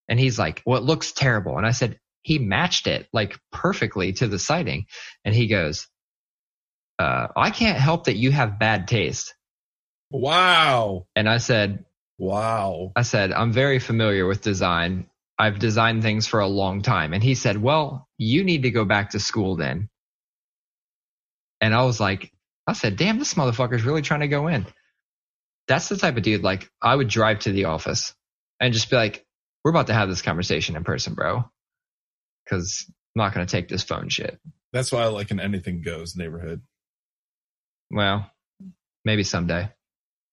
And 0.09 0.19
he's 0.19 0.38
like, 0.38 0.62
well, 0.67 0.79
it 0.79 0.85
looks 0.85 1.12
terrible. 1.12 1.57
And 1.57 1.67
I 1.67 1.73
said, 1.73 1.99
he 2.23 2.38
matched 2.38 2.87
it 2.87 3.09
like 3.12 3.38
perfectly 3.51 4.12
to 4.15 4.29
the 4.29 4.38
siding. 4.38 4.87
And 5.25 5.35
he 5.35 5.49
goes, 5.49 5.88
uh, 6.99 7.29
I 7.37 7.51
can't 7.51 7.79
help 7.79 8.05
that 8.05 8.17
you 8.17 8.31
have 8.31 8.59
bad 8.59 8.87
taste. 8.87 9.35
Wow. 10.11 11.07
And 11.17 11.29
I 11.29 11.38
said, 11.38 11.85
Wow. 12.19 12.93
I 12.95 13.03
said, 13.03 13.33
I'm 13.33 13.53
very 13.53 13.81
familiar 13.81 14.27
with 14.27 14.43
design. 14.43 15.07
I've 15.38 15.59
designed 15.59 16.03
things 16.03 16.27
for 16.27 16.38
a 16.38 16.47
long 16.47 16.83
time. 16.83 17.15
And 17.15 17.23
he 17.23 17.35
said, 17.35 17.61
Well, 17.61 18.09
you 18.23 18.45
need 18.45 18.63
to 18.63 18.71
go 18.71 18.85
back 18.85 19.11
to 19.11 19.21
school 19.21 19.57
then. 19.57 19.89
And 21.61 21.75
I 21.75 21.85
was 21.85 22.01
like, 22.01 22.33
I 22.67 22.73
said, 22.73 22.97
Damn, 22.97 23.19
this 23.19 23.35
motherfucker's 23.35 23.83
really 23.83 24.03
trying 24.03 24.21
to 24.21 24.29
go 24.29 24.49
in. 24.49 24.67
That's 25.69 25.89
the 25.89 25.97
type 25.97 26.17
of 26.17 26.23
dude, 26.23 26.43
like, 26.43 26.71
I 26.81 26.95
would 26.95 27.09
drive 27.09 27.41
to 27.41 27.53
the 27.53 27.67
office 27.67 28.15
and 28.61 28.73
just 28.73 28.91
be 28.91 28.97
like, 28.97 29.25
We're 29.65 29.71
about 29.71 29.89
to 29.89 29.95
have 29.95 30.09
this 30.09 30.23
conversation 30.23 30.77
in 30.77 30.85
person, 30.85 31.15
bro. 31.15 31.45
Cause 32.49 32.87
I'm 32.89 32.95
not 33.23 33.35
going 33.35 33.47
to 33.47 33.51
take 33.51 33.69
this 33.69 33.83
phone 33.83 34.09
shit. 34.09 34.39
That's 34.73 34.91
why 34.91 35.03
I 35.03 35.07
like 35.07 35.31
an 35.31 35.41
anything 35.41 35.83
goes 35.83 36.17
neighborhood. 36.17 36.63
Well, 37.91 38.31
maybe 39.05 39.23
someday. 39.23 39.71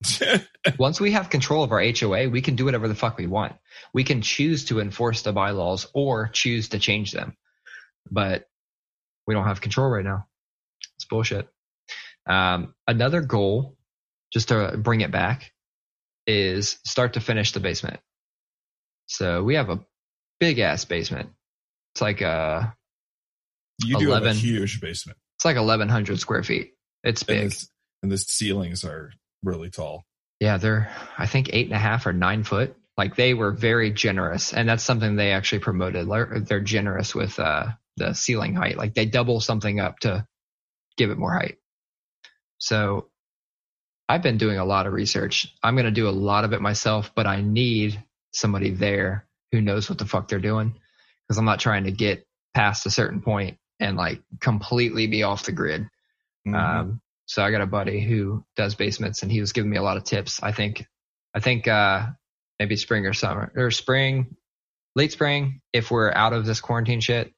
Once 0.79 1.01
we 1.01 1.11
have 1.11 1.29
control 1.29 1.63
of 1.63 1.71
our 1.71 1.83
HOA, 1.83 2.29
we 2.29 2.41
can 2.41 2.55
do 2.55 2.65
whatever 2.65 2.87
the 2.87 2.95
fuck 2.95 3.17
we 3.17 3.27
want. 3.27 3.53
We 3.93 4.05
can 4.05 4.21
choose 4.21 4.65
to 4.65 4.79
enforce 4.79 5.23
the 5.23 5.33
bylaws 5.33 5.87
or 5.93 6.29
choose 6.29 6.69
to 6.69 6.79
change 6.79 7.11
them. 7.11 7.35
But 8.11 8.45
we 9.27 9.33
don't 9.33 9.45
have 9.45 9.61
control 9.61 9.89
right 9.89 10.03
now. 10.05 10.27
It's 10.97 11.05
bullshit. 11.05 11.47
Um, 12.27 12.73
another 12.87 13.21
goal, 13.21 13.77
just 14.33 14.49
to 14.49 14.75
bring 14.77 15.01
it 15.01 15.11
back, 15.11 15.51
is 16.27 16.79
start 16.85 17.13
to 17.13 17.19
finish 17.19 17.51
the 17.53 17.59
basement. 17.59 17.99
So 19.07 19.43
we 19.43 19.55
have 19.55 19.69
a 19.69 19.79
big 20.39 20.59
ass 20.59 20.85
basement. 20.85 21.29
It's 21.93 22.01
like 22.01 22.21
uh 22.21 22.67
you 23.83 23.97
do 23.97 24.09
have 24.09 24.23
a 24.23 24.25
11. 24.27 24.37
huge 24.37 24.81
basement. 24.81 25.17
it's 25.37 25.45
like 25.45 25.55
1100 25.55 26.19
square 26.19 26.43
feet. 26.43 26.73
It's 27.03 27.21
And, 27.21 27.27
big. 27.27 27.49
this, 27.49 27.69
and 28.03 28.11
the 28.11 28.17
ceilings 28.17 28.83
are 28.83 29.11
really 29.41 29.69
tall. 29.69 30.05
Yeah, 30.39 30.57
they're 30.57 30.91
I 31.17 31.25
think 31.25 31.49
eight 31.53 31.65
and 31.67 31.75
a 31.75 31.79
half 31.79 32.05
or 32.05 32.13
nine 32.13 32.43
foot. 32.43 32.75
Like 32.97 33.15
they 33.15 33.33
were 33.33 33.51
very 33.51 33.91
generous, 33.91 34.53
and 34.53 34.67
that's 34.67 34.83
something 34.83 35.15
they 35.15 35.31
actually 35.31 35.59
promoted. 35.59 36.07
They're 36.45 36.59
generous 36.59 37.15
with 37.15 37.39
uh, 37.39 37.67
the 37.99 38.13
ceiling 38.13 38.55
height. 38.55 38.77
Like 38.77 38.95
they 38.95 39.05
double 39.05 39.39
something 39.39 39.79
up 39.79 39.99
to 39.99 40.25
give 40.97 41.11
it 41.11 41.17
more 41.17 41.33
height. 41.33 41.57
So 42.57 43.09
I've 44.09 44.23
been 44.23 44.37
doing 44.37 44.57
a 44.57 44.65
lot 44.65 44.87
of 44.87 44.93
research. 44.93 45.53
I'm 45.61 45.75
going 45.75 45.85
to 45.85 45.91
do 45.91 46.09
a 46.09 46.11
lot 46.11 46.43
of 46.43 46.53
it 46.53 46.61
myself, 46.61 47.11
but 47.15 47.27
I 47.27 47.41
need 47.41 48.03
somebody 48.33 48.71
there 48.71 49.27
who 49.51 49.61
knows 49.61 49.89
what 49.89 49.99
the 49.99 50.05
fuck 50.05 50.27
they're 50.27 50.39
doing 50.39 50.75
because 51.27 51.37
I'm 51.37 51.45
not 51.45 51.59
trying 51.59 51.83
to 51.83 51.91
get 51.91 52.25
past 52.55 52.85
a 52.87 52.91
certain 52.91 53.21
point 53.21 53.57
and 53.79 53.95
like 53.95 54.21
completely 54.41 55.07
be 55.07 55.23
off 55.23 55.45
the 55.45 55.51
grid. 55.51 55.87
Mhm. 56.47 56.55
Um, 56.55 57.01
so 57.27 57.43
I 57.43 57.51
got 57.51 57.61
a 57.61 57.67
buddy 57.67 58.01
who 58.01 58.43
does 58.55 58.73
basements 58.75 59.21
and 59.21 59.31
he 59.31 59.39
was 59.39 59.53
giving 59.53 59.69
me 59.69 59.77
a 59.77 59.83
lot 59.83 59.97
of 59.97 60.03
tips. 60.03 60.41
I 60.41 60.51
think, 60.51 60.85
I 61.35 61.39
think, 61.39 61.67
uh, 61.67 62.07
maybe 62.59 62.75
spring 62.75 63.05
or 63.05 63.13
summer 63.13 63.51
or 63.55 63.69
spring, 63.71 64.35
late 64.95 65.11
spring, 65.11 65.61
if 65.71 65.91
we're 65.91 66.11
out 66.11 66.33
of 66.33 66.45
this 66.45 66.59
quarantine 66.61 66.99
shit, 66.99 67.31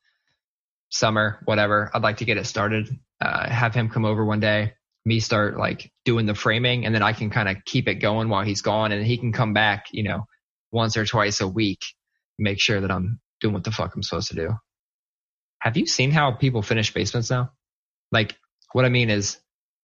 summer, 0.91 1.39
whatever, 1.45 1.89
I'd 1.93 2.04
like 2.04 2.17
to 2.17 2.25
get 2.25 2.38
it 2.38 2.45
started. 2.45 2.88
Uh, 3.19 3.49
have 3.49 3.73
him 3.73 3.89
come 3.89 4.06
over 4.06 4.23
one 4.23 4.39
day, 4.39 4.73
me 5.06 5.19
start 5.19 5.58
like 5.58 5.91
doing 6.06 6.25
the 6.25 6.36
framing 6.36 6.86
and 6.86 6.93
then 6.93 7.01
I 7.01 7.13
can 7.13 7.30
kind 7.30 7.49
of 7.49 7.58
keep 7.65 7.88
it 7.88 7.95
going 7.95 8.30
while 8.30 8.43
he's 8.43 8.62
gone 8.62 8.91
and 8.91 9.06
he 9.06 9.17
can 9.17 9.32
come 9.32 9.54
back, 9.54 9.88
you 9.91 10.04
know, 10.04 10.25
once 10.71 10.95
or 10.97 11.06
twice 11.06 11.41
a 11.41 11.47
week, 11.47 11.84
make 12.38 12.60
sure 12.60 12.82
that 12.82 12.91
I'm 12.91 13.19
doing 13.39 13.54
what 13.54 13.63
the 13.63 13.71
fuck 13.71 13.95
I'm 13.95 14.04
supposed 14.04 14.30
to 14.30 14.36
do. 14.36 14.51
Have 15.60 15.77
you 15.77 15.86
seen 15.86 16.12
how 16.12 16.32
people 16.32 16.62
finish 16.62 16.93
basements 16.93 17.30
now? 17.30 17.51
Like, 18.12 18.36
what 18.73 18.86
I 18.86 18.89
mean 18.89 19.10
is, 19.10 19.38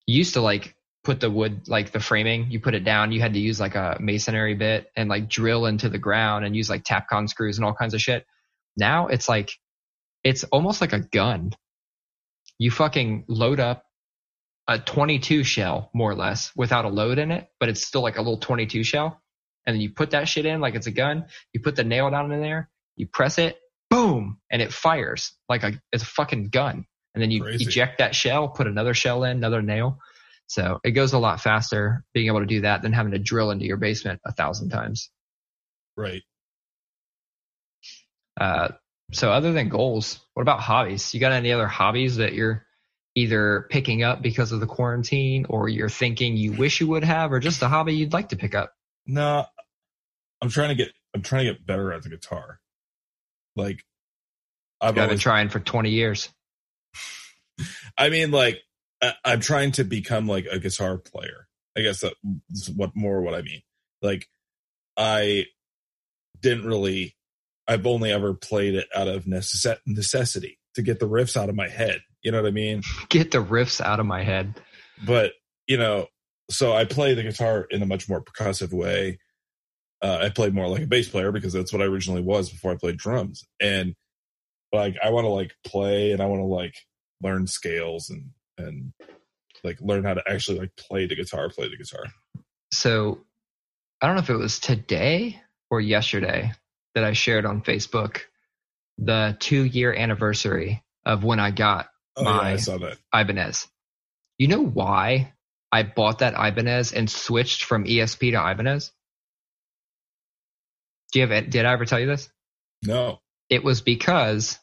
you 0.06 0.18
used 0.18 0.36
to 0.36 0.42
like 0.42 0.76
put 1.04 1.20
the 1.20 1.30
wood, 1.30 1.68
like 1.68 1.92
the 1.92 2.00
framing, 2.00 2.50
you 2.50 2.60
put 2.60 2.76
it 2.76 2.84
down, 2.84 3.12
you 3.12 3.22
had 3.22 3.34
to 3.34 3.40
use 3.40 3.60
like 3.60 3.76
a 3.76 3.98
masonry 4.00 4.56
bit 4.56 4.90
and 4.96 5.10
like 5.10 5.30
drill 5.30 5.66
into 5.66 5.90
the 5.90 5.98
ground 5.98 6.46
and 6.46 6.56
use 6.56 6.70
like 6.70 6.84
Tapcon 6.84 7.30
screws 7.30 7.58
and 7.58 7.66
all 7.66 7.74
kinds 7.74 7.94
of 7.94 8.02
shit. 8.02 8.26
Now 8.76 9.08
it's 9.08 9.30
like, 9.30 9.52
it's 10.28 10.44
almost 10.46 10.82
like 10.82 10.92
a 10.92 11.00
gun. 11.00 11.54
You 12.60 12.70
fucking 12.70 13.24
load 13.30 13.62
up 13.62 13.86
a 14.68 14.78
22 14.78 15.46
shell, 15.46 15.90
more 15.94 16.12
or 16.12 16.16
less, 16.16 16.52
without 16.54 16.84
a 16.84 16.90
load 16.90 17.18
in 17.18 17.32
it, 17.32 17.48
but 17.62 17.70
it's 17.70 17.86
still 17.86 18.02
like 18.02 18.18
a 18.18 18.22
little 18.22 18.38
22 18.38 18.84
shell. 18.84 19.22
And 19.66 19.74
then 19.74 19.82
you 19.82 19.90
put 19.90 20.12
that 20.12 20.28
shit 20.28 20.46
in 20.46 20.60
like 20.60 20.76
it's 20.76 20.88
a 20.88 20.92
gun. 20.92 21.28
You 21.54 21.62
put 21.62 21.78
the 21.78 21.86
nail 21.86 22.10
down 22.10 22.34
in 22.34 22.42
there, 22.42 22.70
you 22.98 23.08
press 23.08 23.38
it, 23.38 23.58
boom, 23.90 24.40
and 24.52 24.62
it 24.62 24.74
fires 24.74 25.32
like 25.48 25.64
a, 25.64 25.80
it's 25.94 26.04
a 26.04 26.08
fucking 26.08 26.50
gun. 26.50 26.86
And 27.14 27.22
then 27.24 27.32
you 27.32 27.44
Crazy. 27.44 27.64
eject 27.64 28.00
that 28.00 28.14
shell, 28.14 28.50
put 28.50 28.68
another 28.68 28.94
shell 28.94 29.24
in, 29.24 29.38
another 29.38 29.62
nail. 29.62 30.00
So 30.48 30.80
it 30.84 30.92
goes 30.92 31.14
a 31.14 31.20
lot 31.20 31.40
faster 31.40 32.04
being 32.14 32.28
able 32.28 32.42
to 32.42 32.46
do 32.46 32.62
that 32.62 32.82
than 32.82 32.92
having 32.92 33.14
to 33.14 33.20
drill 33.20 33.52
into 33.52 33.66
your 33.66 33.78
basement 33.78 34.20
a 34.26 34.34
thousand 34.34 34.70
times. 34.72 35.10
Right. 35.96 36.24
Uh, 38.40 38.70
so 39.12 39.32
other 39.32 39.54
than 39.54 39.70
goals, 39.70 40.20
what 40.34 40.42
about 40.42 40.60
hobbies? 40.60 41.14
You 41.14 41.20
got 41.20 41.32
any 41.32 41.52
other 41.52 41.68
hobbies 41.68 42.18
that 42.18 42.34
you're 42.34 42.66
either 43.16 43.66
picking 43.72 44.04
up 44.04 44.22
because 44.22 44.52
of 44.52 44.60
the 44.60 44.68
quarantine 44.68 45.46
or 45.50 45.68
you're 45.68 45.90
thinking 45.90 46.38
you 46.38 46.52
wish 46.52 46.80
you 46.80 46.88
would 46.88 47.04
have 47.04 47.32
or 47.32 47.40
just 47.40 47.64
a 47.64 47.68
hobby 47.68 47.96
you'd 47.96 48.14
like 48.14 48.30
to 48.30 48.36
pick 48.36 48.54
up? 48.54 48.74
No, 49.08 49.46
I'm 50.42 50.50
trying 50.50 50.70
to 50.70 50.76
get 50.76 50.92
I'm 51.16 51.24
trying 51.24 51.48
to 51.48 51.54
get 51.54 51.66
better 51.66 51.92
at 51.92 52.04
the 52.04 52.10
guitar. 52.10 52.60
Like 53.56 53.84
I've 54.80 54.98
I've 54.98 55.10
been 55.10 55.18
trying 55.18 55.50
for 55.50 55.60
20 55.60 55.90
years. 55.90 56.30
I 57.98 58.10
mean, 58.10 58.30
like 58.30 58.60
I, 59.02 59.14
I'm 59.26 59.40
trying 59.40 59.72
to 59.74 59.84
become 59.84 60.28
like 60.28 60.46
a 60.52 60.60
guitar 60.60 60.98
player. 60.98 61.48
I 61.76 61.82
guess 61.82 62.02
that's 62.02 62.70
what 62.70 62.96
more 62.96 63.22
what 63.22 63.34
I 63.34 63.42
mean. 63.42 63.62
Like 64.02 64.28
I 64.96 65.46
didn't 66.40 66.66
really. 66.66 67.16
I've 67.68 67.86
only 67.86 68.12
ever 68.12 68.34
played 68.34 68.76
it 68.76 68.88
out 68.96 69.08
of 69.08 69.26
necess- 69.26 69.80
necessity 69.86 70.60
to 70.76 70.82
get 70.82 71.00
the 71.00 71.08
riffs 71.08 71.36
out 71.36 71.50
of 71.50 71.56
my 71.56 71.68
head. 71.68 72.02
You 72.22 72.32
know 72.32 72.42
what 72.42 72.48
I 72.48 72.52
mean? 72.52 72.82
Get 73.10 73.32
the 73.32 73.44
riffs 73.44 73.82
out 73.82 74.00
of 74.00 74.06
my 74.06 74.24
head. 74.24 74.60
but 75.06 75.34
you 75.68 75.78
know, 75.78 76.08
so 76.50 76.74
I 76.74 76.86
play 76.86 77.14
the 77.14 77.24
guitar 77.24 77.68
in 77.70 77.82
a 77.82 77.86
much 77.86 78.08
more 78.08 78.24
percussive 78.24 78.72
way. 78.72 79.20
Uh, 80.02 80.20
I 80.22 80.30
played 80.30 80.54
more 80.54 80.68
like 80.68 80.84
a 80.84 80.88
bass 80.88 81.10
player 81.10 81.32
because 81.32 81.52
that's 81.52 81.74
what 81.74 81.82
I 81.82 81.86
originally 81.86 82.22
was 82.22 82.50
before 82.50 82.72
I 82.72 82.78
played 82.78 82.98
drums. 82.98 83.44
And 83.60 83.96
like, 84.72 84.96
I 85.04 85.10
want 85.10 85.26
to 85.26 85.30
like 85.30 85.54
play 85.66 86.12
and 86.12 86.22
I 86.22 86.26
want 86.28 86.42
to 86.42 86.46
like 86.46 86.76
learn 87.22 87.48
scales 87.48 88.10
and, 88.10 88.30
and 88.58 88.94
like 89.64 89.78
learn 89.82 90.04
how 90.04 90.14
to 90.14 90.24
actually 90.30 90.60
like 90.60 90.76
play 90.78 91.06
the 91.06 91.16
guitar, 91.16 91.50
play 91.50 91.68
the 91.70 91.78
guitar. 91.78 92.06
So 92.72 93.20
I 94.02 94.08
don't 94.08 94.16
know 94.16 94.22
if 94.22 94.30
it 94.30 94.36
was 94.36 94.60
today 94.60 95.42
or 95.70 95.82
yesterday 95.82 96.54
that 96.98 97.04
I 97.04 97.14
shared 97.14 97.46
on 97.46 97.62
Facebook 97.62 98.22
the 98.98 99.38
two 99.40 99.64
year 99.64 99.94
anniversary 99.94 100.84
of 101.06 101.24
when 101.24 101.40
I 101.40 101.52
got 101.52 101.88
Oh 102.16 102.24
yeah, 102.24 102.30
I 102.30 102.52
My- 102.54 102.58
saw 102.58 102.80
that. 102.80 102.98
Ibanez. 103.14 103.68
You 104.40 104.48
know 104.48 104.66
why 104.66 105.34
I 105.72 105.84
bought 105.84 106.20
that 106.20 106.34
Ibanez 106.34 106.92
and 106.94 107.08
switched 107.08 107.64
from 107.66 107.84
ESP 107.86 108.32
to 108.32 108.52
Ibanez? 108.52 108.92
Do 111.12 111.20
you 111.20 111.28
have? 111.28 111.50
Did 111.52 111.66
I 111.66 111.74
ever 111.74 111.86
tell 111.86 112.00
you 112.00 112.08
this? 112.08 112.30
No. 112.84 113.20
It 113.50 113.64
was 113.64 113.82
because 113.82 114.58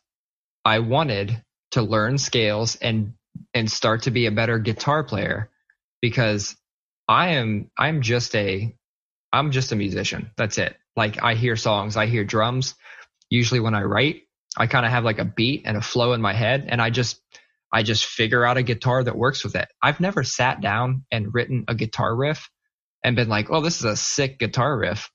I 0.64 0.80
wanted 0.80 1.40
to 1.72 1.82
learn 1.82 2.18
scales 2.18 2.74
and 2.76 3.14
and 3.52 3.70
start 3.70 4.02
to 4.02 4.10
be 4.10 4.26
a 4.26 4.32
better 4.32 4.58
guitar 4.58 5.04
player 5.04 5.50
because 6.02 6.56
I 7.06 7.34
am 7.34 7.70
I'm 7.78 8.02
just 8.02 8.34
a 8.34 8.74
I'm 9.32 9.52
just 9.52 9.70
a 9.70 9.76
musician. 9.76 10.30
That's 10.36 10.58
it. 10.58 10.76
Like 10.96 11.22
I 11.22 11.34
hear 11.34 11.56
songs, 11.56 11.96
I 11.96 12.06
hear 12.06 12.24
drums. 12.24 12.74
Usually 13.30 13.60
when 13.60 13.74
I 13.74 13.82
write, 13.82 14.22
I 14.56 14.66
kind 14.66 14.86
of 14.86 14.92
have 14.92 15.04
like 15.04 15.18
a 15.18 15.24
beat 15.24 15.62
and 15.64 15.76
a 15.76 15.80
flow 15.80 16.12
in 16.12 16.20
my 16.20 16.32
head 16.32 16.66
and 16.68 16.80
I 16.80 16.90
just 16.90 17.20
I 17.72 17.82
just 17.82 18.04
figure 18.06 18.44
out 18.44 18.56
a 18.56 18.62
guitar 18.62 19.02
that 19.02 19.16
works 19.16 19.42
with 19.42 19.56
it. 19.56 19.68
I've 19.82 19.98
never 19.98 20.22
sat 20.22 20.60
down 20.60 21.04
and 21.10 21.34
written 21.34 21.64
a 21.66 21.74
guitar 21.74 22.14
riff 22.14 22.48
and 23.02 23.16
been 23.16 23.28
like, 23.28 23.50
"Oh, 23.50 23.60
this 23.60 23.78
is 23.78 23.84
a 23.84 23.96
sick 23.96 24.38
guitar 24.38 24.78
riff. 24.78 25.10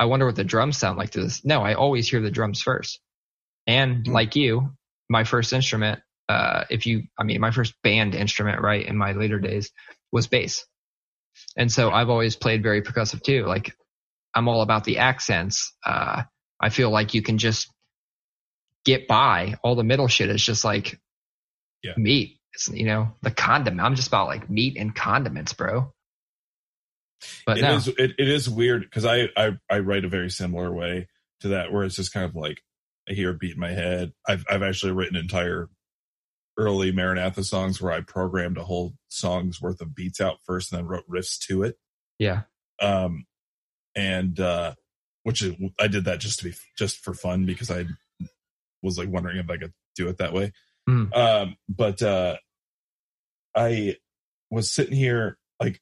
I 0.00 0.06
wonder 0.06 0.24
what 0.24 0.36
the 0.36 0.44
drums 0.44 0.78
sound 0.78 0.96
like 0.96 1.10
to 1.10 1.20
this." 1.20 1.44
No, 1.44 1.60
I 1.62 1.74
always 1.74 2.08
hear 2.08 2.22
the 2.22 2.30
drums 2.30 2.62
first. 2.62 3.00
And 3.66 4.06
Hmm. 4.06 4.12
like 4.12 4.36
you, 4.36 4.72
my 5.10 5.24
first 5.24 5.52
instrument, 5.52 6.00
uh, 6.30 6.64
if 6.70 6.86
you, 6.86 7.04
I 7.18 7.24
mean, 7.24 7.40
my 7.40 7.50
first 7.50 7.74
band 7.82 8.14
instrument, 8.14 8.62
right, 8.62 8.86
in 8.86 8.96
my 8.96 9.12
later 9.12 9.38
days 9.38 9.70
was 10.10 10.26
bass. 10.26 10.64
And 11.56 11.70
so 11.70 11.90
I've 11.90 12.08
always 12.10 12.36
played 12.36 12.62
very 12.62 12.82
percussive 12.82 13.22
too. 13.22 13.44
Like 13.44 13.74
I'm 14.34 14.48
all 14.48 14.62
about 14.62 14.84
the 14.84 14.98
accents. 14.98 15.74
Uh, 15.84 16.22
I 16.60 16.68
feel 16.70 16.90
like 16.90 17.14
you 17.14 17.22
can 17.22 17.38
just 17.38 17.72
get 18.84 19.08
by. 19.08 19.56
All 19.62 19.74
the 19.74 19.84
middle 19.84 20.08
shit 20.08 20.30
is 20.30 20.42
just 20.42 20.64
like 20.64 20.98
Yeah. 21.82 21.94
meat. 21.96 22.38
It's, 22.54 22.68
you 22.68 22.86
know, 22.86 23.14
the 23.22 23.30
condiment. 23.30 23.80
I'm 23.84 23.94
just 23.94 24.08
about 24.08 24.26
like 24.26 24.48
meat 24.50 24.76
and 24.76 24.94
condiments, 24.94 25.52
bro. 25.52 25.92
But 27.46 27.58
It 27.58 27.62
no, 27.62 27.76
is 27.76 27.88
it, 27.88 28.12
it 28.18 28.28
is 28.28 28.48
weird 28.48 28.82
because 28.82 29.04
I, 29.04 29.28
I 29.36 29.58
I 29.70 29.80
write 29.80 30.04
a 30.04 30.08
very 30.08 30.30
similar 30.30 30.72
way 30.72 31.08
to 31.40 31.48
that 31.48 31.72
where 31.72 31.84
it's 31.84 31.96
just 31.96 32.12
kind 32.12 32.24
of 32.26 32.34
like 32.34 32.60
I 33.08 33.12
hear 33.12 33.30
a 33.30 33.34
beat 33.34 33.54
in 33.54 33.60
my 33.60 33.72
head. 33.72 34.12
I've 34.26 34.44
I've 34.48 34.62
actually 34.62 34.92
written 34.92 35.16
entire 35.16 35.68
early 36.56 36.90
Maranatha 36.92 37.44
songs 37.44 37.80
where 37.80 37.92
I 37.92 38.00
programmed 38.00 38.56
a 38.58 38.64
whole 38.64 38.94
song's 39.08 39.60
worth 39.60 39.80
of 39.80 39.94
beats 39.94 40.20
out 40.20 40.38
first 40.44 40.72
and 40.72 40.78
then 40.80 40.86
wrote 40.86 41.08
riffs 41.08 41.38
to 41.46 41.62
it. 41.64 41.76
yeah, 42.18 42.42
Um 42.80 43.26
and 43.98 44.38
uh 44.40 44.74
which 45.24 45.42
is 45.42 45.54
I 45.78 45.88
did 45.88 46.04
that 46.04 46.20
just 46.20 46.38
to 46.38 46.44
be 46.46 46.54
just 46.78 46.98
for 47.04 47.12
fun 47.12 47.44
because 47.44 47.70
I 47.70 47.84
was 48.82 48.96
like 48.96 49.08
wondering 49.08 49.38
if 49.38 49.50
I 49.50 49.56
could 49.58 49.72
do 49.96 50.08
it 50.08 50.18
that 50.18 50.32
way. 50.32 50.52
Mhm. 50.88 51.14
Um 51.16 51.56
but 51.68 52.00
uh 52.02 52.36
I 53.54 53.96
was 54.50 54.72
sitting 54.72 54.96
here 54.96 55.36
like 55.60 55.80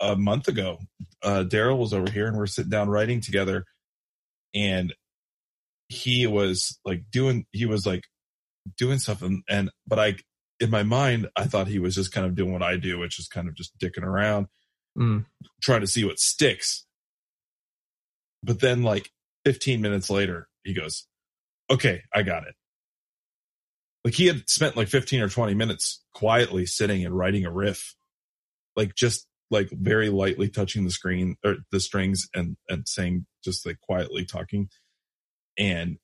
a 0.00 0.14
month 0.16 0.48
ago. 0.48 0.78
Uh 1.22 1.44
Daryl 1.48 1.78
was 1.78 1.92
over 1.94 2.10
here 2.10 2.26
and 2.28 2.36
we're 2.36 2.46
sitting 2.46 2.70
down 2.70 2.88
writing 2.90 3.20
together 3.20 3.64
and 4.54 4.94
he 5.88 6.26
was 6.26 6.78
like 6.84 7.04
doing 7.10 7.46
he 7.52 7.64
was 7.66 7.86
like 7.86 8.02
doing 8.76 8.98
stuff 8.98 9.22
and, 9.22 9.42
and 9.48 9.70
but 9.86 9.98
I 9.98 10.16
in 10.60 10.70
my 10.70 10.82
mind 10.82 11.28
I 11.36 11.44
thought 11.44 11.68
he 11.68 11.78
was 11.78 11.94
just 11.94 12.12
kind 12.12 12.26
of 12.26 12.34
doing 12.34 12.52
what 12.52 12.62
I 12.62 12.76
do, 12.76 12.98
which 12.98 13.18
is 13.18 13.28
kind 13.28 13.48
of 13.48 13.54
just 13.54 13.76
dicking 13.78 14.02
around, 14.04 14.46
Mm. 14.98 15.26
trying 15.62 15.82
to 15.82 15.86
see 15.86 16.04
what 16.04 16.18
sticks. 16.18 16.85
But 18.42 18.60
then 18.60 18.82
like 18.82 19.10
15 19.44 19.80
minutes 19.80 20.10
later, 20.10 20.48
he 20.64 20.74
goes, 20.74 21.06
Okay, 21.70 22.02
I 22.14 22.22
got 22.22 22.46
it. 22.46 22.54
Like 24.04 24.14
he 24.14 24.26
had 24.26 24.48
spent 24.48 24.76
like 24.76 24.88
15 24.88 25.20
or 25.20 25.28
20 25.28 25.54
minutes 25.54 26.04
quietly 26.14 26.64
sitting 26.64 27.04
and 27.04 27.16
writing 27.16 27.44
a 27.44 27.50
riff. 27.50 27.96
Like 28.76 28.94
just 28.94 29.26
like 29.50 29.68
very 29.70 30.10
lightly 30.10 30.48
touching 30.48 30.84
the 30.84 30.90
screen 30.90 31.36
or 31.44 31.56
the 31.72 31.80
strings 31.80 32.28
and 32.34 32.56
and 32.68 32.86
saying 32.86 33.26
just 33.44 33.66
like 33.66 33.80
quietly 33.80 34.24
talking. 34.24 34.68
And 35.58 35.98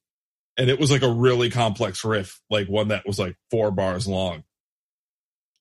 and 0.56 0.68
it 0.68 0.78
was 0.78 0.90
like 0.90 1.02
a 1.02 1.12
really 1.12 1.50
complex 1.50 2.04
riff, 2.04 2.40
like 2.50 2.68
one 2.68 2.88
that 2.88 3.06
was 3.06 3.18
like 3.18 3.36
four 3.50 3.70
bars 3.70 4.06
long. 4.06 4.44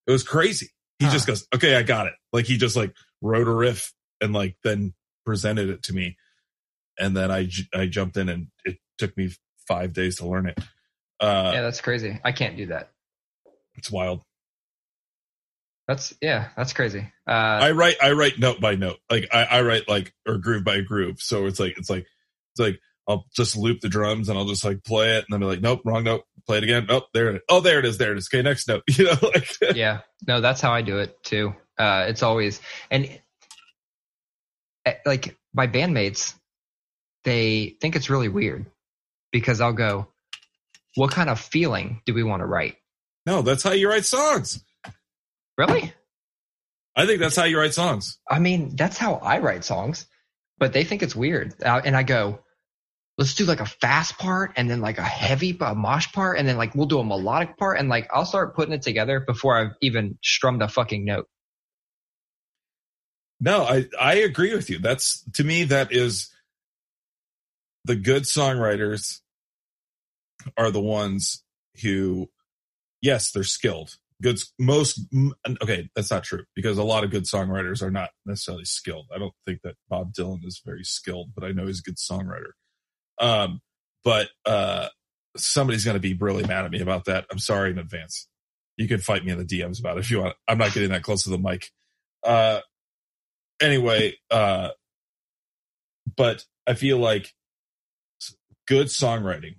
It 0.07 0.11
was 0.11 0.23
crazy. 0.23 0.69
He 0.99 1.05
just 1.05 1.27
uh-huh. 1.27 1.33
goes, 1.33 1.47
"Okay, 1.55 1.75
I 1.75 1.83
got 1.83 2.07
it." 2.07 2.13
Like 2.33 2.45
he 2.45 2.57
just 2.57 2.75
like 2.75 2.93
wrote 3.21 3.47
a 3.47 3.53
riff 3.53 3.93
and 4.19 4.33
like 4.33 4.57
then 4.63 4.93
presented 5.25 5.69
it 5.69 5.83
to 5.83 5.93
me, 5.93 6.17
and 7.01 7.17
then 7.17 7.31
I 7.31 7.49
I 7.73 7.87
jumped 7.87 8.15
in 8.15 8.29
and 8.29 8.47
it 8.63 8.77
took 8.97 9.17
me 9.17 9.31
five 9.67 9.93
days 9.93 10.17
to 10.17 10.27
learn 10.27 10.47
it. 10.47 10.59
Uh, 11.19 11.51
yeah, 11.53 11.61
that's 11.61 11.81
crazy. 11.81 12.19
I 12.23 12.31
can't 12.31 12.55
do 12.55 12.67
that. 12.67 12.91
It's 13.75 13.91
wild. 13.91 14.23
That's 15.87 16.13
yeah, 16.21 16.49
that's 16.55 16.73
crazy. 16.73 17.11
Uh, 17.27 17.31
I 17.31 17.71
write 17.71 17.97
I 18.01 18.11
write 18.13 18.39
note 18.39 18.61
by 18.61 18.75
note, 18.75 18.99
like 19.09 19.27
I, 19.33 19.43
I 19.43 19.61
write 19.61 19.89
like 19.89 20.13
or 20.27 20.37
groove 20.37 20.63
by 20.63 20.81
groove. 20.81 21.19
So 21.19 21.47
it's 21.47 21.59
like 21.59 21.77
it's 21.77 21.89
like 21.89 22.05
it's 22.53 22.59
like 22.59 22.79
I'll 23.07 23.25
just 23.35 23.57
loop 23.57 23.81
the 23.81 23.89
drums 23.89 24.29
and 24.29 24.37
I'll 24.37 24.45
just 24.45 24.63
like 24.63 24.83
play 24.83 25.17
it 25.17 25.25
and 25.25 25.31
then 25.31 25.39
be 25.39 25.45
like, 25.47 25.61
nope, 25.61 25.81
wrong 25.83 26.03
note, 26.03 26.23
play 26.47 26.59
it 26.59 26.63
again. 26.63 26.85
Nope, 26.87 27.05
there 27.13 27.31
it 27.31 27.35
is. 27.37 27.41
Oh, 27.49 27.59
there 27.59 27.79
it 27.79 27.85
is, 27.85 27.97
there 27.97 28.11
it 28.13 28.17
is. 28.19 28.29
Okay, 28.31 28.41
next 28.41 28.67
note. 28.67 28.83
You 28.97 29.05
know, 29.05 29.17
like 29.21 29.49
yeah 29.75 30.01
no 30.27 30.41
that's 30.41 30.61
how 30.61 30.71
i 30.71 30.81
do 30.81 30.99
it 30.99 31.15
too 31.23 31.53
uh 31.77 32.05
it's 32.07 32.23
always 32.23 32.61
and 32.89 33.19
eh, 34.85 34.93
like 35.05 35.37
my 35.53 35.67
bandmates 35.67 36.35
they 37.23 37.75
think 37.81 37.95
it's 37.95 38.09
really 38.09 38.29
weird 38.29 38.65
because 39.31 39.61
i'll 39.61 39.73
go 39.73 40.07
what 40.95 41.11
kind 41.11 41.29
of 41.29 41.39
feeling 41.39 42.01
do 42.05 42.13
we 42.13 42.23
want 42.23 42.41
to 42.41 42.45
write 42.45 42.75
no, 43.23 43.43
that's 43.43 43.61
how 43.61 43.71
you 43.71 43.87
write 43.87 44.05
songs. 44.05 44.63
really 45.57 45.93
I 46.95 47.05
think 47.05 47.19
that's 47.19 47.35
how 47.35 47.43
you 47.45 47.57
write 47.59 47.73
songs. 47.73 48.17
i 48.29 48.39
mean 48.39 48.75
that's 48.75 48.97
how 48.97 49.15
i 49.15 49.39
write 49.39 49.63
songs 49.63 50.05
but 50.57 50.73
they 50.73 50.83
think 50.83 51.03
it's 51.03 51.15
weird 51.15 51.53
uh, 51.63 51.81
and 51.83 51.95
i 51.95 52.03
go 52.03 52.39
let's 53.17 53.35
do 53.35 53.45
like 53.45 53.59
a 53.59 53.65
fast 53.65 54.17
part 54.17 54.53
and 54.55 54.69
then 54.69 54.81
like 54.81 54.97
a 54.97 55.03
heavy 55.03 55.55
a 55.61 55.75
mosh 55.75 56.11
part 56.11 56.39
and 56.39 56.47
then 56.47 56.57
like 56.57 56.73
we'll 56.73 56.87
do 56.87 56.99
a 56.99 57.03
melodic 57.03 57.57
part 57.57 57.77
and 57.79 57.89
like 57.89 58.09
i'll 58.13 58.25
start 58.25 58.55
putting 58.55 58.73
it 58.73 58.81
together 58.81 59.19
before 59.19 59.57
i've 59.57 59.73
even 59.81 60.17
strummed 60.23 60.61
a 60.61 60.67
fucking 60.67 61.05
note 61.05 61.27
No, 63.39 63.63
I 63.63 63.85
I 63.99 64.15
agree 64.21 64.53
with 64.53 64.69
you. 64.69 64.77
That's 64.79 65.23
to 65.33 65.43
me 65.43 65.63
that 65.65 65.91
is 65.91 66.29
the 67.85 67.95
good 67.95 68.23
songwriters 68.23 69.19
are 70.57 70.71
the 70.71 70.81
ones 70.81 71.43
who 71.81 72.29
yes, 73.01 73.31
they're 73.31 73.43
skilled. 73.43 73.95
Good 74.21 74.39
most 74.59 75.01
okay, 75.63 75.89
that's 75.95 76.11
not 76.11 76.23
true 76.23 76.43
because 76.55 76.77
a 76.77 76.83
lot 76.83 77.03
of 77.03 77.09
good 77.09 77.23
songwriters 77.23 77.81
are 77.81 77.91
not 77.91 78.09
necessarily 78.25 78.65
skilled. 78.65 79.07
I 79.13 79.17
don't 79.17 79.33
think 79.47 79.61
that 79.63 79.75
Bob 79.89 80.13
Dylan 80.13 80.45
is 80.45 80.61
very 80.63 80.83
skilled, 80.83 81.31
but 81.35 81.43
I 81.43 81.51
know 81.51 81.65
he's 81.65 81.79
a 81.79 81.83
good 81.83 81.97
songwriter. 81.97 82.51
Um 83.19 83.61
but 84.03 84.29
uh 84.45 84.87
somebody's 85.37 85.85
going 85.85 85.95
to 85.95 86.01
be 86.01 86.13
really 86.13 86.45
mad 86.45 86.65
at 86.65 86.71
me 86.71 86.81
about 86.81 87.05
that. 87.05 87.25
I'm 87.31 87.39
sorry 87.39 87.71
in 87.71 87.79
advance. 87.79 88.27
You 88.75 88.87
can 88.87 88.99
fight 88.99 89.23
me 89.23 89.31
in 89.31 89.37
the 89.37 89.45
DMs 89.45 89.79
about 89.79 89.97
it 89.97 90.01
if 90.01 90.11
you 90.11 90.21
want. 90.21 90.35
I'm 90.47 90.57
not 90.57 90.73
getting 90.73 90.89
that 90.89 91.03
close 91.03 91.23
to 91.23 91.29
the 91.29 91.37
mic. 91.37 91.71
Uh 92.23 92.59
anyway, 93.61 94.15
uh, 94.29 94.69
but 96.17 96.43
I 96.67 96.73
feel 96.73 96.97
like 96.97 97.33
good 98.71 98.87
songwriting 98.87 99.55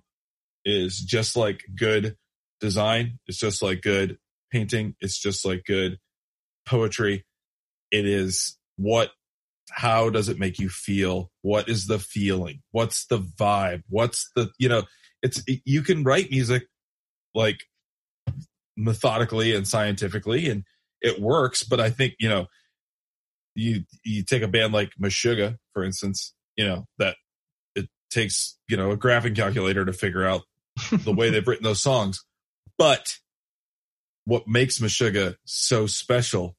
is 0.65 0.97
just 0.97 1.37
like 1.37 1.65
good 1.77 2.17
design. 2.63 3.19
It's 3.27 3.37
just 3.37 3.63
like 3.63 3.83
good 3.83 4.17
painting. 4.51 4.97
It's 5.01 5.19
just 5.19 5.45
like 5.45 5.65
good 5.67 5.99
poetry. 6.65 7.27
It 7.91 8.07
is 8.07 8.57
what, 8.77 9.11
how 9.71 10.09
does 10.09 10.31
it 10.31 10.39
make 10.39 10.59
you 10.59 10.71
feel? 10.71 11.31
What 11.43 11.69
is 11.69 11.89
the 11.89 11.99
feeling? 11.99 12.63
What's 12.71 13.05
the 13.05 13.19
vibe? 13.19 13.83
What's 13.91 14.31
the, 14.35 14.51
you 14.59 14.71
know, 14.71 14.85
it's, 15.23 15.43
you 15.47 15.83
can 15.83 16.05
write 16.05 16.31
music 16.31 16.63
like 17.35 17.65
methodically 18.79 19.55
and 19.55 19.69
scientifically 19.69 20.49
and 20.49 20.65
it 21.03 21.21
works, 21.21 21.63
but 21.65 21.81
I 21.81 21.91
think, 21.91 22.15
you 22.19 22.31
know, 22.31 22.47
you 23.55 23.83
you 24.07 24.25
take 24.25 24.43
a 24.43 24.49
band 24.49 24.73
like 24.73 24.93
Meshuggah, 24.99 25.59
for 25.75 25.85
instance, 25.85 26.33
you 26.57 26.67
know 26.67 26.87
that 26.97 27.17
takes 28.13 28.59
you 28.69 28.77
know 28.77 28.91
a 28.91 28.97
graphing 28.97 29.37
calculator 29.37 29.85
to 29.85 29.93
figure 29.93 30.27
out 30.27 30.43
the 30.93 31.13
way 31.13 31.31
they've 31.31 31.47
written 31.47 31.65
those 31.65 31.83
songs. 31.83 32.25
But 32.79 33.19
what 34.25 34.47
makes 34.47 34.79
Meshuggah 34.79 35.37
so 35.45 35.87
special 35.87 36.57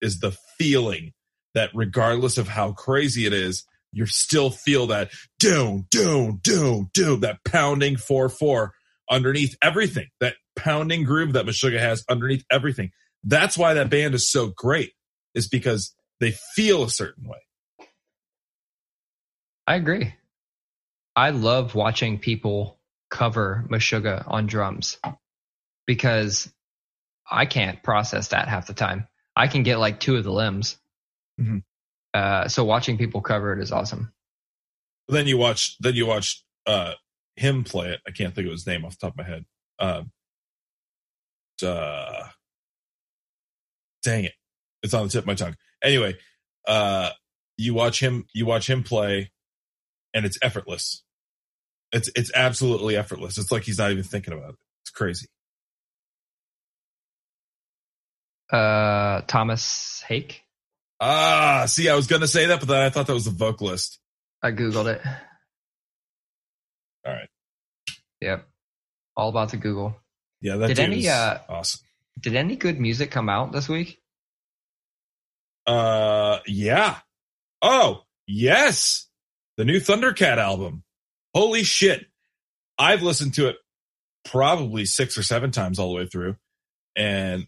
is 0.00 0.20
the 0.20 0.36
feeling 0.58 1.12
that 1.54 1.70
regardless 1.74 2.38
of 2.38 2.48
how 2.48 2.72
crazy 2.72 3.26
it 3.26 3.32
is, 3.32 3.64
you 3.92 4.06
still 4.06 4.50
feel 4.50 4.88
that 4.88 5.10
doom, 5.38 5.86
doom, 5.90 6.40
doom, 6.42 6.90
doom, 6.92 7.20
that 7.20 7.38
pounding 7.44 7.96
four 7.96 8.28
four 8.28 8.72
underneath 9.10 9.56
everything, 9.62 10.08
that 10.20 10.34
pounding 10.56 11.04
groove 11.04 11.34
that 11.34 11.46
Meshuggah 11.46 11.78
has 11.78 12.04
underneath 12.08 12.44
everything. 12.50 12.90
That's 13.22 13.56
why 13.56 13.74
that 13.74 13.90
band 13.90 14.14
is 14.14 14.30
so 14.30 14.52
great, 14.54 14.92
is 15.34 15.48
because 15.48 15.94
they 16.20 16.32
feel 16.54 16.82
a 16.82 16.90
certain 16.90 17.28
way. 17.28 17.38
I 19.66 19.76
agree. 19.76 20.14
I 21.16 21.30
love 21.30 21.74
watching 21.74 22.18
people 22.18 22.78
cover 23.10 23.64
Meshuggah 23.70 24.24
on 24.26 24.46
drums 24.46 24.98
because 25.86 26.52
I 27.30 27.46
can't 27.46 27.82
process 27.82 28.28
that 28.28 28.48
half 28.48 28.66
the 28.66 28.74
time. 28.74 29.06
I 29.36 29.46
can 29.48 29.62
get 29.62 29.78
like 29.78 30.00
two 30.00 30.16
of 30.16 30.24
the 30.24 30.32
limbs. 30.32 30.76
Mhm. 31.40 31.62
Uh, 32.12 32.48
so 32.48 32.64
watching 32.64 32.98
people 32.98 33.20
cover 33.20 33.52
it 33.52 33.60
is 33.62 33.72
awesome. 33.72 34.12
then 35.08 35.26
you 35.26 35.36
watch 35.36 35.76
then 35.80 35.94
you 35.94 36.06
watch 36.06 36.42
uh 36.66 36.94
him 37.36 37.62
play 37.64 37.90
it. 37.90 38.00
I 38.06 38.10
can't 38.10 38.34
think 38.34 38.46
of 38.46 38.52
his 38.52 38.66
name 38.66 38.84
off 38.84 38.98
the 38.98 39.06
top 39.06 39.12
of 39.12 39.18
my 39.18 39.24
head. 39.24 39.44
Um 39.78 40.10
uh 41.62 42.28
dang 44.02 44.24
it. 44.24 44.34
It's 44.82 44.94
on 44.94 45.04
the 45.04 45.10
tip 45.10 45.22
of 45.22 45.26
my 45.26 45.34
tongue. 45.34 45.56
Anyway, 45.82 46.16
uh 46.66 47.10
you 47.56 47.74
watch 47.74 48.00
him 48.00 48.26
you 48.32 48.46
watch 48.46 48.68
him 48.68 48.82
play 48.82 49.30
and 50.14 50.24
it's 50.24 50.38
effortless. 50.42 51.03
It's 51.94 52.10
it's 52.16 52.32
absolutely 52.34 52.96
effortless. 52.96 53.38
It's 53.38 53.52
like 53.52 53.62
he's 53.62 53.78
not 53.78 53.92
even 53.92 54.02
thinking 54.02 54.34
about 54.34 54.50
it. 54.50 54.56
It's 54.82 54.90
crazy. 54.90 55.28
Uh, 58.50 59.22
Tomas 59.22 60.04
Haake. 60.08 60.40
Ah, 61.00 61.64
see, 61.66 61.88
I 61.88 61.94
was 61.94 62.08
gonna 62.08 62.26
say 62.26 62.46
that, 62.46 62.58
but 62.58 62.68
then 62.68 62.82
I 62.82 62.90
thought 62.90 63.06
that 63.06 63.14
was 63.14 63.26
the 63.26 63.30
vocalist. 63.30 64.00
I 64.42 64.50
googled 64.50 64.92
it. 64.92 65.00
All 67.06 67.12
right. 67.12 67.28
Yep. 68.20 68.46
All 69.16 69.28
about 69.28 69.50
the 69.50 69.56
Google. 69.56 69.96
Yeah, 70.40 70.56
that 70.56 70.68
Did 70.68 70.78
any, 70.80 71.08
uh, 71.08 71.38
awesome. 71.48 71.80
Did 72.20 72.36
any 72.36 72.56
good 72.56 72.80
music 72.80 73.10
come 73.10 73.28
out 73.28 73.52
this 73.52 73.68
week? 73.68 74.00
Uh, 75.66 76.38
yeah. 76.46 76.98
Oh, 77.62 78.02
yes. 78.26 79.08
The 79.56 79.64
new 79.64 79.80
Thundercat 79.80 80.38
album. 80.38 80.83
Holy 81.34 81.64
shit. 81.64 82.06
I've 82.78 83.02
listened 83.02 83.34
to 83.34 83.48
it 83.48 83.56
probably 84.24 84.84
six 84.84 85.18
or 85.18 85.22
seven 85.22 85.50
times 85.50 85.78
all 85.78 85.88
the 85.88 85.96
way 85.96 86.06
through. 86.06 86.36
And 86.96 87.46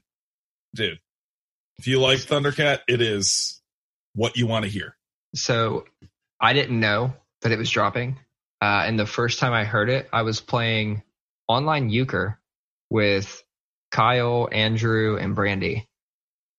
dude, 0.75 0.99
if 1.79 1.87
you 1.87 2.01
like 2.01 2.19
Thundercat, 2.19 2.81
it 2.89 3.01
is 3.01 3.61
what 4.15 4.37
you 4.37 4.47
want 4.47 4.65
to 4.65 4.71
hear. 4.71 4.97
So 5.35 5.85
I 6.41 6.53
didn't 6.53 6.79
know 6.79 7.15
that 7.43 7.53
it 7.53 7.59
was 7.59 7.71
dropping. 7.71 8.19
Uh, 8.61 8.85
and 8.87 8.99
the 8.99 9.07
first 9.07 9.39
time 9.39 9.53
I 9.53 9.65
heard 9.65 9.91
it, 9.91 10.09
I 10.13 10.23
was 10.23 10.41
playing 10.41 11.03
online 11.47 11.91
euchre 11.91 12.41
with 12.91 13.43
Kyle, 13.91 14.49
Andrew, 14.51 15.17
and 15.17 15.35
Brandy. 15.35 15.89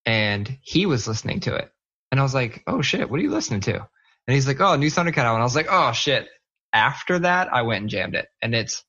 And 0.06 0.58
he 0.62 0.86
was 0.86 1.08
listening 1.08 1.42
to 1.42 1.56
it. 1.56 1.70
And 2.12 2.20
I 2.20 2.24
was 2.24 2.34
like, 2.34 2.64
oh 2.68 2.82
shit, 2.82 3.10
what 3.10 3.20
are 3.20 3.24
you 3.24 3.32
listening 3.32 3.62
to? 3.62 3.76
And 3.76 4.34
he's 4.34 4.48
like, 4.48 4.62
oh, 4.62 4.76
new 4.76 4.90
Thundercat 4.90 5.18
album. 5.18 5.36
And 5.36 5.42
I 5.42 5.46
was 5.46 5.56
like, 5.56 5.68
oh 5.70 5.92
shit. 5.92 6.30
After 6.74 7.20
that, 7.20 7.54
I 7.54 7.64
went 7.64 7.82
and 7.82 7.90
jammed 7.90 8.16
it. 8.16 8.28
And 8.42 8.54
it's 8.54 8.84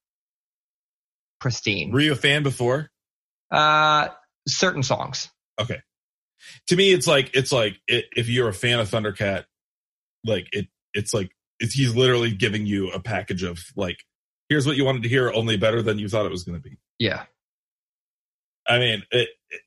pristine. 1.41 1.93
Were 1.93 2.01
you 2.01 2.13
a 2.13 2.17
fan 2.17 2.43
before? 2.43 2.91
Uh, 3.51 4.09
certain 4.47 4.83
songs. 4.83 5.31
Okay. 5.61 5.81
To 6.69 6.77
me, 6.77 6.93
it's 6.93 7.07
like, 7.07 7.31
it's 7.35 7.53
like 7.53 7.77
it, 7.87 8.07
if 8.17 8.29
you're 8.29 8.49
a 8.49 8.55
fan 8.55 8.81
of 8.81 8.89
Thundercat, 8.91 9.45
like 10.25 10.49
it, 10.53 10.69
it's 10.95 11.13
like, 11.15 11.31
it's, 11.61 11.75
he's 11.75 11.95
literally 11.95 12.31
giving 12.31 12.67
you 12.67 12.91
a 12.91 13.01
package 13.01 13.43
of 13.43 13.59
like, 13.77 13.99
here's 14.49 14.67
what 14.67 14.77
you 14.77 14.85
wanted 14.85 15.03
to 15.03 15.09
hear, 15.09 15.33
only 15.33 15.57
better 15.57 15.83
than 15.83 15.99
you 15.99 16.09
thought 16.09 16.27
it 16.27 16.31
was 16.31 16.45
going 16.45 16.61
to 16.61 16.63
be. 16.63 16.79
Yeah. 16.99 17.25
I 18.67 18.79
mean, 18.79 19.03
it, 19.11 19.29
it 19.51 19.61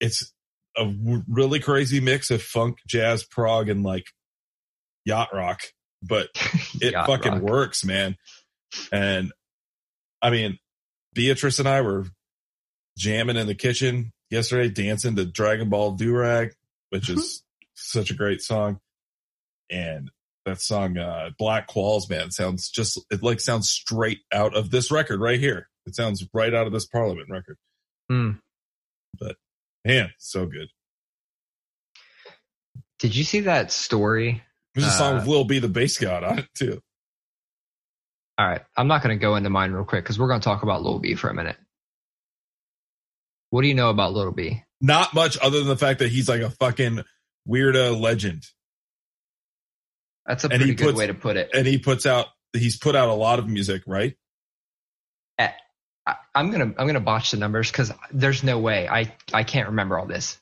it's 0.00 0.32
a 0.76 0.84
w- 0.84 1.24
really 1.28 1.60
crazy 1.60 2.00
mix 2.00 2.30
of 2.30 2.42
funk, 2.42 2.78
jazz, 2.86 3.22
prog, 3.24 3.68
and 3.68 3.82
like 3.82 4.06
yacht 5.04 5.28
rock, 5.34 5.60
but 6.02 6.28
it 6.80 6.92
fucking 6.92 7.34
rock. 7.34 7.42
works, 7.42 7.84
man. 7.84 8.16
And 8.92 9.32
I 10.22 10.30
mean, 10.30 10.58
Beatrice 11.14 11.58
and 11.58 11.68
I 11.68 11.80
were 11.80 12.06
jamming 12.96 13.36
in 13.36 13.46
the 13.46 13.54
kitchen 13.54 14.12
yesterday, 14.30 14.68
dancing 14.68 15.16
to 15.16 15.24
Dragon 15.24 15.68
Ball 15.68 15.96
Durag, 15.96 16.52
which 16.90 17.08
is 17.08 17.42
such 17.74 18.10
a 18.10 18.14
great 18.14 18.42
song. 18.42 18.80
And 19.70 20.10
that 20.44 20.60
song, 20.60 20.96
uh, 20.98 21.30
Black 21.38 21.68
Qualls, 21.68 22.08
man, 22.08 22.30
sounds 22.30 22.70
just, 22.70 22.98
it 23.10 23.22
like 23.22 23.40
sounds 23.40 23.68
straight 23.68 24.20
out 24.32 24.56
of 24.56 24.70
this 24.70 24.90
record 24.90 25.20
right 25.20 25.38
here. 25.38 25.68
It 25.86 25.94
sounds 25.94 26.26
right 26.34 26.54
out 26.54 26.66
of 26.66 26.72
this 26.72 26.86
Parliament 26.86 27.28
record. 27.30 27.56
But 29.18 29.36
Man, 29.84 30.12
so 30.18 30.46
good. 30.46 30.68
Did 32.98 33.16
you 33.16 33.24
see 33.24 33.40
that 33.40 33.70
story? 33.72 34.42
There's 34.80 34.92
a 34.94 34.96
song 34.96 35.14
Uh, 35.14 35.18
with 35.18 35.26
Lil 35.26 35.44
B, 35.44 35.58
the 35.58 35.68
bass 35.68 35.98
god 35.98 36.24
on 36.24 36.38
it 36.40 36.48
too. 36.54 36.80
All 38.38 38.46
right. 38.46 38.62
I'm 38.76 38.86
not 38.88 39.02
going 39.02 39.16
to 39.18 39.20
go 39.20 39.36
into 39.36 39.50
mine 39.50 39.72
real 39.72 39.84
quick 39.84 40.04
because 40.04 40.18
we're 40.18 40.28
going 40.28 40.40
to 40.40 40.44
talk 40.44 40.62
about 40.62 40.82
Lil 40.82 40.98
B 41.00 41.14
for 41.14 41.28
a 41.28 41.34
minute. 41.34 41.56
What 43.50 43.62
do 43.62 43.68
you 43.68 43.74
know 43.74 43.90
about 43.90 44.12
Lil 44.12 44.30
B? 44.32 44.62
Not 44.80 45.12
much 45.14 45.36
other 45.38 45.58
than 45.58 45.68
the 45.68 45.76
fact 45.76 45.98
that 46.00 46.10
he's 46.10 46.28
like 46.28 46.42
a 46.42 46.50
fucking 46.50 47.00
weirdo 47.48 48.00
legend. 48.00 48.44
That's 50.26 50.44
a 50.44 50.48
pretty 50.50 50.74
good 50.74 50.84
puts- 50.88 50.98
way 50.98 51.06
to 51.08 51.14
put 51.14 51.36
it. 51.36 51.50
And 51.54 51.66
he 51.66 51.78
puts 51.78 52.06
out, 52.06 52.26
he's 52.52 52.76
put 52.78 52.94
out 52.94 53.08
a 53.08 53.14
lot 53.14 53.38
of 53.38 53.48
music, 53.48 53.82
right? 53.86 54.14
I, 56.08 56.16
I'm 56.34 56.50
gonna 56.50 56.72
I'm 56.78 56.86
gonna 56.86 57.00
botch 57.00 57.32
the 57.32 57.36
numbers 57.36 57.70
because 57.70 57.92
there's 58.10 58.42
no 58.42 58.58
way 58.58 58.88
I 58.88 59.14
I 59.34 59.44
can't 59.44 59.68
remember 59.68 59.98
all 59.98 60.06
this. 60.06 60.38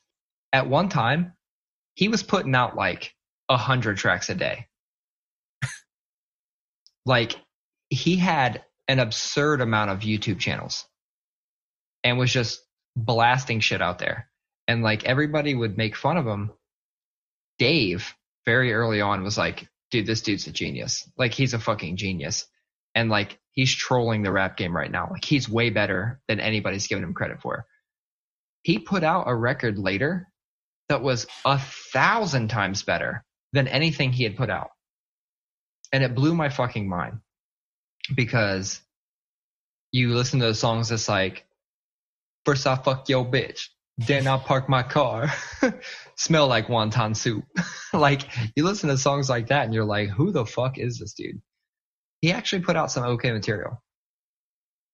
At 0.52 0.68
one 0.68 0.88
time, 0.88 1.32
he 1.94 2.06
was 2.06 2.22
putting 2.22 2.54
out 2.54 2.76
like 2.76 3.12
a 3.48 3.56
hundred 3.56 3.96
tracks 3.98 4.28
a 4.28 4.34
day. 4.34 4.66
like 7.06 7.36
he 7.88 8.16
had 8.16 8.64
an 8.88 8.98
absurd 8.98 9.60
amount 9.60 9.90
of 9.90 10.00
YouTube 10.00 10.38
channels, 10.38 10.86
and 12.04 12.18
was 12.18 12.32
just 12.32 12.60
blasting 12.96 13.60
shit 13.60 13.82
out 13.82 13.98
there. 13.98 14.28
And 14.68 14.82
like 14.82 15.04
everybody 15.04 15.54
would 15.54 15.76
make 15.76 15.96
fun 15.96 16.16
of 16.16 16.26
him. 16.26 16.52
Dave 17.58 18.14
very 18.44 18.72
early 18.72 19.00
on 19.00 19.22
was 19.22 19.38
like, 19.38 19.68
"Dude, 19.90 20.06
this 20.06 20.22
dude's 20.22 20.46
a 20.46 20.52
genius. 20.52 21.08
Like 21.16 21.32
he's 21.34 21.54
a 21.54 21.58
fucking 21.58 21.96
genius." 21.96 22.46
and 22.96 23.10
like 23.10 23.38
he's 23.52 23.72
trolling 23.72 24.22
the 24.22 24.32
rap 24.32 24.56
game 24.56 24.74
right 24.74 24.90
now. 24.90 25.08
Like 25.10 25.24
he's 25.24 25.48
way 25.48 25.70
better 25.70 26.18
than 26.26 26.40
anybody's 26.40 26.88
given 26.88 27.04
him 27.04 27.14
credit 27.14 27.40
for. 27.40 27.66
He 28.62 28.80
put 28.80 29.04
out 29.04 29.28
a 29.28 29.36
record 29.36 29.78
later 29.78 30.28
that 30.88 31.02
was 31.02 31.26
a 31.44 31.60
thousand 31.92 32.48
times 32.48 32.82
better 32.82 33.22
than 33.56 33.68
anything 33.68 34.12
he 34.12 34.24
had 34.24 34.36
put 34.36 34.50
out. 34.50 34.70
And 35.92 36.02
it 36.04 36.14
blew 36.14 36.34
my 36.34 36.48
fucking 36.48 36.88
mind 36.88 37.20
because 38.14 38.80
you 39.92 40.14
listen 40.14 40.40
to 40.40 40.46
those 40.46 40.58
songs 40.58 40.88
that's 40.88 41.08
like, 41.08 41.44
first 42.44 42.66
I 42.66 42.76
fuck 42.76 43.08
your 43.08 43.24
bitch, 43.24 43.68
then 43.98 44.26
I 44.26 44.38
park 44.38 44.68
my 44.68 44.82
car, 44.82 45.32
smell 46.16 46.48
like 46.48 46.68
wonton 46.68 47.16
soup. 47.16 47.44
like 47.92 48.22
you 48.54 48.64
listen 48.64 48.88
to 48.90 48.98
songs 48.98 49.28
like 49.30 49.48
that 49.48 49.64
and 49.64 49.74
you're 49.74 49.84
like, 49.84 50.10
who 50.10 50.32
the 50.32 50.46
fuck 50.46 50.78
is 50.78 50.98
this 50.98 51.14
dude? 51.14 51.40
he 52.20 52.32
actually 52.32 52.62
put 52.62 52.76
out 52.76 52.90
some 52.90 53.04
okay 53.04 53.32
material, 53.32 53.82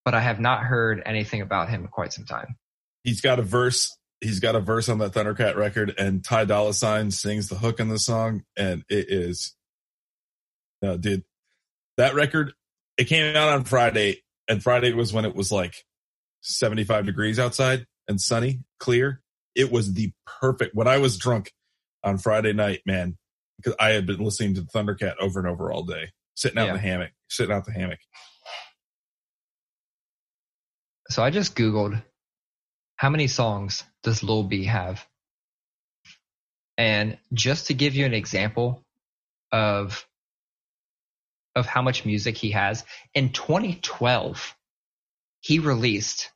but 0.04 0.14
I 0.14 0.20
have 0.20 0.40
not 0.40 0.64
heard 0.64 1.02
anything 1.04 1.40
about 1.40 1.68
him 1.68 1.82
in 1.82 1.88
quite 1.88 2.12
some 2.12 2.24
time. 2.24 2.56
He's 3.04 3.20
got 3.20 3.38
a 3.38 3.42
verse. 3.42 3.96
He's 4.22 4.38
got 4.40 4.54
a 4.54 4.60
verse 4.60 4.88
on 4.88 4.98
that 4.98 5.12
Thundercat 5.12 5.56
record, 5.56 5.94
and 5.98 6.24
Ty 6.24 6.44
Dolla 6.44 6.72
Sign 6.72 7.10
sings 7.10 7.48
the 7.48 7.56
hook 7.56 7.80
in 7.80 7.88
the 7.88 7.98
song, 7.98 8.44
and 8.56 8.84
it 8.88 9.06
is, 9.10 9.54
no, 10.80 10.96
dude, 10.96 11.24
that 11.96 12.14
record. 12.14 12.52
It 12.96 13.04
came 13.04 13.34
out 13.34 13.48
on 13.48 13.64
Friday, 13.64 14.22
and 14.48 14.62
Friday 14.62 14.92
was 14.92 15.12
when 15.12 15.24
it 15.24 15.34
was 15.34 15.50
like 15.50 15.74
seventy-five 16.42 17.04
degrees 17.04 17.38
outside 17.40 17.86
and 18.06 18.20
sunny, 18.20 18.60
clear. 18.78 19.20
It 19.56 19.72
was 19.72 19.92
the 19.94 20.12
perfect. 20.24 20.74
When 20.74 20.86
I 20.86 20.98
was 20.98 21.18
drunk 21.18 21.52
on 22.04 22.18
Friday 22.18 22.52
night, 22.52 22.82
man, 22.86 23.18
because 23.56 23.74
I 23.80 23.90
had 23.90 24.06
been 24.06 24.20
listening 24.20 24.54
to 24.54 24.62
Thundercat 24.62 25.14
over 25.20 25.40
and 25.40 25.48
over 25.48 25.72
all 25.72 25.82
day, 25.82 26.10
sitting 26.34 26.58
out 26.58 26.66
Yeah. 26.66 26.70
in 26.70 26.76
the 26.76 26.80
hammock, 26.82 27.10
sitting 27.28 27.54
out 27.54 27.64
the 27.64 27.72
hammock. 27.72 27.98
So 31.10 31.22
I 31.22 31.30
just 31.30 31.56
Googled 31.56 32.02
how 33.02 33.10
many 33.10 33.26
songs 33.26 33.82
does 34.04 34.22
Lil 34.22 34.44
B 34.44 34.66
have? 34.66 35.04
And 36.78 37.18
just 37.32 37.66
to 37.66 37.74
give 37.74 37.96
you 37.96 38.06
an 38.06 38.14
example 38.14 38.84
of 39.50 40.06
of 41.56 41.66
how 41.66 41.82
much 41.82 42.06
music 42.06 42.36
he 42.36 42.52
has, 42.52 42.84
in 43.12 43.32
2012, 43.32 44.54
he 45.40 45.58
released 45.58 46.30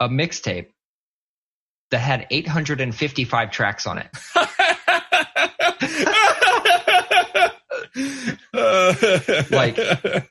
a 0.00 0.08
mixtape 0.08 0.68
that 1.90 1.98
had 1.98 2.28
855 2.30 3.50
tracks 3.50 3.86
on 3.86 3.98
it. 3.98 4.08
Like, 9.50 9.76
Who 9.76 10.22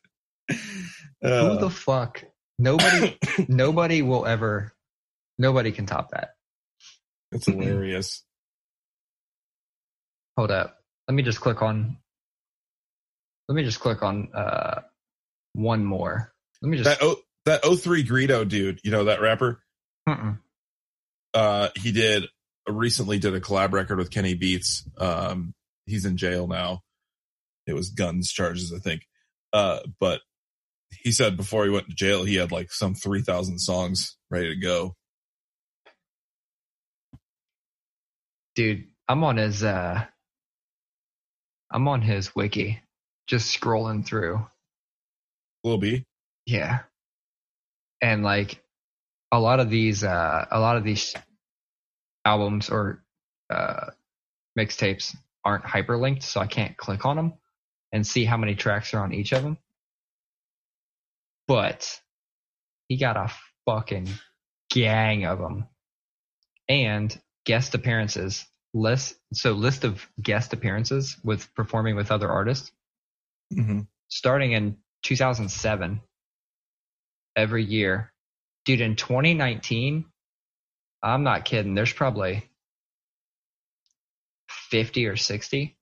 Uh, 1.24 1.56
the 1.56 1.70
fuck? 1.70 2.24
Nobody 2.58 3.18
nobody 3.48 4.02
will 4.02 4.26
ever 4.26 4.74
nobody 5.38 5.72
can 5.72 5.86
top 5.86 6.12
that. 6.12 6.32
it's 7.32 7.46
hilarious. 7.46 8.24
Hold 10.38 10.52
up. 10.52 10.78
Let 11.08 11.16
me 11.16 11.24
just 11.24 11.42
click 11.42 11.62
on 11.62 11.98
let 13.48 13.56
me 13.56 13.64
just 13.64 13.80
click 13.80 14.02
on 14.02 14.30
uh 14.34 14.82
one 15.54 15.84
more. 15.84 16.34
Let 16.62 16.70
me 16.70 16.78
just 16.78 16.90
That 16.90 17.06
o, 17.06 17.18
that 17.46 17.64
03 17.64 18.06
Greedo 18.06 18.48
dude, 18.48 18.80
you 18.84 18.92
know 18.92 19.06
that 19.06 19.22
rapper. 19.22 19.62
Mm-mm. 20.08 20.40
Uh, 21.34 21.70
he 21.76 21.92
did 21.92 22.26
recently 22.68 23.20
did 23.20 23.34
a 23.34 23.42
collab 23.42 23.74
record 23.74 23.98
with 23.98 24.12
Kenny 24.12 24.34
Beats. 24.34 24.88
Um, 24.98 25.54
he's 25.86 26.06
in 26.06 26.18
jail 26.18 26.48
now. 26.48 26.82
It 27.68 27.74
was 27.74 27.90
guns 27.90 28.32
charges, 28.32 28.74
I 28.74 28.80
think. 28.80 29.04
Uh, 29.52 29.80
but 30.00 30.22
he 30.92 31.12
said 31.12 31.38
before 31.38 31.66
he 31.66 31.70
went 31.70 31.90
to 31.90 31.96
jail, 31.96 32.24
he 32.24 32.36
had 32.36 32.52
like 32.52 32.72
some 32.72 32.94
3,000 32.96 33.60
songs 33.60 34.18
ready 34.30 34.50
to 34.50 34.56
go. 34.60 34.96
Dude, 38.56 38.88
I'm 39.08 39.24
on 39.24 39.38
his 39.38 39.64
uh 39.64 40.06
I'm 41.72 41.88
on 41.88 42.02
his 42.02 42.36
wiki, 42.36 42.82
just 43.28 43.60
scrolling 43.60 44.06
through. 44.06 44.46
Will 45.64 45.78
be. 45.78 46.06
Yeah. 46.46 46.80
And 48.02 48.24
like 48.24 48.62
a 49.32 49.40
lot 49.40 49.60
of 49.60 49.70
these 49.70 50.04
uh 50.04 50.46
a 50.52 50.60
lot 50.60 50.78
of 50.78 50.84
these 50.84 51.16
albums 52.26 52.70
or 52.70 53.04
uh 53.50 53.92
mixtapes 54.58 55.16
aren't 55.44 55.64
hyperlinked, 55.66 56.24
so 56.24 56.40
I 56.40 56.48
can't 56.48 56.78
click 56.78 57.06
on 57.06 57.16
them 57.16 57.34
and 57.92 58.06
see 58.06 58.26
how 58.26 58.38
many 58.38 58.56
tracks 58.56 58.94
are 58.94 59.04
on 59.04 59.14
each 59.14 59.34
of 59.34 59.44
them. 59.44 59.58
But 61.48 62.00
he 62.88 62.98
got 62.98 63.18
a 63.18 63.32
fucking 63.66 64.08
gang 64.70 65.26
of 65.26 65.40
them. 65.40 65.68
And 66.70 67.16
guest 67.46 67.76
appearances 67.76 68.46
list 68.74 69.16
so 69.34 69.52
list 69.52 69.84
of 69.84 70.08
guest 70.22 70.54
appearances 70.54 71.18
with 71.24 71.54
performing 71.56 71.96
with 71.96 72.12
other 72.12 72.30
artists 72.30 72.72
Mm-hmm. 73.54 73.82
starting 74.08 74.54
in 74.54 74.78
2007 75.04 76.02
every 77.36 77.64
year 77.64 78.12
dude 78.66 78.82
in 78.82 78.96
2019 78.96 80.06
i'm 81.04 81.24
not 81.24 81.46
kidding 81.46 81.76
there's 81.76 81.94
probably 81.94 82.50
50 84.48 85.08
or 85.08 85.16
60 85.18 85.78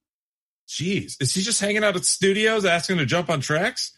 Jeez. 0.68 1.22
Is 1.22 1.34
he 1.34 1.42
just 1.42 1.60
hanging 1.60 1.84
out 1.84 1.96
at 1.98 2.06
studios 2.06 2.64
asking 2.66 2.98
to 2.98 3.06
jump 3.06 3.30
on 3.30 3.40
tracks? 3.42 3.92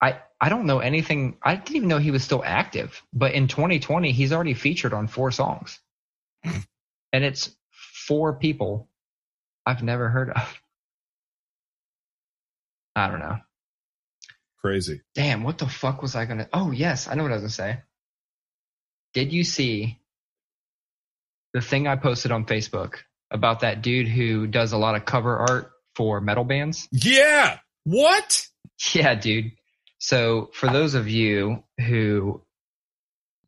i 0.00 0.20
i 0.40 0.48
don't 0.48 0.66
know 0.66 0.78
anything 0.78 1.36
i 1.42 1.56
didn't 1.56 1.76
even 1.76 1.88
know 1.88 1.98
he 1.98 2.10
was 2.10 2.22
still 2.22 2.42
active 2.44 3.02
but 3.12 3.32
in 3.32 3.48
2020 3.48 4.12
he's 4.12 4.32
already 4.32 4.54
featured 4.54 4.92
on 4.92 5.08
four 5.08 5.30
songs 5.32 5.80
and 7.12 7.24
it's 7.24 7.54
four 7.70 8.34
people 8.34 8.88
i've 9.66 9.82
never 9.82 10.08
heard 10.08 10.30
of 10.30 10.60
i 12.96 13.08
don't 13.08 13.20
know 13.20 13.38
Crazy. 14.60 15.00
Damn, 15.14 15.42
what 15.42 15.58
the 15.58 15.66
fuck 15.66 16.02
was 16.02 16.14
I 16.14 16.26
gonna? 16.26 16.48
Oh 16.52 16.70
yes, 16.70 17.08
I 17.08 17.14
know 17.14 17.22
what 17.22 17.32
I 17.32 17.36
was 17.36 17.42
gonna 17.42 17.50
say. 17.50 17.80
Did 19.14 19.32
you 19.32 19.42
see 19.42 19.98
the 21.54 21.62
thing 21.62 21.86
I 21.86 21.96
posted 21.96 22.30
on 22.30 22.44
Facebook 22.44 22.96
about 23.30 23.60
that 23.60 23.80
dude 23.82 24.06
who 24.06 24.46
does 24.46 24.72
a 24.72 24.78
lot 24.78 24.96
of 24.96 25.04
cover 25.06 25.38
art 25.38 25.72
for 25.96 26.20
metal 26.20 26.44
bands? 26.44 26.88
Yeah. 26.92 27.58
What? 27.84 28.46
Yeah, 28.94 29.14
dude. 29.14 29.52
So 29.98 30.50
for 30.52 30.68
those 30.68 30.94
of 30.94 31.08
you 31.08 31.64
who 31.78 32.42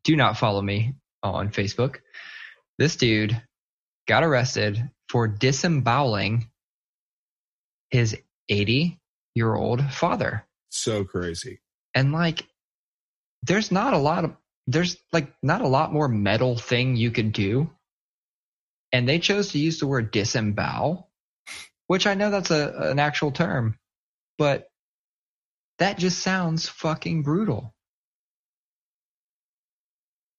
do 0.03 0.15
not 0.15 0.37
follow 0.37 0.61
me 0.61 0.95
on 1.21 1.49
Facebook, 1.49 1.97
this 2.77 2.95
dude 2.95 3.39
got 4.07 4.23
arrested 4.23 4.89
for 5.09 5.27
disemboweling 5.27 6.49
his 7.89 8.17
80 8.49 8.99
year 9.35 9.53
old 9.53 9.83
father. 9.91 10.45
So 10.69 11.03
crazy. 11.03 11.59
and 11.93 12.11
like 12.11 12.47
there's 13.43 13.71
not 13.71 13.93
a 13.93 13.97
lot 13.97 14.23
of 14.25 14.35
there's 14.65 14.97
like 15.11 15.33
not 15.43 15.61
a 15.61 15.67
lot 15.67 15.93
more 15.93 16.07
metal 16.07 16.57
thing 16.57 16.95
you 16.95 17.11
could 17.11 17.31
do 17.33 17.69
and 18.91 19.07
they 19.07 19.19
chose 19.19 19.51
to 19.51 19.59
use 19.59 19.79
the 19.79 19.87
word 19.87 20.09
disembowel 20.11 21.09
which 21.87 22.07
i 22.07 22.13
know 22.15 22.31
that's 22.31 22.49
a 22.49 22.73
an 22.89 22.97
actual 22.99 23.31
term 23.31 23.77
but 24.37 24.69
that 25.79 25.97
just 25.99 26.19
sounds 26.19 26.67
fucking 26.67 27.21
brutal 27.21 27.73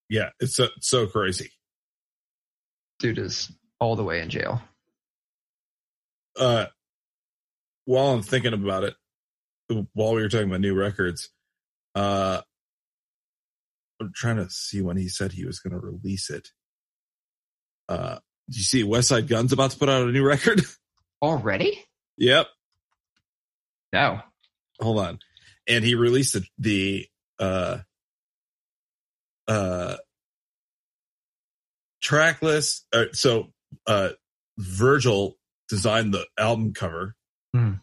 Yeah. 0.09 0.31
It's 0.41 0.57
so, 0.57 0.69
so 0.81 1.07
crazy. 1.07 1.51
Dude 2.99 3.19
is 3.19 3.51
all 3.81 3.97
the 3.97 4.05
way 4.05 4.21
in 4.21 4.31
jail 4.31 4.63
Uh, 6.39 6.67
while 7.85 8.13
I'm 8.13 8.23
thinking 8.23 8.55
about 8.55 8.85
it, 8.85 8.95
while 9.93 10.15
we 10.15 10.23
were 10.23 10.29
talking 10.29 10.49
about 10.49 10.61
new 10.61 10.75
records, 10.75 11.31
uh, 11.95 12.41
I'm 14.01 14.13
trying 14.15 14.37
to 14.37 14.49
see 14.51 14.83
when 14.83 14.97
he 14.97 15.09
said 15.09 15.33
he 15.33 15.45
was 15.45 15.61
going 15.61 15.73
to 15.73 15.87
release 15.87 16.31
it. 16.31 16.49
Uh, 17.89 18.19
do 18.51 18.59
you 18.59 18.65
see 18.65 18.83
Westside 18.83 19.29
Gunn's 19.29 19.53
about 19.53 19.71
to 19.73 19.79
put 19.79 19.89
out 19.89 20.09
a 20.09 20.13
new 20.13 20.25
record? 20.25 20.63
already 21.23 21.83
yep. 22.19 22.49
no 23.93 24.21
Hold 24.81 24.99
on. 24.99 25.19
And 25.67 25.85
he 25.85 25.95
released 25.95 26.35
the, 26.35 26.45
the 26.59 27.07
uh, 27.39 27.79
uh, 29.47 29.97
track 32.05 32.43
list. 32.43 32.87
Uh, 32.93 33.07
so, 33.13 33.53
uh, 33.87 34.11
Virgil 34.59 35.37
designed 35.69 36.15
the 36.15 36.27
album 36.39 36.75
cover. 36.75 37.17
Hmm. 37.53 37.75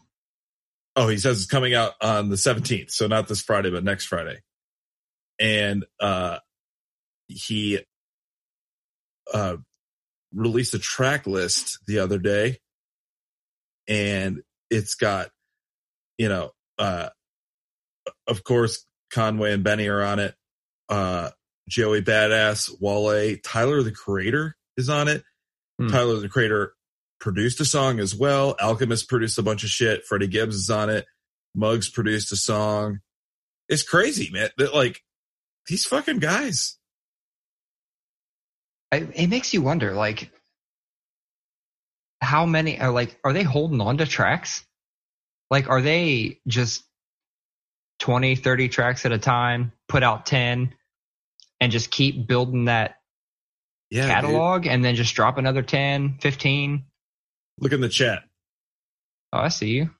Oh, 0.96 1.08
he 1.08 1.18
says 1.18 1.42
it's 1.42 1.50
coming 1.50 1.74
out 1.74 1.92
on 2.00 2.30
the 2.30 2.36
17th. 2.36 2.90
So 2.90 3.06
not 3.06 3.28
this 3.28 3.42
Friday, 3.42 3.70
but 3.70 3.84
next 3.84 4.06
Friday. 4.06 4.38
And, 5.38 5.84
uh, 6.00 6.38
he, 7.28 7.80
uh, 9.32 9.56
released 10.34 10.74
a 10.74 10.78
track 10.78 11.26
list 11.26 11.78
the 11.86 11.98
other 11.98 12.18
day 12.18 12.58
and 13.88 14.42
it's 14.70 14.94
got, 14.94 15.30
you 16.18 16.28
know, 16.28 16.52
uh, 16.78 17.08
of 18.26 18.44
course, 18.44 18.86
Conway 19.10 19.52
and 19.52 19.64
Benny 19.64 19.88
are 19.88 20.02
on 20.02 20.18
it. 20.18 20.34
Uh, 20.88 21.30
Joey 21.68 22.02
Badass, 22.02 22.70
Wale, 22.80 23.36
Tyler 23.42 23.82
the 23.82 23.92
Creator 23.92 24.56
is 24.76 24.88
on 24.88 25.08
it. 25.08 25.22
Hmm. 25.78 25.88
Tyler 25.88 26.16
the 26.16 26.28
Creator 26.28 26.74
produced 27.20 27.60
a 27.60 27.64
song 27.64 28.00
as 28.00 28.14
well. 28.14 28.56
Alchemist 28.60 29.08
produced 29.08 29.38
a 29.38 29.42
bunch 29.42 29.64
of 29.64 29.70
shit. 29.70 30.04
Freddie 30.04 30.26
Gibbs 30.26 30.56
is 30.56 30.70
on 30.70 30.90
it. 30.90 31.06
Muggs 31.54 31.88
produced 31.88 32.32
a 32.32 32.36
song. 32.36 33.00
It's 33.68 33.82
crazy, 33.82 34.30
man. 34.32 34.50
That 34.58 34.74
like 34.74 35.02
these 35.68 35.84
fucking 35.84 36.18
guys. 36.18 36.76
I, 38.90 39.06
it 39.14 39.28
makes 39.28 39.54
you 39.54 39.62
wonder 39.62 39.92
like 39.92 40.30
how 42.20 42.46
many 42.46 42.78
are 42.78 42.90
like 42.90 43.18
are 43.24 43.32
they 43.32 43.42
holding 43.42 43.80
on 43.80 43.98
to 43.98 44.06
tracks 44.06 44.64
like 45.50 45.68
are 45.68 45.80
they 45.80 46.40
just 46.46 46.84
20 48.00 48.36
30 48.36 48.68
tracks 48.68 49.04
at 49.06 49.12
a 49.12 49.18
time 49.18 49.72
put 49.88 50.02
out 50.02 50.26
10 50.26 50.74
and 51.62 51.70
just 51.70 51.90
keep 51.92 52.26
building 52.26 52.64
that 52.64 52.96
Yeah. 53.90 54.02
dude. 54.02 54.10
catalog 54.10 54.66
and 54.66 54.84
then 54.84 54.96
just 54.96 55.14
drop 55.14 55.38
another 55.38 55.62
10 55.62 56.18
15 56.20 56.84
Look 57.58 57.72
in 57.72 57.80
the 57.80 57.88
chat. 57.88 58.24
oh 59.32 59.38
i 59.38 59.48
see 59.48 59.68
you 59.68 59.90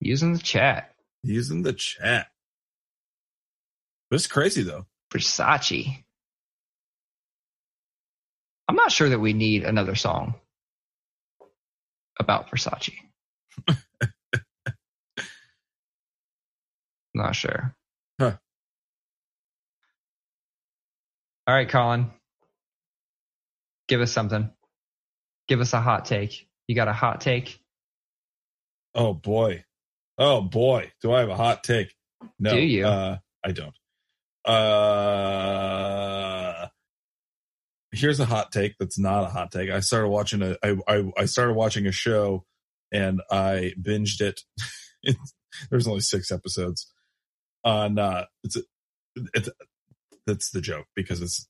using 0.00 0.32
the 0.32 0.38
chat 0.38 0.94
Using 1.22 1.62
the 1.62 1.74
chat. 1.74 2.28
This 4.10 4.22
is 4.22 4.26
crazy 4.28 4.62
though. 4.62 4.86
versace 5.12 6.04
i'm 8.68 8.76
not 8.76 8.92
sure 8.92 9.08
that 9.08 9.18
we 9.18 9.32
need 9.32 9.64
another 9.64 9.96
song 9.96 10.34
about 12.20 12.48
versace 12.50 12.94
not 17.14 17.34
sure 17.34 17.74
all 21.46 21.54
right 21.54 21.68
colin 21.68 22.10
give 23.88 24.00
us 24.00 24.12
something 24.12 24.50
give 25.48 25.60
us 25.60 25.72
a 25.72 25.80
hot 25.80 26.04
take 26.04 26.48
you 26.68 26.74
got 26.74 26.88
a 26.88 26.92
hot 26.92 27.20
take 27.20 27.60
Oh 28.94 29.14
boy. 29.14 29.64
Oh 30.18 30.42
boy. 30.42 30.92
Do 31.02 31.12
I 31.12 31.20
have 31.20 31.28
a 31.28 31.36
hot 31.36 31.62
take? 31.64 31.94
No. 32.38 32.50
Do 32.50 32.60
you? 32.60 32.86
Uh, 32.86 33.18
I 33.44 33.52
don't. 33.52 33.74
Uh, 34.44 35.48
here's 37.92 38.20
a 38.20 38.24
hot 38.24 38.52
take 38.52 38.76
that's 38.78 38.98
not 38.98 39.24
a 39.24 39.28
hot 39.28 39.52
take. 39.52 39.70
I 39.70 39.80
started 39.80 40.08
watching 40.08 40.42
a, 40.42 40.56
I, 40.62 40.76
I, 40.88 41.10
I 41.16 41.24
started 41.26 41.54
watching 41.54 41.86
a 41.86 41.92
show 41.92 42.44
and 42.92 43.20
I 43.30 43.72
binged 43.80 44.20
it. 44.20 44.42
There's 45.70 45.86
only 45.86 46.00
six 46.00 46.30
episodes 46.30 46.92
on, 47.64 47.98
uh, 47.98 48.24
it's, 48.44 48.56
a, 48.56 48.60
it's, 49.34 49.48
that's 50.26 50.50
the 50.50 50.60
joke 50.60 50.86
because 50.96 51.20
it's 51.22 51.46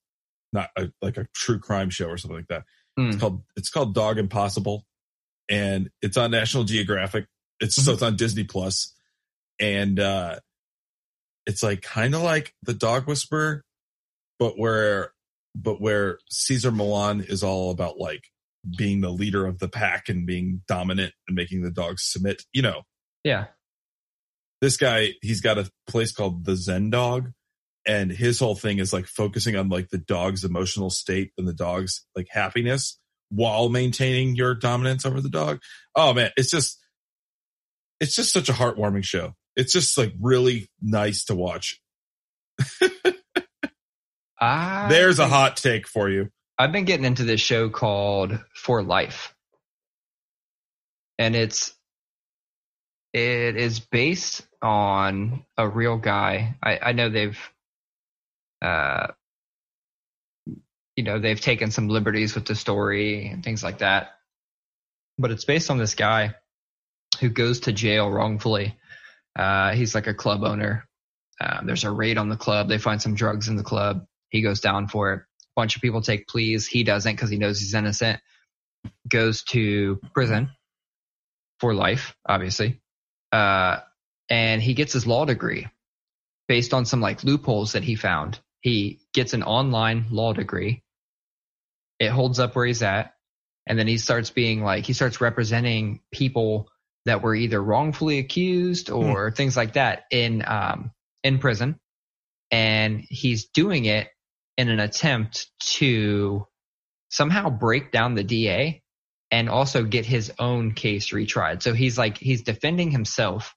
not 0.53 0.71
a, 0.77 0.91
like 1.03 1.17
a 1.17 1.27
true 1.35 1.59
crime 1.59 1.91
show 1.91 2.07
or 2.07 2.17
something 2.19 2.39
like 2.39 2.49
that. 2.49 2.65
Hmm. 2.97 3.09
It's 3.11 3.17
called, 3.21 3.43
it's 3.57 3.71
called 3.71 3.95
Dog 3.95 4.19
Impossible 4.19 4.85
and 5.49 5.91
it's 6.01 6.17
on 6.17 6.31
National 6.31 6.65
Geographic. 6.65 7.27
It's 7.61 7.75
so 7.75 7.93
it's 7.93 8.03
on 8.03 8.17
Disney 8.17 8.45
Plus, 8.45 8.95
and 9.59 10.01
uh, 10.01 10.37
it's 11.45 11.63
like 11.63 11.83
kind 11.83 12.15
of 12.15 12.23
like 12.23 12.55
the 12.63 12.73
Dog 12.73 13.07
Whisperer, 13.07 13.63
but 14.39 14.59
where 14.59 15.13
but 15.55 15.79
where 15.81 16.19
Cesar 16.31 16.71
Millan 16.73 17.21
is 17.23 17.43
all 17.43 17.71
about 17.71 17.99
like 17.99 18.25
being 18.79 19.01
the 19.03 19.11
leader 19.11 19.45
of 19.47 19.59
the 19.59 19.69
pack 19.69 20.09
and 20.09 20.27
being 20.27 20.63
dominant 20.69 21.13
and 21.29 21.37
making 21.37 21.61
the 21.63 21.71
dogs 21.71 22.03
submit. 22.05 22.45
You 22.53 22.63
know, 22.63 22.83
Yeah. 23.25 23.47
this 24.63 24.77
guy, 24.77 25.15
he's 25.21 25.41
got 25.41 25.59
a 25.59 25.71
place 25.87 26.13
called 26.13 26.45
the 26.45 26.57
Zen 26.57 26.89
Dog, 26.91 27.33
and 27.87 28.11
his 28.11 28.39
whole 28.39 28.55
thing 28.55 28.79
is 28.79 28.93
like 28.93 29.07
focusing 29.07 29.57
on 29.57 29.69
like 29.69 29.89
the 29.89 29.99
dog's 29.99 30.45
emotional 30.45 30.91
state 30.91 31.33
and 31.39 31.49
the 31.49 31.55
dog's 31.55 32.05
like 32.15 32.29
happiness 32.31 32.99
while 33.31 33.69
maintaining 33.69 34.35
your 34.35 34.55
dominance 34.55 35.07
over 35.07 35.21
the 35.21 35.29
dog. 35.29 35.61
Oh 35.95 36.13
man, 36.13 36.31
it's 36.37 36.51
just, 36.51 36.79
it's 38.01 38.15
just 38.15 38.33
such 38.33 38.49
a 38.49 38.53
heartwarming 38.55 39.05
show. 39.05 39.35
It's 39.57 39.73
just 39.73 39.97
like 39.97 40.13
really 40.21 40.69
nice 40.81 41.25
to 41.27 41.35
watch. 41.35 41.81
I 44.41 44.89
There's 44.89 45.19
a 45.19 45.29
hot 45.29 45.57
take 45.57 45.87
for 45.87 46.09
you. 46.09 46.31
I've 46.59 46.73
been 46.73 46.85
getting 46.85 47.07
into 47.07 47.25
this 47.25 47.41
show 47.41 47.71
called 47.71 48.39
For 48.55 48.83
Life. 48.83 49.35
And 51.19 51.37
it's 51.37 51.75
it 53.13 53.57
is 53.57 53.81
based 53.81 54.47
on 54.63 55.45
a 55.57 55.69
real 55.69 55.97
guy. 55.99 56.57
I, 56.63 56.79
I 56.79 56.93
know 56.93 57.09
they've 57.09 57.39
uh 58.63 59.09
you 60.97 61.05
know, 61.05 61.19
they've 61.19 61.41
taken 61.41 61.71
some 61.71 61.89
liberties 61.89 62.35
with 62.35 62.45
the 62.45 62.55
story 62.55 63.29
and 63.29 63.43
things 63.43 63.63
like 63.63 63.79
that. 63.79 64.11
But 65.19 65.31
it's 65.31 65.45
based 65.45 65.71
on 65.71 65.79
this 65.79 65.95
guy 65.95 66.35
who 67.21 67.31
goes 67.31 67.61
to 67.61 67.73
jail 67.73 68.11
wrongfully. 68.11 68.77
Uh 69.37 69.73
he's 69.73 69.95
like 69.95 70.07
a 70.07 70.15
club 70.15 70.43
owner. 70.45 70.87
Um, 71.41 71.67
there's 71.67 71.85
a 71.85 71.91
raid 71.91 72.19
on 72.19 72.29
the 72.29 72.37
club. 72.37 72.69
They 72.69 72.79
find 72.79 73.01
some 73.01 73.15
drugs 73.15 73.49
in 73.49 73.57
the 73.57 73.63
club. 73.63 74.05
He 74.29 74.43
goes 74.43 74.61
down 74.61 74.89
for 74.89 75.13
it 75.13 75.17
A 75.21 75.25
bunch 75.57 75.75
of 75.77 75.83
people 75.83 76.03
take 76.03 76.29
pleas. 76.29 76.67
He 76.67 76.85
doesn't 76.85 77.15
because 77.15 77.31
he 77.31 77.39
knows 77.39 77.59
he's 77.59 77.75
innocent. 77.75 78.21
Goes 79.09 79.43
to 79.45 80.01
prison 80.13 80.51
for 81.61 81.75
life, 81.75 82.15
obviously. 82.27 82.81
Uh, 83.33 83.79
and 84.29 84.63
he 84.63 84.75
gets 84.75 84.93
his 84.93 85.07
law 85.07 85.25
degree 85.25 85.67
based 86.49 86.75
on 86.75 86.85
some 86.85 87.01
like 87.01 87.25
loopholes 87.25 87.73
that 87.73 87.85
he 87.85 87.95
found. 87.95 88.39
He 88.61 89.01
gets 89.13 89.33
an 89.33 89.43
online 89.43 90.07
law 90.11 90.33
degree. 90.33 90.83
It 91.99 92.11
holds 92.11 92.39
up 92.39 92.55
where 92.55 92.67
he's 92.67 92.83
at. 92.83 93.15
And 93.67 93.79
then 93.79 93.87
he 93.87 93.99
starts 93.99 94.31
being 94.31 94.63
like, 94.63 94.85
he 94.85 94.93
starts 94.93 95.21
representing 95.21 96.01
people 96.13 96.69
that 97.07 97.23
were 97.23 97.35
either 97.35 97.63
wrongfully 97.63 98.19
accused 98.19 98.91
or 98.91 99.31
things 99.31 99.57
like 99.57 99.75
that 99.75 100.05
in, 100.11 100.45
um, 100.47 100.93
in 101.23 101.39
prison. 101.39 101.79
And 102.51 103.05
he's 103.09 103.47
doing 103.47 103.85
it 103.85 104.09
in 104.57 104.69
an 104.69 104.81
attempt 104.81 105.47
to 105.61 106.47
somehow 107.11 107.51
break 107.51 107.93
down 107.93 108.15
the 108.15 108.25
DA 108.25 108.83
and 109.31 109.49
also 109.49 109.85
get 109.85 110.05
his 110.05 110.33
own 110.39 110.73
case 110.73 111.13
retried. 111.13 111.63
So 111.63 111.73
he's 111.73 111.97
like 111.97 112.19
he's 112.19 112.43
defending 112.43 112.91
himself 112.91 113.55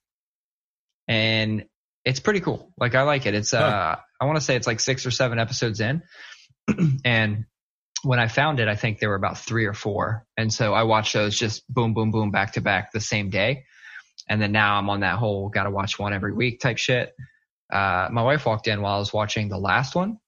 and 1.07 1.65
it's 2.05 2.19
pretty 2.19 2.41
cool. 2.41 2.71
Like 2.77 2.95
I 2.95 3.03
like 3.03 3.25
it. 3.25 3.33
It's 3.33 3.53
uh 3.53 3.95
I 4.19 4.25
want 4.25 4.37
to 4.37 4.41
say 4.43 4.55
it's 4.55 4.67
like 4.67 4.79
6 4.79 5.05
or 5.05 5.11
7 5.11 5.39
episodes 5.39 5.79
in. 5.79 6.03
and 7.05 7.45
when 8.03 8.19
I 8.19 8.27
found 8.27 8.59
it, 8.59 8.67
I 8.67 8.75
think 8.75 8.99
there 8.99 9.09
were 9.09 9.15
about 9.15 9.37
3 9.37 9.65
or 9.65 9.73
4. 9.73 10.25
And 10.37 10.53
so 10.53 10.73
I 10.73 10.83
watched 10.83 11.13
those 11.13 11.37
just 11.37 11.63
boom 11.71 11.93
boom 11.93 12.11
boom 12.11 12.31
back 12.31 12.53
to 12.53 12.61
back 12.61 12.91
the 12.91 12.99
same 12.99 13.29
day. 13.29 13.65
And 14.29 14.41
then 14.41 14.51
now 14.51 14.77
I'm 14.77 14.89
on 14.89 15.01
that 15.01 15.17
whole 15.17 15.49
got 15.49 15.63
to 15.63 15.71
watch 15.71 15.99
one 15.99 16.13
every 16.13 16.33
week 16.33 16.59
type 16.59 16.77
shit. 16.77 17.13
Uh, 17.71 18.07
my 18.11 18.21
wife 18.21 18.45
walked 18.45 18.67
in 18.67 18.81
while 18.81 18.95
I 18.95 18.99
was 18.99 19.13
watching 19.13 19.49
the 19.49 19.57
last 19.57 19.95
one 19.95 20.19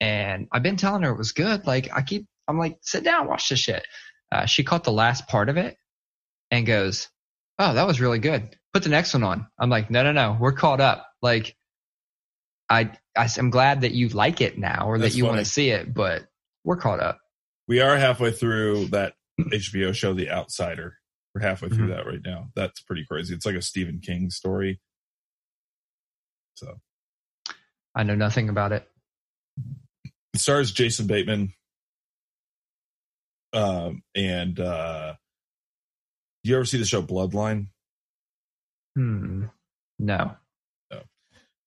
and 0.00 0.48
I've 0.52 0.62
been 0.62 0.76
telling 0.76 1.02
her 1.02 1.10
it 1.10 1.18
was 1.18 1.32
good. 1.32 1.66
Like 1.66 1.88
I 1.92 2.02
keep, 2.02 2.26
I'm 2.46 2.58
like, 2.58 2.78
sit 2.82 3.04
down, 3.04 3.26
watch 3.26 3.48
this 3.48 3.58
shit. 3.58 3.86
Uh, 4.30 4.46
she 4.46 4.64
caught 4.64 4.84
the 4.84 4.92
last 4.92 5.28
part 5.28 5.48
of 5.48 5.56
it 5.56 5.76
and 6.50 6.66
goes, 6.66 7.08
"Oh, 7.58 7.74
that 7.74 7.86
was 7.86 8.00
really 8.00 8.18
good. 8.18 8.56
Put 8.74 8.82
the 8.82 8.90
next 8.90 9.14
one 9.14 9.22
on." 9.22 9.46
I'm 9.58 9.70
like, 9.70 9.90
"No, 9.90 10.02
no, 10.02 10.12
no, 10.12 10.36
we're 10.38 10.52
caught 10.52 10.80
up." 10.80 11.06
Like, 11.22 11.56
I, 12.68 12.90
I 13.16 13.28
am 13.38 13.48
glad 13.50 13.82
that 13.82 13.92
you 13.92 14.08
like 14.10 14.40
it 14.42 14.58
now 14.58 14.86
or 14.88 14.98
That's 14.98 15.14
that 15.14 15.18
you 15.18 15.24
want 15.24 15.38
to 15.38 15.44
see 15.44 15.70
it, 15.70 15.94
but 15.94 16.26
we're 16.64 16.76
caught 16.76 17.00
up. 17.00 17.20
We 17.68 17.80
are 17.80 17.96
halfway 17.96 18.32
through 18.32 18.86
that 18.86 19.14
HBO 19.40 19.94
show, 19.94 20.12
The 20.12 20.30
Outsider. 20.30 20.98
We're 21.34 21.40
halfway 21.42 21.68
through 21.68 21.88
Mhm. 21.88 21.96
that 21.96 22.06
right 22.06 22.20
now. 22.24 22.50
That's 22.54 22.80
pretty 22.80 23.04
crazy. 23.06 23.34
It's 23.34 23.46
like 23.46 23.54
a 23.56 23.62
Stephen 23.62 24.00
King 24.00 24.30
story. 24.30 24.80
So 26.54 26.80
I 27.94 28.02
know 28.02 28.14
nothing 28.14 28.48
about 28.48 28.72
it. 28.72 28.88
it 30.34 30.40
stars 30.40 30.72
Jason 30.72 31.06
Bateman. 31.06 31.52
Um, 33.52 34.02
and 34.14 34.58
uh, 34.58 35.14
do 36.42 36.50
you 36.50 36.56
ever 36.56 36.64
see 36.64 36.78
the 36.78 36.84
show 36.84 37.02
Bloodline? 37.02 37.68
Hmm. 38.94 39.44
No. 39.98 40.36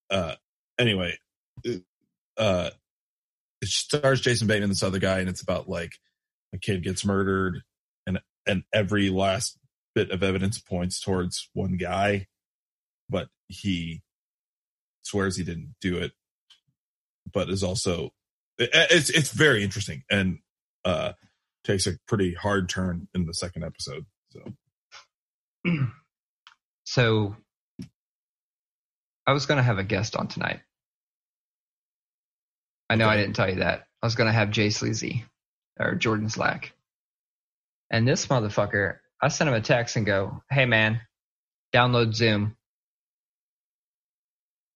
uh 0.09 0.35
anyway 0.79 1.17
uh 2.37 2.69
it 3.61 3.67
stars 3.67 4.21
jason 4.21 4.47
bateman 4.47 4.69
this 4.69 4.83
other 4.83 4.99
guy 4.99 5.19
and 5.19 5.27
it's 5.27 5.41
about 5.41 5.67
like 5.67 5.93
a 6.53 6.57
kid 6.57 6.81
gets 6.83 7.03
murdered 7.03 7.61
and 8.05 8.19
and 8.45 8.63
every 8.73 9.09
last 9.09 9.57
bit 9.95 10.11
of 10.11 10.23
evidence 10.23 10.59
points 10.59 11.01
towards 11.01 11.49
one 11.53 11.75
guy 11.77 12.27
but 13.09 13.27
he 13.49 14.01
swears 15.03 15.35
he 15.35 15.43
didn't 15.43 15.73
do 15.81 15.97
it 15.97 16.11
but 17.33 17.49
is 17.49 17.63
also 17.63 18.11
it- 18.57 18.69
it's 18.73 19.09
it's 19.09 19.31
very 19.31 19.63
interesting 19.63 20.03
and 20.09 20.39
uh 20.85 21.11
takes 21.65 21.85
a 21.87 21.97
pretty 22.07 22.33
hard 22.33 22.69
turn 22.69 23.07
in 23.13 23.25
the 23.25 23.33
second 23.33 23.63
episode 23.65 24.05
so 24.29 24.53
So 26.87 27.35
I 29.27 29.33
was 29.33 29.45
going 29.45 29.57
to 29.57 29.63
have 29.63 29.77
a 29.77 29.83
guest 29.83 30.15
on 30.15 30.29
tonight. 30.29 30.61
I 32.89 32.95
know 32.95 33.09
I 33.09 33.17
didn't 33.17 33.35
tell 33.35 33.49
you 33.49 33.57
that. 33.57 33.87
I 34.01 34.05
was 34.05 34.15
going 34.15 34.27
to 34.27 34.33
have 34.33 34.51
Jay 34.51 34.69
Sleazy 34.69 35.25
or 35.77 35.95
Jordan 35.95 36.29
Slack. 36.29 36.71
And 37.91 38.07
this 38.07 38.27
motherfucker, 38.27 38.99
I 39.21 39.27
sent 39.27 39.49
him 39.49 39.53
a 39.53 39.59
text 39.59 39.97
and 39.97 40.05
go, 40.05 40.41
Hey 40.49 40.65
man, 40.65 41.01
download 41.73 42.15
Zoom. 42.15 42.55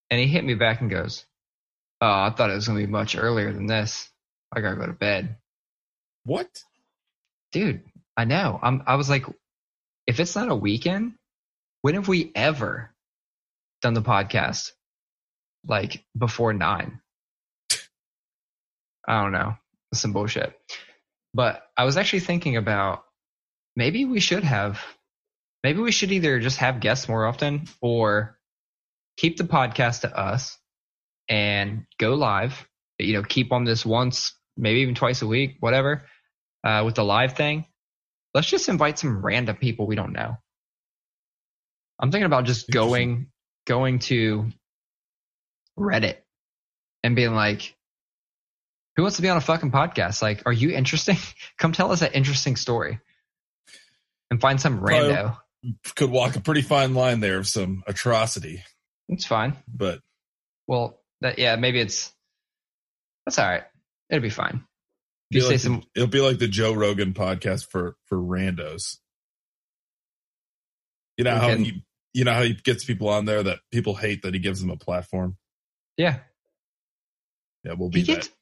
And 0.09 0.19
he 0.19 0.27
hit 0.27 0.43
me 0.43 0.55
back 0.55 0.81
and 0.81 0.89
goes, 0.89 1.25
Oh, 2.01 2.11
I 2.11 2.29
thought 2.35 2.49
it 2.49 2.55
was 2.55 2.67
going 2.67 2.77
to 2.77 2.85
be 2.85 2.91
much 2.91 3.15
earlier 3.15 3.53
than 3.53 3.67
this. 3.67 4.09
I 4.53 4.59
got 4.59 4.71
to 4.71 4.75
go 4.75 4.85
to 4.85 4.91
bed. 4.91 5.37
what 6.25 6.61
Dude, 7.53 7.83
I 8.17 8.25
know. 8.25 8.59
I'm, 8.61 8.83
I 8.85 8.95
was 8.95 9.09
like, 9.09 9.25
if 10.07 10.19
it's 10.19 10.35
not 10.35 10.49
a 10.49 10.55
weekend, 10.55 11.13
when 11.81 11.95
have 11.95 12.07
we 12.07 12.31
ever 12.35 12.93
done 13.81 13.93
the 13.93 14.01
podcast 14.01 14.71
like 15.67 16.03
before 16.17 16.53
nine? 16.53 17.01
I 19.07 19.23
don't 19.23 19.31
know. 19.31 19.55
Some 19.93 20.13
bullshit. 20.13 20.53
But 21.33 21.63
I 21.77 21.85
was 21.85 21.97
actually 21.97 22.19
thinking 22.19 22.57
about 22.57 23.03
maybe 23.75 24.05
we 24.05 24.19
should 24.19 24.43
have, 24.43 24.81
maybe 25.63 25.79
we 25.79 25.91
should 25.91 26.11
either 26.11 26.39
just 26.39 26.57
have 26.57 26.79
guests 26.79 27.09
more 27.09 27.25
often 27.25 27.67
or 27.81 28.37
keep 29.17 29.37
the 29.37 29.43
podcast 29.43 30.01
to 30.01 30.17
us 30.17 30.57
and 31.29 31.85
go 31.97 32.15
live. 32.15 32.67
You 32.99 33.13
know, 33.13 33.23
keep 33.23 33.51
on 33.51 33.63
this 33.63 33.85
once, 33.85 34.35
maybe 34.55 34.81
even 34.81 34.95
twice 34.95 35.21
a 35.21 35.27
week, 35.27 35.57
whatever, 35.59 36.05
uh, 36.63 36.83
with 36.85 36.95
the 36.95 37.03
live 37.03 37.33
thing. 37.33 37.65
Let's 38.33 38.47
just 38.49 38.69
invite 38.69 38.99
some 38.99 39.25
random 39.25 39.55
people 39.55 39.87
we 39.87 39.95
don't 39.95 40.13
know. 40.13 40.37
I'm 42.01 42.11
thinking 42.11 42.25
about 42.25 42.45
just 42.45 42.69
going 42.69 43.27
going 43.67 43.99
to 43.99 44.47
Reddit 45.77 46.17
and 47.03 47.15
being 47.15 47.33
like, 47.33 47.75
who 48.95 49.03
wants 49.03 49.17
to 49.17 49.21
be 49.21 49.29
on 49.29 49.37
a 49.37 49.41
fucking 49.41 49.71
podcast? 49.71 50.21
Like, 50.21 50.43
are 50.45 50.51
you 50.51 50.71
interesting? 50.71 51.17
Come 51.59 51.73
tell 51.73 51.91
us 51.91 52.01
an 52.01 52.11
interesting 52.13 52.55
story. 52.55 52.99
And 54.29 54.39
find 54.39 54.59
some 54.59 54.79
rando. 54.79 55.37
could 55.95 56.09
walk 56.09 56.35
a 56.35 56.41
pretty 56.41 56.61
fine 56.61 56.93
line 56.93 57.19
there 57.19 57.37
of 57.37 57.47
some 57.47 57.83
atrocity 57.85 58.63
It's 59.09 59.25
fine. 59.25 59.57
but 59.67 59.99
Well, 60.67 60.99
that 61.19 61.37
yeah, 61.37 61.55
maybe 61.57 61.79
it's 61.79 62.11
that's 63.25 63.37
all 63.37 63.47
right. 63.47 63.63
It'll 64.09 64.21
be 64.21 64.29
fine. 64.29 64.63
You 65.29 65.41
say 65.41 65.47
like 65.47 65.59
some 65.59 65.83
the, 65.93 66.01
it'll 66.01 66.09
be 66.09 66.21
like 66.21 66.39
the 66.39 66.47
Joe 66.47 66.73
Rogan 66.73 67.13
podcast 67.13 67.69
for 67.69 67.95
for 68.05 68.17
randos. 68.17 68.97
You 71.17 71.25
know 71.25 71.35
how 71.35 71.55
he, 71.55 71.83
you 72.13 72.23
know 72.25 72.33
how 72.33 72.43
he 72.43 72.53
gets 72.53 72.83
people 72.85 73.09
on 73.09 73.25
there 73.25 73.43
that 73.43 73.59
people 73.71 73.95
hate 73.95 74.21
that 74.23 74.33
he 74.33 74.39
gives 74.39 74.59
them 74.61 74.69
a 74.69 74.77
platform. 74.77 75.37
yeah. 75.97 76.19
Yeah, 77.63 77.73
we'll 77.77 77.89
be 77.89 78.01
gets, 78.01 78.27
that. 78.27 78.35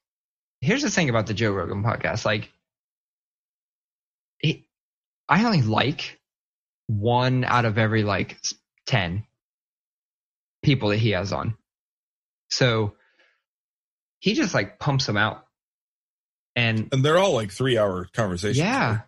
here's 0.61 0.81
the 0.81 0.89
thing 0.89 1.09
about 1.09 1.27
the 1.27 1.33
Joe 1.33 1.51
Rogan 1.51 1.83
podcast. 1.83 2.23
Like, 2.23 2.49
he, 4.37 4.65
I 5.27 5.43
only 5.43 5.61
like 5.61 6.21
one 6.87 7.43
out 7.43 7.65
of 7.65 7.77
every 7.77 8.03
like 8.03 8.37
10 8.87 9.25
people 10.63 10.89
that 10.89 10.99
he 10.99 11.09
has 11.11 11.33
on. 11.33 11.57
So 12.49 12.93
he 14.19 14.35
just 14.35 14.53
like 14.53 14.79
pumps 14.79 15.05
them 15.05 15.17
out. 15.17 15.45
And 16.55 16.87
And 16.93 17.03
they're 17.03 17.17
all 17.17 17.33
like 17.33 17.51
three 17.51 17.77
hour 17.77 18.07
conversations. 18.13 18.57
yeah, 18.57 19.01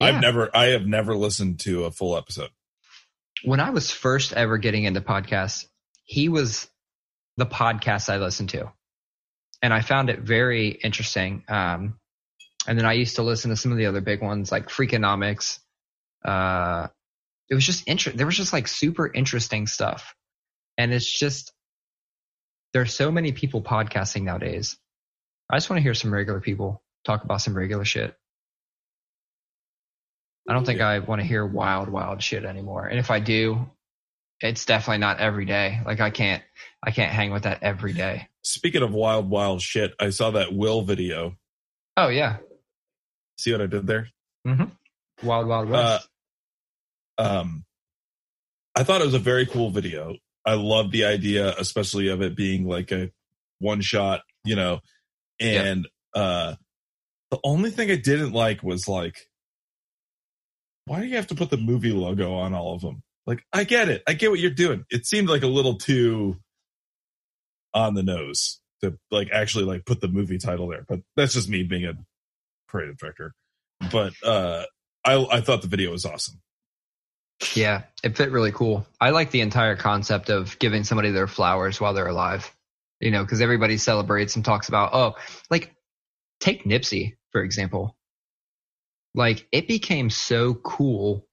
I've 0.00 0.20
never, 0.20 0.56
I 0.56 0.66
have 0.66 0.86
never 0.86 1.16
listened 1.16 1.58
to 1.60 1.84
a 1.86 1.90
full 1.90 2.16
episode. 2.16 2.50
When 3.44 3.60
I 3.60 3.70
was 3.70 3.90
first 3.90 4.32
ever 4.32 4.58
getting 4.58 4.84
into 4.84 5.00
podcasts, 5.00 5.66
he 6.04 6.28
was 6.28 6.68
the 7.36 7.46
podcast 7.46 8.08
I 8.08 8.18
listened 8.18 8.50
to. 8.50 8.72
And 9.62 9.72
I 9.72 9.80
found 9.80 10.10
it 10.10 10.20
very 10.20 10.68
interesting. 10.68 11.44
Um, 11.48 11.98
and 12.66 12.78
then 12.78 12.86
I 12.86 12.94
used 12.94 13.16
to 13.16 13.22
listen 13.22 13.50
to 13.50 13.56
some 13.56 13.72
of 13.72 13.78
the 13.78 13.86
other 13.86 14.00
big 14.00 14.22
ones 14.22 14.50
like 14.50 14.68
Freakonomics. 14.68 15.58
Uh, 16.24 16.88
it 17.48 17.54
was 17.54 17.64
just 17.64 17.86
interesting. 17.86 18.16
There 18.16 18.26
was 18.26 18.36
just 18.36 18.52
like 18.52 18.68
super 18.68 19.10
interesting 19.10 19.66
stuff. 19.66 20.14
And 20.78 20.92
it's 20.92 21.10
just, 21.10 21.52
there's 22.72 22.94
so 22.94 23.10
many 23.10 23.32
people 23.32 23.62
podcasting 23.62 24.22
nowadays. 24.22 24.76
I 25.50 25.56
just 25.56 25.68
want 25.70 25.78
to 25.78 25.82
hear 25.82 25.94
some 25.94 26.12
regular 26.12 26.40
people 26.40 26.82
talk 27.04 27.24
about 27.24 27.42
some 27.42 27.56
regular 27.56 27.84
shit. 27.84 28.14
I 30.48 30.52
don't 30.52 30.64
think 30.66 30.80
I 30.80 30.98
want 30.98 31.20
to 31.20 31.26
hear 31.26 31.46
wild, 31.46 31.88
wild 31.88 32.22
shit 32.22 32.44
anymore. 32.44 32.86
And 32.86 32.98
if 32.98 33.10
I 33.10 33.20
do, 33.20 33.70
it's 34.40 34.66
definitely 34.66 34.98
not 34.98 35.18
every 35.20 35.46
day. 35.46 35.80
Like 35.86 36.00
I 36.00 36.10
can't, 36.10 36.42
I 36.82 36.90
can't 36.90 37.12
hang 37.12 37.32
with 37.32 37.44
that 37.44 37.62
every 37.62 37.94
day. 37.94 38.28
Speaking 38.42 38.82
of 38.82 38.92
wild, 38.92 39.30
wild 39.30 39.62
shit, 39.62 39.94
I 39.98 40.10
saw 40.10 40.32
that 40.32 40.52
Will 40.52 40.82
video. 40.82 41.36
Oh 41.96 42.08
yeah, 42.08 42.38
See 43.38 43.52
what 43.52 43.62
I 43.62 43.66
did 43.66 43.86
there? 43.86 44.08
wild, 45.22 45.48
wild 45.48 45.72
Uh, 45.72 45.98
um, 47.18 47.64
I 48.74 48.84
thought 48.84 49.00
it 49.00 49.06
was 49.06 49.14
a 49.14 49.18
very 49.18 49.46
cool 49.46 49.70
video. 49.70 50.16
I 50.44 50.54
love 50.54 50.90
the 50.90 51.04
idea, 51.04 51.54
especially 51.58 52.08
of 52.08 52.22
it 52.22 52.36
being 52.36 52.66
like 52.66 52.92
a 52.92 53.10
one 53.58 53.80
shot, 53.80 54.22
you 54.44 54.56
know, 54.56 54.80
and, 55.40 55.88
uh, 56.14 56.54
the 57.30 57.38
only 57.42 57.70
thing 57.70 57.90
I 57.90 57.96
didn't 57.96 58.32
like 58.32 58.62
was 58.62 58.86
like, 58.86 59.18
why 60.86 61.00
do 61.00 61.06
you 61.06 61.16
have 61.16 61.28
to 61.28 61.34
put 61.34 61.50
the 61.50 61.56
movie 61.56 61.92
logo 61.92 62.34
on 62.34 62.54
all 62.54 62.74
of 62.74 62.82
them? 62.82 63.02
Like, 63.26 63.42
I 63.52 63.64
get 63.64 63.88
it. 63.88 64.02
I 64.06 64.12
get 64.12 64.30
what 64.30 64.40
you're 64.40 64.50
doing. 64.50 64.84
It 64.90 65.06
seemed 65.06 65.28
like 65.28 65.42
a 65.42 65.48
little 65.48 65.76
too 65.76 66.36
on 67.72 67.94
the 67.94 68.02
nose 68.02 68.60
to 68.82 68.98
like 69.10 69.30
actually 69.32 69.64
like 69.64 69.86
put 69.86 70.00
the 70.00 70.08
movie 70.08 70.38
title 70.38 70.68
there, 70.68 70.84
but 70.86 71.00
that's 71.16 71.34
just 71.34 71.48
me 71.48 71.62
being 71.62 71.86
a 71.86 71.94
creative 72.68 72.98
director. 72.98 73.32
But, 73.90 74.12
uh, 74.22 74.64
I, 75.04 75.26
I 75.30 75.40
thought 75.40 75.62
the 75.62 75.68
video 75.68 75.90
was 75.90 76.04
awesome. 76.06 76.40
yeah, 77.54 77.82
it 78.02 78.16
fit 78.16 78.30
really 78.30 78.52
cool. 78.52 78.86
I 79.00 79.10
like 79.10 79.30
the 79.30 79.42
entire 79.42 79.76
concept 79.76 80.30
of 80.30 80.58
giving 80.58 80.84
somebody 80.84 81.10
their 81.10 81.26
flowers 81.26 81.80
while 81.80 81.94
they're 81.94 82.06
alive. 82.06 82.50
You 83.00 83.10
know, 83.10 83.22
because 83.22 83.42
everybody 83.42 83.76
celebrates 83.76 84.36
and 84.36 84.44
talks 84.44 84.68
about, 84.68 84.94
oh, 84.94 85.14
like 85.50 85.74
take 86.40 86.64
Nipsey 86.64 87.16
for 87.34 87.42
example. 87.42 87.96
Like 89.14 89.46
it 89.52 89.68
became 89.68 90.10
so 90.10 90.54
cool 90.54 91.26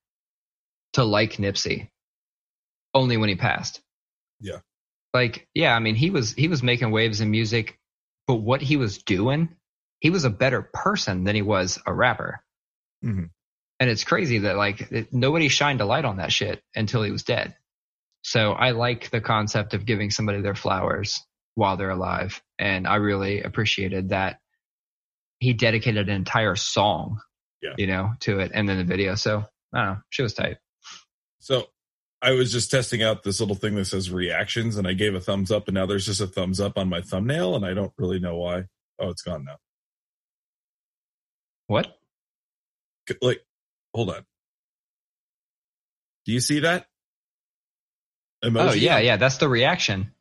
to 0.93 1.03
like 1.03 1.33
Nipsey 1.33 1.89
only 2.93 3.17
when 3.17 3.29
he 3.29 3.35
passed. 3.35 3.81
Yeah. 4.39 4.59
Like, 5.13 5.47
yeah, 5.53 5.75
I 5.75 5.79
mean, 5.79 5.95
he 5.95 6.09
was 6.09 6.33
he 6.33 6.47
was 6.47 6.63
making 6.63 6.91
waves 6.91 7.21
in 7.21 7.31
music, 7.31 7.79
but 8.27 8.35
what 8.35 8.61
he 8.61 8.77
was 8.77 8.99
doing, 9.03 9.49
he 9.99 10.09
was 10.09 10.25
a 10.25 10.29
better 10.29 10.61
person 10.61 11.23
than 11.23 11.35
he 11.35 11.41
was 11.41 11.79
a 11.85 11.93
rapper. 11.93 12.43
Mhm. 13.03 13.29
And 13.79 13.89
it's 13.89 14.03
crazy 14.03 14.39
that 14.39 14.57
like 14.57 14.91
it, 14.91 15.13
nobody 15.13 15.47
shined 15.47 15.81
a 15.81 15.85
light 15.85 16.05
on 16.05 16.17
that 16.17 16.31
shit 16.31 16.61
until 16.75 17.03
he 17.03 17.11
was 17.11 17.23
dead. 17.23 17.55
So 18.23 18.51
I 18.51 18.71
like 18.71 19.09
the 19.09 19.21
concept 19.21 19.73
of 19.73 19.85
giving 19.85 20.11
somebody 20.11 20.41
their 20.41 20.55
flowers 20.55 21.19
while 21.55 21.77
they're 21.77 21.89
alive, 21.89 22.41
and 22.59 22.87
I 22.87 22.95
really 22.95 23.41
appreciated 23.41 24.09
that 24.09 24.39
he 25.39 25.53
dedicated 25.53 26.07
an 26.07 26.15
entire 26.15 26.55
song, 26.55 27.19
Yeah. 27.61 27.73
you 27.77 27.87
know, 27.87 28.13
to 28.21 28.39
it, 28.39 28.51
and 28.53 28.67
then 28.67 28.77
the 28.77 28.83
video. 28.83 29.15
So 29.15 29.45
I 29.73 29.77
don't 29.77 29.87
know, 29.87 29.97
she 30.09 30.23
was 30.23 30.33
tight. 30.33 30.57
So 31.39 31.67
I 32.21 32.31
was 32.31 32.51
just 32.51 32.69
testing 32.69 33.01
out 33.01 33.23
this 33.23 33.39
little 33.39 33.55
thing 33.55 33.75
that 33.75 33.85
says 33.85 34.11
reactions 34.11 34.77
and 34.77 34.87
I 34.87 34.93
gave 34.93 35.15
a 35.15 35.19
thumbs 35.19 35.51
up 35.51 35.67
and 35.67 35.75
now 35.75 35.85
there's 35.85 36.05
just 36.05 36.21
a 36.21 36.27
thumbs 36.27 36.59
up 36.59 36.77
on 36.77 36.87
my 36.87 37.01
thumbnail 37.01 37.55
and 37.55 37.65
I 37.65 37.73
don't 37.73 37.93
really 37.97 38.19
know 38.19 38.37
why. 38.37 38.65
Oh, 38.99 39.09
it's 39.09 39.23
gone 39.23 39.43
now. 39.43 39.57
What? 41.67 41.97
Like, 43.21 43.41
hold 43.93 44.11
on. 44.11 44.25
Do 46.25 46.31
you 46.31 46.41
see 46.41 46.59
that? 46.59 46.85
Oh, 48.43 48.49
Emoji? 48.49 48.69
Oh 48.69 48.73
yeah, 48.73 48.99
yeah, 48.99 49.17
that's 49.17 49.37
the 49.37 49.49
reaction. 49.49 50.11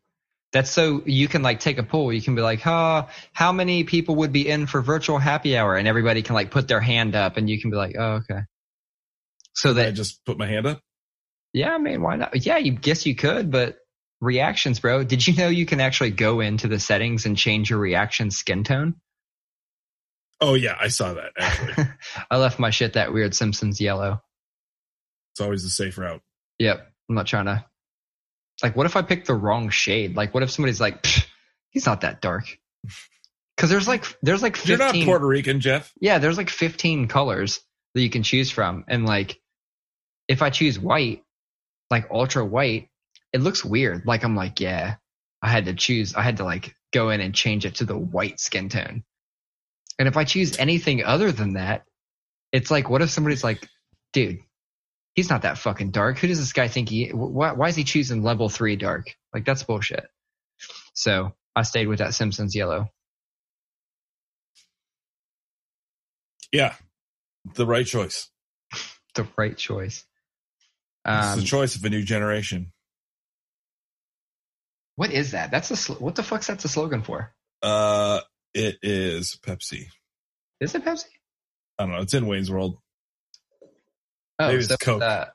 That's 0.52 0.70
so 0.70 1.02
you 1.06 1.28
can 1.28 1.42
like 1.42 1.60
take 1.60 1.78
a 1.78 1.82
poll. 1.84 2.12
You 2.12 2.20
can 2.20 2.34
be 2.34 2.42
like, 2.42 2.60
"Huh, 2.60 3.06
how 3.32 3.52
many 3.52 3.84
people 3.84 4.16
would 4.16 4.32
be 4.32 4.48
in 4.48 4.66
for 4.66 4.82
virtual 4.82 5.18
happy 5.18 5.56
hour?" 5.56 5.76
And 5.76 5.86
everybody 5.86 6.22
can 6.22 6.34
like 6.34 6.50
put 6.50 6.66
their 6.66 6.80
hand 6.80 7.14
up, 7.14 7.36
and 7.36 7.48
you 7.48 7.60
can 7.60 7.70
be 7.70 7.76
like, 7.76 7.94
"Oh, 7.98 8.14
okay." 8.14 8.40
So 9.54 9.74
that 9.74 9.88
I 9.88 9.90
just 9.92 10.24
put 10.24 10.38
my 10.38 10.46
hand 10.46 10.66
up. 10.66 10.80
yeah, 11.52 11.74
I 11.74 11.78
mean, 11.78 12.02
why 12.02 12.16
not? 12.16 12.44
Yeah, 12.44 12.56
you 12.56 12.72
guess 12.72 13.06
you 13.06 13.14
could, 13.14 13.50
but 13.50 13.76
reactions, 14.20 14.80
bro. 14.80 15.04
Did 15.04 15.26
you 15.26 15.36
know 15.36 15.48
you 15.48 15.66
can 15.66 15.80
actually 15.80 16.10
go 16.10 16.40
into 16.40 16.68
the 16.68 16.80
settings 16.80 17.26
and 17.26 17.36
change 17.36 17.70
your 17.70 17.78
reaction 17.78 18.30
skin 18.30 18.64
tone? 18.64 18.96
Oh 20.40 20.54
yeah, 20.54 20.76
I 20.80 20.88
saw 20.88 21.14
that 21.14 21.32
actually. 21.38 21.86
I 22.30 22.38
left 22.38 22.58
my 22.58 22.70
shit 22.70 22.94
that 22.94 23.12
weird 23.12 23.34
Simpsons 23.34 23.80
yellow. 23.80 24.20
it's 25.32 25.40
always 25.40 25.62
the 25.62 25.70
safe 25.70 25.98
route. 25.98 26.22
Yep, 26.58 26.86
I'm 27.08 27.14
not 27.14 27.26
trying 27.26 27.46
to. 27.46 27.64
Like, 28.62 28.76
what 28.76 28.86
if 28.86 28.96
I 28.96 29.02
pick 29.02 29.24
the 29.24 29.34
wrong 29.34 29.70
shade? 29.70 30.16
Like, 30.16 30.34
what 30.34 30.42
if 30.42 30.50
somebody's 30.50 30.80
like, 30.80 31.06
he's 31.70 31.86
not 31.86 32.02
that 32.02 32.20
dark? 32.20 32.44
Because 33.56 33.68
there's 33.68 33.86
like, 33.86 34.06
there's 34.22 34.42
like 34.42 34.66
You're 34.66 34.78
not 34.78 34.94
Puerto 34.94 35.26
Rican, 35.26 35.60
Jeff. 35.60 35.92
yeah, 36.00 36.16
there's 36.16 36.38
like 36.38 36.48
15 36.48 37.08
colors 37.08 37.60
that 37.94 38.00
you 38.00 38.08
can 38.08 38.22
choose 38.22 38.50
from, 38.50 38.86
and 38.88 39.04
like, 39.04 39.38
if 40.28 40.40
I 40.40 40.48
choose 40.48 40.78
white, 40.78 41.24
like 41.90 42.08
ultra 42.10 42.42
white, 42.42 42.88
it 43.34 43.42
looks 43.42 43.62
weird. 43.62 44.06
Like 44.06 44.24
I'm 44.24 44.34
like, 44.34 44.60
yeah, 44.60 44.94
I 45.42 45.48
had 45.50 45.66
to 45.66 45.74
choose. 45.74 46.14
I 46.14 46.22
had 46.22 46.38
to 46.38 46.44
like 46.44 46.74
go 46.90 47.10
in 47.10 47.20
and 47.20 47.34
change 47.34 47.66
it 47.66 47.74
to 47.76 47.84
the 47.84 47.98
white 47.98 48.40
skin 48.40 48.70
tone. 48.70 49.04
And 49.98 50.08
if 50.08 50.16
I 50.16 50.24
choose 50.24 50.56
anything 50.56 51.04
other 51.04 51.30
than 51.30 51.52
that, 51.54 51.84
it's 52.52 52.70
like, 52.70 52.88
what 52.88 53.02
if 53.02 53.10
somebody's 53.10 53.44
like, 53.44 53.68
dude, 54.14 54.40
he's 55.20 55.28
not 55.28 55.42
that 55.42 55.58
fucking 55.58 55.90
dark. 55.90 56.18
Who 56.18 56.28
does 56.28 56.38
this 56.38 56.54
guy 56.54 56.68
think 56.68 56.88
he? 56.88 57.08
Why, 57.10 57.52
why 57.52 57.68
is 57.68 57.76
he 57.76 57.84
choosing 57.84 58.22
level 58.22 58.48
three 58.48 58.76
dark? 58.76 59.14
Like 59.34 59.44
that's 59.44 59.62
bullshit. 59.62 60.06
So 60.94 61.32
I 61.54 61.60
stayed 61.62 61.88
with 61.88 61.98
that 61.98 62.14
Simpsons 62.14 62.56
yellow. 62.56 62.88
Yeah, 66.52 66.74
the 67.54 67.66
right 67.66 67.86
choice. 67.86 68.30
The 69.14 69.28
right 69.36 69.56
choice. 69.56 70.04
it's 71.06 71.32
Um, 71.34 71.40
the 71.40 71.44
choice 71.44 71.76
of 71.76 71.84
a 71.84 71.90
new 71.90 72.02
generation. 72.02 72.72
what 74.96 75.12
is 75.12 75.32
that? 75.32 75.50
That's 75.50 75.70
a 75.70 75.76
sl- 75.76 75.94
what 75.94 76.14
the 76.14 76.22
fuck's 76.22 76.46
that 76.46 76.64
a 76.64 76.68
slogan 76.68 77.02
for? 77.02 77.34
Uh, 77.62 78.20
it 78.54 78.78
is 78.82 79.38
Pepsi. 79.46 79.88
Is 80.60 80.74
it 80.74 80.84
Pepsi? 80.84 81.06
I 81.78 81.84
don't 81.84 81.92
know. 81.92 82.00
It's 82.00 82.14
in 82.14 82.26
Wayne's 82.26 82.50
World. 82.50 82.78
Oh, 84.40 84.48
Maybe 84.48 84.62
it's 84.64 84.76
Coke. 84.76 85.02
uh, 85.02 85.26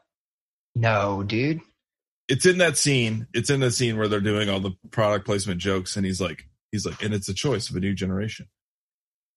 no, 0.73 1.21
dude. 1.23 1.61
It's 2.27 2.45
in 2.47 2.57
that 2.57 2.75
scene. 2.75 3.27
It's 3.35 3.51
in 3.51 3.59
the 3.59 3.69
scene 3.69 3.97
where 3.97 4.07
they're 4.07 4.19
doing 4.19 4.49
all 4.49 4.59
the 4.59 4.71
product 4.89 5.25
placement 5.27 5.61
jokes, 5.61 5.95
and 5.95 6.03
he's 6.05 6.19
like, 6.19 6.47
he's 6.71 6.85
like, 6.87 7.03
and 7.03 7.13
it's 7.13 7.29
a 7.29 7.33
choice 7.35 7.69
of 7.69 7.75
a 7.75 7.79
new 7.79 7.93
generation. 7.93 8.47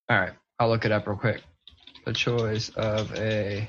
All 0.08 0.18
right, 0.18 0.32
I'll 0.58 0.70
look 0.70 0.86
it 0.86 0.92
up 0.92 1.06
real 1.06 1.18
quick. 1.18 1.42
The 2.06 2.14
choice 2.14 2.70
of 2.70 3.14
a 3.14 3.68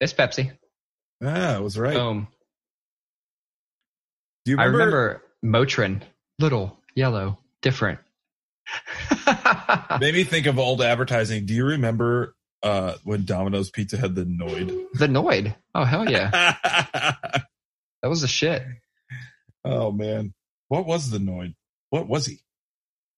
it's 0.00 0.12
Pepsi. 0.14 0.50
Ah, 1.22 1.56
I 1.56 1.60
was 1.60 1.78
right. 1.78 1.94
Boom. 1.94 2.28
Do 4.46 4.52
you 4.52 4.58
I 4.58 4.64
remember? 4.64 5.22
remember 5.42 5.66
Motrin, 5.66 6.00
little, 6.38 6.78
yellow, 6.94 7.38
different. 7.60 7.98
Made 10.00 10.14
me 10.14 10.24
think 10.24 10.46
of 10.46 10.58
old 10.58 10.82
advertising. 10.82 11.46
Do 11.46 11.54
you 11.54 11.64
remember 11.64 12.34
uh, 12.62 12.94
when 13.04 13.24
Domino's 13.24 13.70
Pizza 13.70 13.96
had 13.96 14.14
the 14.14 14.24
Noid? 14.24 14.86
the 14.94 15.06
Noid. 15.06 15.54
Oh 15.74 15.84
hell 15.84 16.08
yeah, 16.08 16.30
that 16.62 18.08
was 18.08 18.20
the 18.22 18.28
shit. 18.28 18.62
oh 19.64 19.90
man, 19.92 20.32
what 20.68 20.86
was 20.86 21.10
the 21.10 21.18
Noid? 21.18 21.54
What 21.90 22.08
was 22.08 22.26
he? 22.26 22.40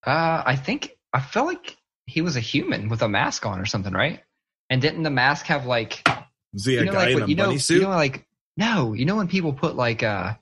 Uh, 0.07 0.43
I 0.45 0.57
think 0.57 0.93
I 1.13 1.21
felt 1.21 1.47
like 1.47 1.77
he 2.07 2.21
was 2.23 2.37
a 2.37 2.41
human 2.41 2.89
with 2.89 3.03
a 3.03 3.09
mask 3.09 3.47
on 3.47 3.61
or 3.61 3.67
something, 3.67 3.93
right? 3.93 4.21
And 4.71 4.81
didn't 4.83 5.03
the 5.03 5.11
mask 5.11 5.47
have 5.47 5.67
like 5.67 6.07
Was 6.53 6.65
he 6.67 6.77
a 6.77 6.81
you 6.81 6.87
know, 6.87 6.93
guy 6.93 6.99
like 6.99 7.09
in 7.09 7.15
what- 7.15 7.23
a 7.25 7.29
you 7.29 7.37
know, 7.37 7.45
bunny 7.45 7.55
you 7.55 7.59
suit? 7.61 7.83
know, 7.83 7.89
like 7.91 8.27
no, 8.57 8.93
you 8.93 9.05
know 9.05 9.17
when 9.17 9.29
people 9.29 9.53
put 9.53 9.77
like 9.77 10.03
uh, 10.03 10.35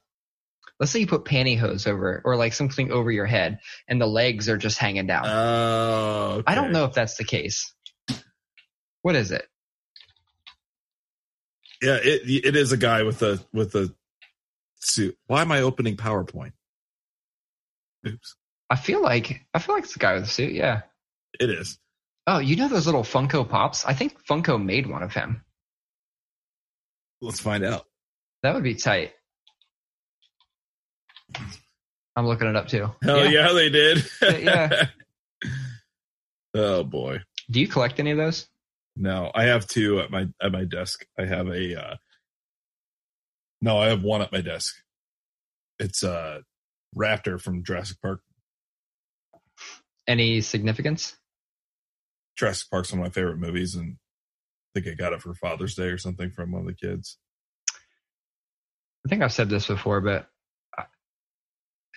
let's 0.80 0.90
say 0.90 0.98
you 0.98 1.06
put 1.06 1.24
pantyhose 1.24 1.86
over 1.86 2.14
it 2.14 2.22
or 2.24 2.34
like 2.36 2.54
something 2.54 2.90
over 2.90 3.12
your 3.12 3.26
head, 3.26 3.60
and 3.86 4.00
the 4.00 4.06
legs 4.06 4.48
are 4.48 4.56
just 4.56 4.78
hanging 4.78 5.06
down. 5.06 5.26
Oh, 5.26 6.42
I 6.46 6.54
don't 6.56 6.72
know 6.72 6.86
if 6.86 6.94
that's 6.94 7.16
the 7.16 7.24
case. 7.24 7.72
What 9.02 9.14
is 9.14 9.30
it? 9.30 9.46
Yeah, 11.80 11.98
it 12.02 12.22
it 12.46 12.56
is 12.56 12.72
a 12.72 12.76
guy 12.76 13.04
with 13.04 13.22
a 13.22 13.40
with 13.52 13.74
a 13.74 13.94
suit. 14.80 15.16
Why 15.26 15.42
am 15.42 15.52
I 15.52 15.60
opening 15.60 15.96
PowerPoint? 15.96 16.52
Oops. 18.06 18.36
I 18.68 18.76
feel 18.76 19.02
like 19.02 19.46
I 19.54 19.58
feel 19.58 19.74
like 19.74 19.84
it's 19.84 19.92
the 19.92 19.98
guy 19.98 20.14
with 20.14 20.24
the 20.24 20.30
suit. 20.30 20.52
Yeah. 20.52 20.82
It 21.38 21.50
is. 21.50 21.78
Oh, 22.26 22.38
you 22.38 22.56
know 22.56 22.68
those 22.68 22.86
little 22.86 23.02
Funko 23.02 23.48
Pops? 23.48 23.84
I 23.84 23.94
think 23.94 24.24
Funko 24.26 24.62
made 24.62 24.86
one 24.86 25.02
of 25.02 25.12
him. 25.12 25.42
Let's 27.20 27.40
find 27.40 27.64
out. 27.64 27.86
That 28.42 28.54
would 28.54 28.62
be 28.62 28.74
tight. 28.74 29.12
I'm 32.16 32.26
looking 32.26 32.48
it 32.48 32.56
up 32.56 32.68
too. 32.68 32.90
Hell 33.02 33.26
yeah, 33.30 33.52
they 33.52 33.68
did. 33.70 34.04
Yeah. 34.22 34.86
oh 36.54 36.84
boy. 36.84 37.20
Do 37.50 37.60
you 37.60 37.68
collect 37.68 38.00
any 38.00 38.10
of 38.10 38.18
those? 38.18 38.46
No, 38.96 39.30
I 39.34 39.44
have 39.44 39.66
two 39.66 40.00
at 40.00 40.10
my 40.10 40.26
at 40.42 40.52
my 40.52 40.64
desk. 40.64 41.06
I 41.18 41.24
have 41.24 41.48
a 41.48 41.80
uh 41.80 41.96
no, 43.62 43.78
I 43.78 43.88
have 43.88 44.02
one 44.02 44.22
at 44.22 44.32
my 44.32 44.40
desk. 44.40 44.74
It's 45.78 46.02
a 46.02 46.42
Raptor 46.96 47.40
from 47.40 47.62
Jurassic 47.64 47.98
Park. 48.02 48.20
Any 50.06 50.40
significance? 50.40 51.16
Jurassic 52.36 52.68
Park's 52.70 52.90
one 52.92 53.00
of 53.00 53.06
my 53.06 53.10
favorite 53.10 53.38
movies, 53.38 53.74
and 53.74 53.96
I 54.74 54.80
think 54.80 54.92
I 54.92 54.96
got 55.00 55.12
it 55.12 55.22
for 55.22 55.34
Father's 55.34 55.74
Day 55.74 55.84
or 55.84 55.98
something 55.98 56.30
from 56.30 56.52
one 56.52 56.62
of 56.62 56.66
the 56.66 56.74
kids. 56.74 57.18
I 59.06 59.08
think 59.08 59.22
I've 59.22 59.32
said 59.32 59.48
this 59.48 59.66
before, 59.66 60.00
but 60.00 60.22
I- 60.22 60.26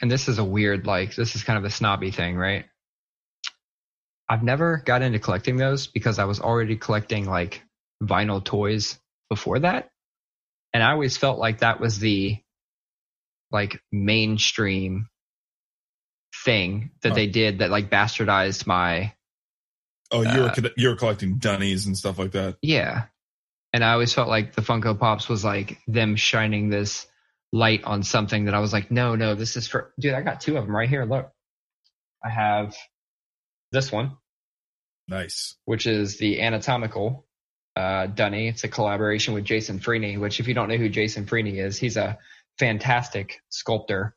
and 0.03 0.11
this 0.11 0.27
is 0.27 0.37
a 0.37 0.43
weird 0.43 0.85
like 0.85 1.15
this 1.15 1.33
is 1.33 1.45
kind 1.45 1.57
of 1.57 1.63
a 1.63 1.69
snobby 1.69 2.11
thing, 2.11 2.35
right? 2.35 2.65
I've 4.27 4.43
never 4.43 4.83
got 4.85 5.01
into 5.01 5.17
collecting 5.17 5.55
those 5.55 5.87
because 5.87 6.19
I 6.19 6.25
was 6.25 6.41
already 6.41 6.75
collecting 6.75 7.25
like 7.25 7.63
vinyl 8.03 8.43
toys 8.43 8.99
before 9.29 9.59
that. 9.59 9.91
And 10.73 10.83
I 10.83 10.91
always 10.91 11.15
felt 11.15 11.39
like 11.39 11.59
that 11.59 11.79
was 11.79 11.99
the 11.99 12.37
like 13.49 13.81
mainstream 13.93 15.07
thing 16.43 16.91
that 17.01 17.13
Oh. 17.13 17.15
they 17.15 17.27
did 17.27 17.59
that 17.59 17.69
like 17.71 17.89
bastardized 17.89 18.67
my 18.67 19.13
Oh, 20.11 20.21
you 20.21 20.41
were 20.41 20.49
Uh, 20.49 20.69
you 20.75 20.89
were 20.89 20.97
collecting 20.97 21.37
dunnies 21.37 21.85
and 21.85 21.97
stuff 21.97 22.19
like 22.19 22.31
that. 22.31 22.57
Yeah. 22.61 23.05
And 23.71 23.85
I 23.85 23.93
always 23.93 24.13
felt 24.13 24.27
like 24.27 24.53
the 24.53 24.63
Funko 24.63 24.99
Pops 24.99 25.29
was 25.29 25.45
like 25.45 25.77
them 25.87 26.17
shining 26.17 26.67
this 26.67 27.07
light 27.53 27.83
on 27.85 28.01
something 28.03 28.45
that 28.45 28.53
I 28.55 28.59
was 28.59 28.73
like, 28.73 28.89
no, 28.91 29.15
no, 29.15 29.35
this 29.35 29.55
is 29.55 29.67
for, 29.67 29.93
dude, 29.99 30.15
I 30.15 30.21
got 30.21 30.41
two 30.41 30.57
of 30.57 30.65
them 30.65 30.75
right 30.75 30.89
here. 30.89 31.05
Look, 31.05 31.31
I 32.25 32.29
have 32.29 32.75
this 33.71 33.91
one, 33.91 34.17
Nice. 35.07 35.55
which 35.65 35.85
is 35.85 36.17
the 36.17 36.41
anatomical 36.41 37.25
uh, 37.75 38.07
Dunny. 38.07 38.47
It's 38.47 38.63
a 38.63 38.67
collaboration 38.67 39.35
with 39.35 39.45
Jason 39.45 39.79
Freeny, 39.79 40.17
which 40.17 40.39
if 40.39 40.47
you 40.47 40.55
don't 40.55 40.67
know 40.67 40.77
who 40.77 40.89
Jason 40.89 41.27
Freeny 41.27 41.59
is, 41.59 41.77
he's 41.77 41.95
a 41.95 42.17
fantastic 42.57 43.39
sculptor. 43.49 44.15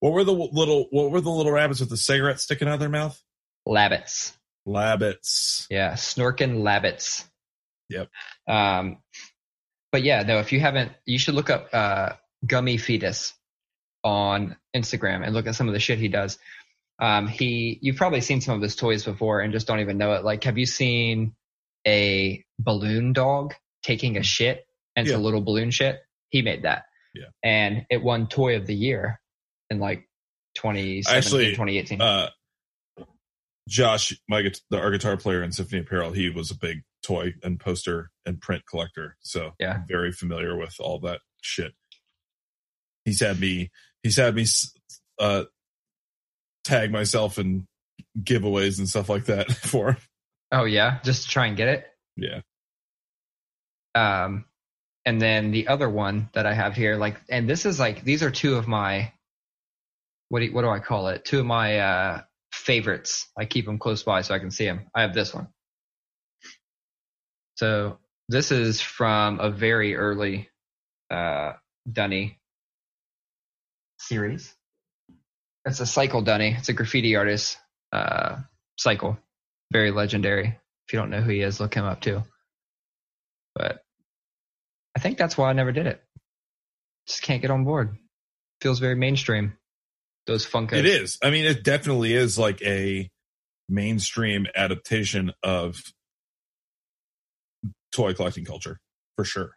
What 0.00 0.12
were 0.12 0.24
the 0.24 0.32
little 0.32 0.86
What 0.90 1.10
were 1.10 1.20
the 1.22 1.30
little 1.30 1.52
rabbits 1.52 1.80
with 1.80 1.88
the 1.88 1.96
cigarette 1.96 2.38
sticking 2.38 2.68
out 2.68 2.74
of 2.74 2.80
their 2.80 2.88
mouth? 2.88 3.20
Labbits. 3.66 4.32
Labbits. 4.66 5.66
Yeah, 5.70 5.94
Smorkin 5.94 6.60
Labbits. 6.62 7.24
Yep. 7.88 8.08
Um, 8.46 8.98
but 9.90 10.02
yeah, 10.02 10.22
no, 10.22 10.38
if 10.38 10.52
you 10.52 10.60
haven't, 10.60 10.92
you 11.06 11.18
should 11.18 11.34
look 11.34 11.48
up 11.50 11.68
uh, 11.72 12.10
Gummy 12.46 12.76
Fetus 12.76 13.34
on 14.04 14.56
Instagram 14.74 15.24
and 15.24 15.34
look 15.34 15.46
at 15.46 15.54
some 15.54 15.68
of 15.68 15.74
the 15.74 15.80
shit 15.80 15.98
he 15.98 16.08
does. 16.08 16.38
Um, 17.00 17.28
he, 17.28 17.78
you've 17.80 17.96
probably 17.96 18.20
seen 18.20 18.40
some 18.40 18.56
of 18.56 18.62
his 18.62 18.74
toys 18.76 19.04
before 19.04 19.40
and 19.40 19.52
just 19.52 19.66
don't 19.66 19.80
even 19.80 19.98
know 19.98 20.14
it. 20.14 20.24
Like, 20.24 20.44
have 20.44 20.58
you 20.58 20.66
seen 20.66 21.34
a 21.86 22.44
balloon 22.58 23.12
dog 23.12 23.54
taking 23.82 24.16
a 24.16 24.22
shit 24.22 24.66
and 24.96 25.06
it's 25.06 25.14
a 25.14 25.18
little 25.18 25.40
balloon 25.40 25.70
shit? 25.70 26.00
He 26.30 26.42
made 26.42 26.62
that. 26.62 26.84
Yeah. 27.14 27.26
And 27.42 27.86
it 27.90 28.02
won 28.02 28.26
Toy 28.28 28.56
of 28.56 28.66
the 28.66 28.74
Year 28.74 29.20
in 29.70 29.78
like 29.78 30.08
2017, 30.56 31.16
Actually, 31.16 31.50
2018. 31.50 32.00
Uh, 32.00 32.30
Josh, 33.68 34.18
my 34.28 34.42
the 34.70 34.78
our 34.78 34.90
guitar 34.90 35.16
player 35.16 35.42
in 35.42 35.52
Symphony 35.52 35.82
Apparel, 35.82 36.12
he 36.12 36.30
was 36.30 36.50
a 36.50 36.56
big 36.56 36.82
toy 37.02 37.34
and 37.42 37.60
poster 37.60 38.10
and 38.24 38.40
print 38.40 38.62
collector, 38.68 39.16
so 39.20 39.52
Yeah. 39.60 39.74
I'm 39.74 39.84
very 39.86 40.10
familiar 40.10 40.56
with 40.56 40.76
all 40.80 40.98
that 41.00 41.20
shit. 41.42 41.74
He's 43.08 43.20
had 43.20 43.40
me. 43.40 43.70
He's 44.02 44.16
had 44.18 44.34
me 44.34 44.44
uh, 45.18 45.44
tag 46.64 46.92
myself 46.92 47.38
in 47.38 47.66
giveaways 48.22 48.78
and 48.78 48.86
stuff 48.86 49.08
like 49.08 49.24
that 49.24 49.50
for. 49.52 49.92
him. 49.92 49.96
oh 50.52 50.64
yeah, 50.64 50.98
just 51.02 51.22
to 51.22 51.28
try 51.28 51.46
and 51.46 51.56
get 51.56 51.68
it. 51.68 51.86
Yeah, 52.16 52.40
Um, 53.94 54.44
and 55.06 55.22
then 55.22 55.52
the 55.52 55.68
other 55.68 55.88
one 55.88 56.28
that 56.34 56.44
I 56.44 56.52
have 56.52 56.74
here, 56.74 56.96
like, 56.96 57.16
and 57.30 57.48
this 57.48 57.64
is 57.64 57.80
like 57.80 58.04
these 58.04 58.22
are 58.22 58.30
two 58.30 58.56
of 58.56 58.68
my 58.68 59.12
what 60.28 60.40
do 60.40 60.46
you, 60.46 60.52
what 60.52 60.62
do 60.62 60.68
I 60.68 60.80
call 60.80 61.08
it? 61.08 61.24
Two 61.24 61.40
of 61.40 61.46
my 61.46 61.78
uh, 61.78 62.20
favorites. 62.52 63.26
I 63.38 63.46
keep 63.46 63.64
them 63.64 63.78
close 63.78 64.02
by 64.02 64.20
so 64.20 64.34
I 64.34 64.38
can 64.38 64.50
see 64.50 64.66
them. 64.66 64.90
I 64.94 65.00
have 65.00 65.14
this 65.14 65.32
one. 65.32 65.48
So 67.54 67.98
this 68.28 68.52
is 68.52 68.82
from 68.82 69.40
a 69.40 69.50
very 69.50 69.96
early 69.96 70.50
uh, 71.10 71.52
Dunny 71.90 72.38
series. 73.98 74.54
It's 75.64 75.80
a 75.80 75.86
Cycle 75.86 76.22
Dunny. 76.22 76.54
It's 76.58 76.68
a 76.68 76.72
graffiti 76.72 77.16
artist. 77.16 77.58
Uh, 77.92 78.36
Cycle, 78.78 79.18
very 79.72 79.90
legendary. 79.90 80.46
If 80.86 80.92
you 80.92 80.98
don't 80.98 81.10
know 81.10 81.20
who 81.20 81.30
he 81.30 81.40
is, 81.42 81.60
look 81.60 81.74
him 81.74 81.84
up 81.84 82.00
too. 82.00 82.22
But 83.54 83.82
I 84.96 85.00
think 85.00 85.18
that's 85.18 85.36
why 85.36 85.50
I 85.50 85.52
never 85.52 85.72
did 85.72 85.86
it. 85.86 86.02
Just 87.06 87.22
can't 87.22 87.42
get 87.42 87.50
on 87.50 87.64
board. 87.64 87.96
Feels 88.60 88.78
very 88.78 88.94
mainstream. 88.94 89.56
Those 90.26 90.46
Funkos. 90.46 90.74
it 90.74 90.84
is. 90.86 91.18
I 91.22 91.30
mean, 91.30 91.46
it 91.46 91.64
definitely 91.64 92.12
is 92.12 92.38
like 92.38 92.60
a 92.62 93.08
mainstream 93.68 94.46
adaptation 94.54 95.32
of 95.42 95.76
toy 97.92 98.12
collecting 98.14 98.44
culture 98.44 98.78
for 99.16 99.24
sure. 99.24 99.52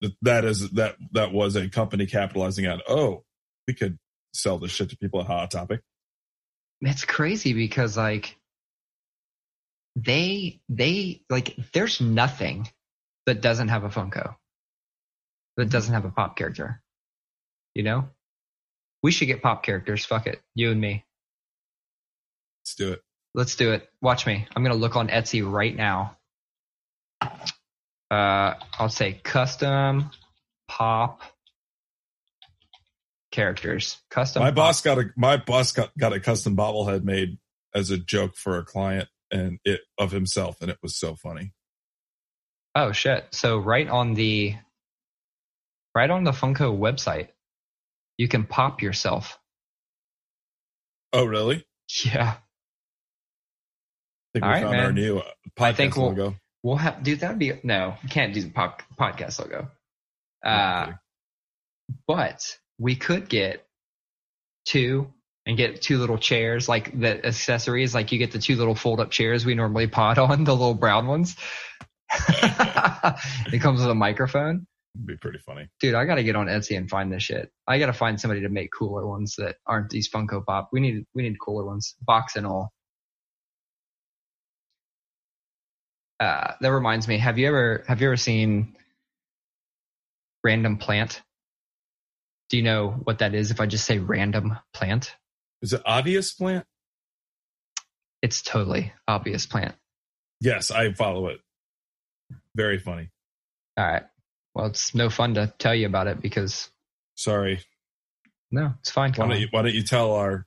That- 0.00 0.16
That 0.22 0.44
is 0.44 0.70
that 0.72 0.96
that 1.12 1.32
was 1.32 1.56
a 1.56 1.68
company 1.70 2.06
capitalizing 2.06 2.66
on. 2.66 2.80
Oh, 2.88 3.24
we 3.66 3.74
could 3.74 3.98
sell 4.32 4.58
this 4.58 4.70
shit 4.70 4.90
to 4.90 4.96
people 4.96 5.20
at 5.20 5.26
Hot 5.26 5.50
Topic. 5.50 5.80
It's 6.80 7.04
crazy 7.04 7.52
because 7.52 7.96
like 7.96 8.36
they 9.96 10.60
they 10.68 11.22
like 11.30 11.56
there's 11.72 12.00
nothing 12.00 12.68
that 13.26 13.40
doesn't 13.40 13.68
have 13.68 13.84
a 13.84 13.88
Funko. 13.88 14.34
That 15.56 15.70
doesn't 15.70 15.94
have 15.94 16.04
a 16.04 16.10
pop 16.10 16.36
character. 16.36 16.82
You 17.74 17.84
know? 17.84 18.08
We 19.02 19.12
should 19.12 19.26
get 19.26 19.42
pop 19.42 19.62
characters. 19.62 20.04
Fuck 20.04 20.26
it. 20.26 20.40
You 20.54 20.70
and 20.70 20.80
me. 20.80 21.04
Let's 22.62 22.74
do 22.74 22.92
it. 22.92 23.02
Let's 23.34 23.56
do 23.56 23.72
it. 23.72 23.88
Watch 24.00 24.26
me. 24.26 24.46
I'm 24.54 24.62
gonna 24.62 24.74
look 24.74 24.96
on 24.96 25.08
Etsy 25.08 25.48
right 25.48 25.74
now. 25.74 26.16
Uh, 28.10 28.54
I'll 28.78 28.88
say 28.88 29.20
custom 29.22 30.10
pop 30.68 31.22
characters. 33.34 34.00
Custom. 34.10 34.42
my 34.42 34.50
boss 34.50 34.80
got 34.80 34.98
a 34.98 35.04
my 35.16 35.36
boss 35.36 35.72
got, 35.72 35.90
got 35.98 36.12
a 36.12 36.20
custom 36.20 36.56
bobblehead 36.56 37.02
made 37.04 37.38
as 37.74 37.90
a 37.90 37.98
joke 37.98 38.36
for 38.36 38.56
a 38.58 38.64
client 38.64 39.08
and 39.30 39.58
it 39.64 39.80
of 39.98 40.12
himself, 40.12 40.60
and 40.60 40.70
it 40.70 40.78
was 40.82 40.96
so 40.96 41.16
funny. 41.16 41.52
Oh 42.74 42.92
shit! 42.92 43.26
So 43.32 43.58
right 43.58 43.88
on 43.88 44.14
the, 44.14 44.54
right 45.94 46.10
on 46.10 46.24
the 46.24 46.30
Funko 46.32 46.76
website, 46.78 47.28
you 48.18 48.28
can 48.28 48.44
pop 48.44 48.80
yourself. 48.82 49.38
Oh, 51.12 51.24
really? 51.24 51.64
Yeah. 52.04 52.34
I 52.34 52.38
think 54.32 54.44
All 54.44 54.48
we 54.48 54.54
right, 54.54 54.62
found 54.64 54.76
our 54.76 54.82
man. 54.86 54.94
new 54.94 55.18
uh, 55.18 55.22
I 55.58 55.72
podcast 55.72 55.76
think 55.76 55.96
we'll- 55.96 56.08
logo. 56.08 56.34
We'll 56.64 56.76
have, 56.76 57.02
dude. 57.02 57.20
That'd 57.20 57.38
be 57.38 57.52
no. 57.62 57.94
You 58.02 58.08
can't 58.08 58.32
do 58.32 58.40
the 58.42 58.48
pop, 58.50 58.82
podcast 58.98 59.38
logo. 59.38 59.70
Uh, 60.44 60.86
Okay. 60.88 60.96
but 62.08 62.58
we 62.78 62.96
could 62.96 63.28
get 63.28 63.66
two 64.64 65.12
and 65.46 65.56
get 65.56 65.82
two 65.82 65.98
little 65.98 66.18
chairs, 66.18 66.68
like 66.68 66.98
the 66.98 67.24
accessories. 67.24 67.94
Like 67.94 68.12
you 68.12 68.18
get 68.18 68.32
the 68.32 68.38
two 68.38 68.56
little 68.56 68.74
fold 68.74 69.00
up 69.00 69.10
chairs 69.10 69.44
we 69.44 69.54
normally 69.54 69.86
pod 69.86 70.18
on, 70.18 70.44
the 70.44 70.52
little 70.52 70.74
brown 70.74 71.06
ones. 71.06 71.36
it 72.12 73.60
comes 73.60 73.80
with 73.80 73.90
a 73.90 73.94
microphone. 73.94 74.66
It'd 74.94 75.06
be 75.06 75.16
pretty 75.16 75.38
funny. 75.38 75.68
Dude, 75.80 75.94
I 75.94 76.04
gotta 76.04 76.22
get 76.22 76.36
on 76.36 76.46
Etsy 76.46 76.76
and 76.76 76.88
find 76.88 77.12
this 77.12 77.22
shit. 77.22 77.50
I 77.66 77.78
gotta 77.78 77.92
find 77.92 78.20
somebody 78.20 78.42
to 78.42 78.48
make 78.48 78.70
cooler 78.72 79.06
ones 79.06 79.34
that 79.38 79.56
aren't 79.66 79.90
these 79.90 80.08
Funko 80.08 80.44
Pop. 80.44 80.70
We 80.72 80.80
need 80.80 81.04
we 81.14 81.24
need 81.24 81.36
cooler 81.40 81.64
ones, 81.64 81.96
box 82.00 82.36
and 82.36 82.46
all. 82.46 82.72
Uh, 86.20 86.52
that 86.60 86.70
reminds 86.70 87.08
me. 87.08 87.18
Have 87.18 87.38
you 87.38 87.48
ever 87.48 87.84
have 87.88 88.00
you 88.00 88.06
ever 88.06 88.16
seen 88.16 88.76
Random 90.44 90.76
Plant? 90.76 91.22
Do 92.54 92.58
you 92.58 92.62
know 92.62 92.90
what 93.02 93.18
that 93.18 93.34
is? 93.34 93.50
If 93.50 93.58
I 93.58 93.66
just 93.66 93.84
say 93.84 93.98
Random 93.98 94.56
Plant, 94.72 95.16
Is 95.60 95.72
it 95.72 95.82
obvious 95.84 96.30
plant? 96.30 96.64
it's 98.22 98.42
totally 98.42 98.92
obvious 99.08 99.44
plant. 99.44 99.74
Yes, 100.40 100.70
I 100.70 100.92
follow 100.92 101.26
it. 101.26 101.40
Very 102.54 102.78
funny. 102.78 103.10
All 103.76 103.84
right. 103.84 104.04
Well, 104.54 104.66
it's 104.66 104.94
no 104.94 105.10
fun 105.10 105.34
to 105.34 105.52
tell 105.58 105.74
you 105.74 105.86
about 105.86 106.06
it 106.06 106.20
because 106.20 106.70
Sorry. 107.16 107.58
no, 108.52 108.74
it's 108.78 108.92
fine. 108.92 109.12
Why 109.14 109.26
don't 109.26 109.40
you 109.40 109.48
Why 109.50 109.62
don't 109.62 109.74
you 109.74 109.82
tell 109.82 110.12
our 110.12 110.46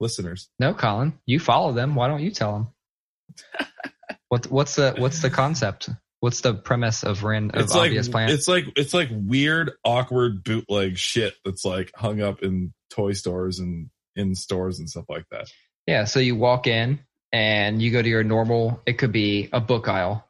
listeners. 0.00 0.48
No, 0.58 0.72
Colin, 0.72 1.12
you 1.26 1.38
follow 1.38 1.74
them. 1.74 1.94
Why 1.94 2.08
don't 2.08 2.22
you 2.22 2.30
tell 2.30 2.52
them? 2.54 3.68
what 4.30 4.46
what's 4.46 4.76
the 4.76 4.94
what's 4.96 5.20
the 5.20 5.28
concept? 5.28 5.90
What's 6.24 6.40
the 6.40 6.54
premise 6.54 7.02
of 7.02 7.22
Ran 7.22 7.50
of 7.50 7.60
It's 7.60 7.74
like 7.74 7.88
obvious 7.88 8.08
plan? 8.08 8.30
it's 8.30 8.48
like 8.48 8.64
it's 8.76 8.94
like 8.94 9.10
weird, 9.12 9.72
awkward 9.84 10.42
bootleg 10.42 10.96
shit 10.96 11.34
that's 11.44 11.66
like 11.66 11.92
hung 11.94 12.22
up 12.22 12.42
in 12.42 12.72
toy 12.88 13.12
stores 13.12 13.58
and 13.58 13.90
in 14.16 14.34
stores 14.34 14.78
and 14.78 14.88
stuff 14.88 15.04
like 15.10 15.26
that. 15.30 15.52
Yeah, 15.86 16.04
so 16.04 16.20
you 16.20 16.34
walk 16.34 16.66
in 16.66 17.00
and 17.30 17.82
you 17.82 17.90
go 17.90 18.00
to 18.00 18.08
your 18.08 18.24
normal. 18.24 18.80
It 18.86 18.94
could 18.94 19.12
be 19.12 19.50
a 19.52 19.60
book 19.60 19.86
aisle, 19.86 20.26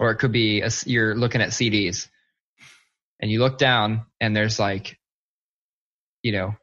or 0.00 0.10
it 0.10 0.16
could 0.16 0.32
be 0.32 0.62
a, 0.62 0.70
you're 0.86 1.14
looking 1.14 1.40
at 1.40 1.50
CDs, 1.50 2.08
and 3.20 3.30
you 3.30 3.38
look 3.38 3.58
down 3.58 4.06
and 4.20 4.34
there's 4.34 4.58
like, 4.58 4.98
you 6.24 6.32
know, 6.32 6.56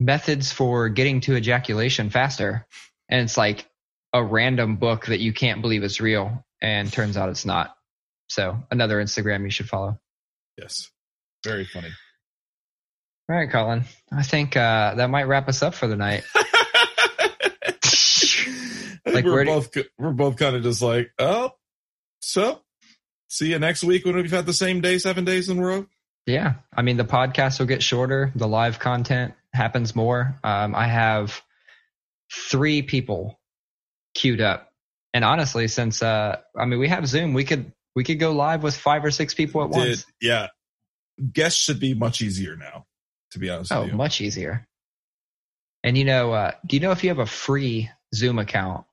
methods 0.00 0.50
for 0.50 0.88
getting 0.88 1.20
to 1.20 1.36
ejaculation 1.36 2.08
faster, 2.08 2.66
and 3.10 3.20
it's 3.20 3.36
like 3.36 3.68
a 4.14 4.24
random 4.24 4.76
book 4.76 5.04
that 5.04 5.20
you 5.20 5.34
can't 5.34 5.60
believe 5.60 5.84
is 5.84 6.00
real, 6.00 6.46
and 6.62 6.90
turns 6.90 7.18
out 7.18 7.28
it's 7.28 7.44
not. 7.44 7.76
So 8.32 8.64
another 8.70 8.96
Instagram 8.96 9.44
you 9.44 9.50
should 9.50 9.68
follow. 9.68 10.00
Yes, 10.56 10.90
very 11.44 11.66
funny. 11.66 11.90
All 13.28 13.36
right, 13.36 13.50
Colin. 13.50 13.84
I 14.10 14.22
think 14.22 14.56
uh, 14.56 14.94
that 14.94 15.10
might 15.10 15.24
wrap 15.24 15.48
us 15.48 15.62
up 15.62 15.74
for 15.74 15.86
the 15.86 15.96
night. 15.96 16.24
Like, 19.04 19.24
we're 19.24 19.44
both 19.44 19.76
we're 19.98 20.12
both 20.12 20.36
kind 20.36 20.56
of 20.56 20.62
just 20.62 20.80
like, 20.80 21.12
oh, 21.18 21.50
so 22.20 22.62
see 23.28 23.50
you 23.50 23.58
next 23.58 23.84
week 23.84 24.06
when 24.06 24.16
we've 24.16 24.30
had 24.30 24.46
the 24.46 24.54
same 24.54 24.80
day 24.80 24.96
seven 24.98 25.24
days 25.24 25.48
in 25.48 25.58
a 25.58 25.62
row. 25.62 25.86
Yeah, 26.24 26.54
I 26.74 26.82
mean 26.82 26.96
the 26.96 27.04
podcast 27.04 27.58
will 27.58 27.66
get 27.66 27.82
shorter. 27.82 28.32
The 28.34 28.48
live 28.48 28.78
content 28.78 29.34
happens 29.52 29.94
more. 29.94 30.38
Um, 30.42 30.74
I 30.74 30.86
have 30.86 31.42
three 32.32 32.82
people 32.82 33.38
queued 34.14 34.40
up, 34.40 34.70
and 35.12 35.24
honestly, 35.24 35.68
since 35.68 36.02
uh, 36.02 36.38
I 36.56 36.64
mean 36.64 36.78
we 36.78 36.88
have 36.88 37.06
Zoom, 37.06 37.34
we 37.34 37.44
could 37.44 37.72
we 37.94 38.04
could 38.04 38.18
go 38.18 38.32
live 38.32 38.62
with 38.62 38.76
five 38.76 39.04
or 39.04 39.10
six 39.10 39.34
people 39.34 39.62
at 39.62 39.70
once. 39.70 40.06
Yeah, 40.20 40.48
guests 41.32 41.60
should 41.60 41.80
be 41.80 41.94
much 41.94 42.22
easier 42.22 42.56
now. 42.56 42.86
To 43.32 43.38
be 43.38 43.48
honest 43.48 43.72
Oh, 43.72 43.82
with 43.82 43.92
you, 43.92 43.96
much 43.96 44.20
easier. 44.20 44.66
And 45.82 45.96
you 45.96 46.04
know, 46.04 46.32
uh, 46.32 46.52
do 46.66 46.76
you 46.76 46.80
know 46.80 46.90
if 46.92 47.02
you 47.02 47.10
have 47.10 47.18
a 47.18 47.26
free 47.26 47.90
Zoom 48.14 48.38
account, 48.38 48.84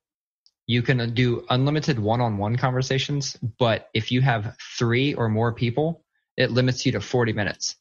you 0.65 0.81
can 0.81 1.13
do 1.13 1.45
unlimited 1.49 1.99
one-on-one 1.99 2.55
conversations, 2.57 3.35
but 3.57 3.89
if 3.93 4.11
you 4.11 4.21
have 4.21 4.55
three 4.77 5.13
or 5.13 5.27
more 5.27 5.53
people, 5.53 6.03
it 6.37 6.51
limits 6.51 6.85
you 6.85 6.93
to 6.93 7.01
40 7.01 7.33
minutes. 7.33 7.75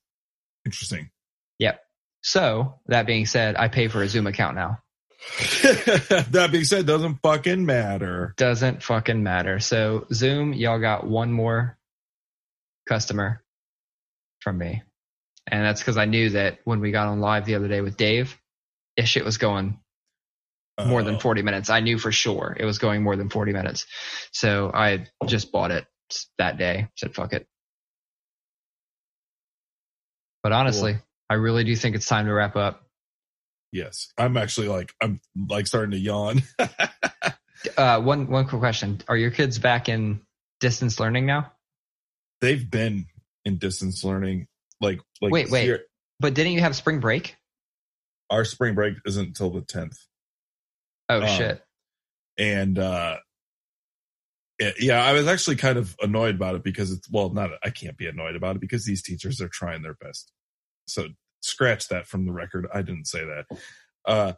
interesting. 0.65 1.11
Yep. 1.59 1.81
So 2.23 2.81
that 2.87 3.07
being 3.07 3.27
said, 3.27 3.57
I 3.57 3.69
pay 3.69 3.89
for 3.89 4.03
a 4.03 4.09
Zoom 4.09 4.27
account 4.27 4.57
now. 4.57 4.79
that 5.63 6.49
being 6.53 6.65
said, 6.65 6.87
doesn't 6.87 7.17
fucking 7.23 7.67
matter. 7.67 8.35
Doesn't 8.37 8.83
fucking 8.83 9.23
matter. 9.23 9.59
So 9.59 10.07
Zoom, 10.13 10.53
y'all 10.53 10.79
got 10.79 11.07
one 11.07 11.33
more 11.33 11.77
customer 12.89 13.43
from 14.41 14.59
me. 14.59 14.83
And 15.47 15.65
that's 15.65 15.81
because 15.81 15.97
I 15.97 16.05
knew 16.05 16.31
that 16.31 16.59
when 16.65 16.81
we 16.81 16.93
got 16.93 17.09
on 17.09 17.21
live 17.21 17.47
the 17.47 17.55
other 17.55 17.69
day 17.69 17.81
with 17.81 17.97
Dave, 17.97 18.39
if 18.97 19.07
shit 19.07 19.25
was 19.25 19.39
going 19.39 19.79
more 20.87 21.03
than 21.03 21.17
Uh, 21.17 21.21
40 21.21 21.43
minutes. 21.43 21.71
I 21.71 21.81
knew 21.81 21.99
for 21.99 22.13
sure 22.13 22.57
it 22.59 22.65
was 22.65 22.79
going 22.79 23.03
more 23.03 23.17
than 23.17 23.29
40 23.29 23.53
minutes. 23.53 23.87
So 24.33 24.71
I 24.73 25.09
just 25.27 25.51
bought 25.51 25.71
it 25.71 25.87
that 26.39 26.57
day, 26.57 26.89
said 26.97 27.15
fuck 27.15 27.33
it. 27.33 27.47
But 30.43 30.53
honestly, 30.53 30.93
I 31.29 31.35
really 31.35 31.65
do 31.65 31.75
think 31.75 31.97
it's 31.97 32.07
time 32.07 32.27
to 32.27 32.33
wrap 32.33 32.57
up. 32.57 32.88
Yes, 33.73 34.13
I'm 34.17 34.37
actually 34.37 34.69
like 34.69 34.93
I'm 35.03 35.21
like 35.49 35.67
starting 35.67 35.93
to 35.93 35.99
yawn. 35.99 36.43
Uh, 37.77 38.01
one, 38.01 38.29
one 38.29 38.47
quick 38.47 38.61
question. 38.61 39.01
Are 39.09 39.17
your 39.17 39.33
kids 39.33 39.59
back 39.59 39.89
in 39.89 40.21
distance 40.61 41.01
learning 41.01 41.27
now? 41.27 41.53
They've 42.41 42.69
been 42.71 43.07
in 43.45 43.59
distance 43.59 44.05
learning. 44.05 44.47
Like, 44.81 45.01
like 45.21 45.33
Wait, 45.33 45.51
wait. 45.51 45.65
here- 45.65 45.85
But 46.21 46.35
didn't 46.35 46.53
you 46.53 46.61
have 46.61 46.77
spring 46.77 47.01
break? 47.01 47.37
our 48.31 48.45
spring 48.45 48.77
break 48.77 48.95
isn't 49.05 49.27
until 49.27 49.51
the 49.51 49.63
10th. 49.63 49.97
Oh 51.09 51.23
Um, 51.23 51.27
shit. 51.27 51.63
and 52.39 52.79
uh 52.79 53.17
yeah, 54.61 54.71
yeah 54.79 55.03
i 55.03 55.13
was 55.13 55.27
actually 55.27 55.57
kind 55.57 55.79
of 55.79 55.97
annoyed 56.01 56.37
about 56.37 56.55
it 56.55 56.63
because 56.63 56.93
it's 56.93 57.11
well 57.11 57.31
not 57.31 57.51
i 57.65 57.71
can't 57.71 57.97
be 57.97 58.07
annoyed 58.07 58.37
about 58.37 58.55
it 58.55 58.61
because 58.61 58.85
these 58.85 59.03
teachers 59.03 59.41
are 59.41 59.49
trying 59.49 59.83
their 59.83 59.95
best 59.95 60.31
so 60.87 61.09
scratch 61.43 61.89
that 61.89 62.07
from 62.07 62.27
the 62.27 62.33
record 62.33 62.67
i 62.73 62.83
didn't 62.83 63.07
say 63.07 63.25
that 63.25 63.45
uh 64.07 64.33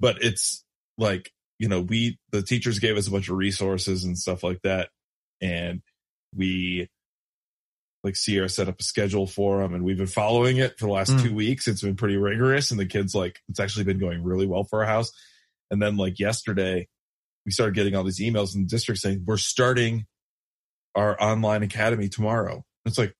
but 0.00 0.22
it's 0.22 0.64
like 0.98 1.30
you 1.58 1.68
know 1.68 1.80
we 1.80 2.18
the 2.30 2.42
teachers 2.42 2.78
gave 2.78 2.96
us 2.96 3.08
a 3.08 3.10
bunch 3.10 3.28
of 3.28 3.36
resources 3.36 4.04
and 4.04 4.18
stuff 4.18 4.42
like 4.42 4.60
that 4.62 4.88
and 5.40 5.82
we 6.36 6.88
like 8.02 8.16
Sierra 8.16 8.48
set 8.50 8.68
up 8.68 8.78
a 8.78 8.82
schedule 8.82 9.26
for 9.26 9.62
them 9.62 9.72
and 9.72 9.82
we've 9.82 9.96
been 9.96 10.06
following 10.06 10.58
it 10.58 10.78
for 10.78 10.86
the 10.86 10.92
last 10.92 11.10
Mm. 11.12 11.22
two 11.22 11.34
weeks. 11.34 11.66
It's 11.66 11.80
been 11.80 11.96
pretty 11.96 12.18
rigorous 12.18 12.70
and 12.70 12.78
the 12.78 12.84
kids 12.84 13.14
like, 13.14 13.40
it's 13.48 13.60
actually 13.60 13.84
been 13.84 13.98
going 13.98 14.22
really 14.22 14.46
well 14.46 14.64
for 14.64 14.80
our 14.80 14.86
house. 14.86 15.10
And 15.70 15.80
then 15.80 15.96
like 15.96 16.18
yesterday, 16.18 16.86
we 17.46 17.52
started 17.52 17.74
getting 17.74 17.96
all 17.96 18.04
these 18.04 18.20
emails 18.20 18.54
in 18.54 18.60
the 18.62 18.68
district 18.68 19.00
saying, 19.00 19.24
we're 19.26 19.38
starting 19.38 20.04
our 20.94 21.20
online 21.22 21.62
academy 21.62 22.08
tomorrow. 22.10 22.62
It's 22.84 22.98
like, 22.98 23.14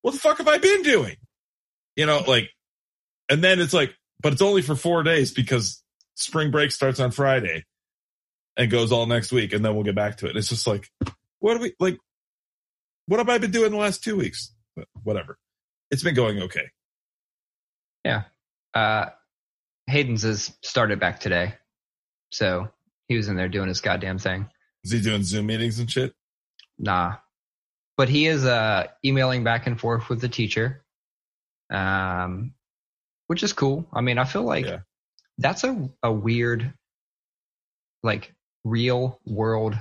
what 0.00 0.12
the 0.14 0.20
fuck 0.20 0.38
have 0.38 0.48
I 0.48 0.56
been 0.56 0.82
doing? 0.82 1.16
You 1.96 2.06
know, 2.06 2.22
like, 2.26 2.48
and 3.30 3.42
then 3.42 3.60
it's 3.60 3.72
like, 3.72 3.94
but 4.22 4.32
it's 4.32 4.42
only 4.42 4.60
for 4.60 4.74
four 4.76 5.02
days 5.02 5.32
because 5.32 5.82
spring 6.14 6.50
break 6.50 6.72
starts 6.72 7.00
on 7.00 7.12
Friday 7.12 7.64
and 8.56 8.70
goes 8.70 8.92
all 8.92 9.06
next 9.06 9.32
week. 9.32 9.52
And 9.52 9.64
then 9.64 9.74
we'll 9.74 9.84
get 9.84 9.94
back 9.94 10.18
to 10.18 10.26
it. 10.28 10.36
It's 10.36 10.48
just 10.48 10.66
like, 10.66 10.90
what 11.38 11.54
do 11.54 11.60
we 11.60 11.74
like? 11.80 11.98
What 13.06 13.18
have 13.18 13.28
I 13.28 13.38
been 13.38 13.50
doing 13.50 13.70
the 13.70 13.78
last 13.78 14.04
two 14.04 14.16
weeks? 14.16 14.52
But 14.76 14.88
whatever. 15.02 15.38
It's 15.90 16.02
been 16.02 16.14
going 16.14 16.42
okay. 16.42 16.70
Yeah, 18.04 18.24
uh, 18.74 19.06
Hayden's 19.86 20.22
has 20.22 20.52
started 20.62 21.00
back 21.00 21.20
today. 21.20 21.54
So 22.30 22.68
he 23.08 23.16
was 23.16 23.28
in 23.28 23.36
there 23.36 23.48
doing 23.48 23.68
his 23.68 23.80
goddamn 23.80 24.18
thing. 24.18 24.48
Is 24.84 24.92
he 24.92 25.00
doing 25.00 25.22
Zoom 25.22 25.46
meetings 25.46 25.78
and 25.78 25.90
shit? 25.90 26.14
Nah. 26.78 27.16
But 27.96 28.08
he 28.08 28.26
is 28.26 28.44
uh 28.44 28.86
emailing 29.04 29.44
back 29.44 29.66
and 29.66 29.78
forth 29.78 30.08
with 30.08 30.20
the 30.20 30.28
teacher. 30.28 30.84
Um 31.70 32.54
which 33.30 33.44
is 33.44 33.52
cool. 33.52 33.86
I 33.92 34.00
mean, 34.00 34.18
I 34.18 34.24
feel 34.24 34.42
like 34.42 34.66
Yeah. 34.66 34.80
that's 35.38 35.62
a 35.62 35.88
a 36.02 36.10
weird 36.12 36.74
like 38.02 38.34
real 38.64 39.20
world 39.24 39.78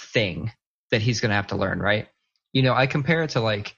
thing 0.00 0.50
that 0.90 1.02
he's 1.02 1.20
going 1.20 1.28
to 1.28 1.34
have 1.34 1.48
to 1.48 1.56
learn, 1.56 1.78
right? 1.78 2.08
You 2.54 2.62
know, 2.62 2.72
I 2.72 2.86
compare 2.86 3.22
it 3.22 3.30
to 3.30 3.40
like 3.40 3.76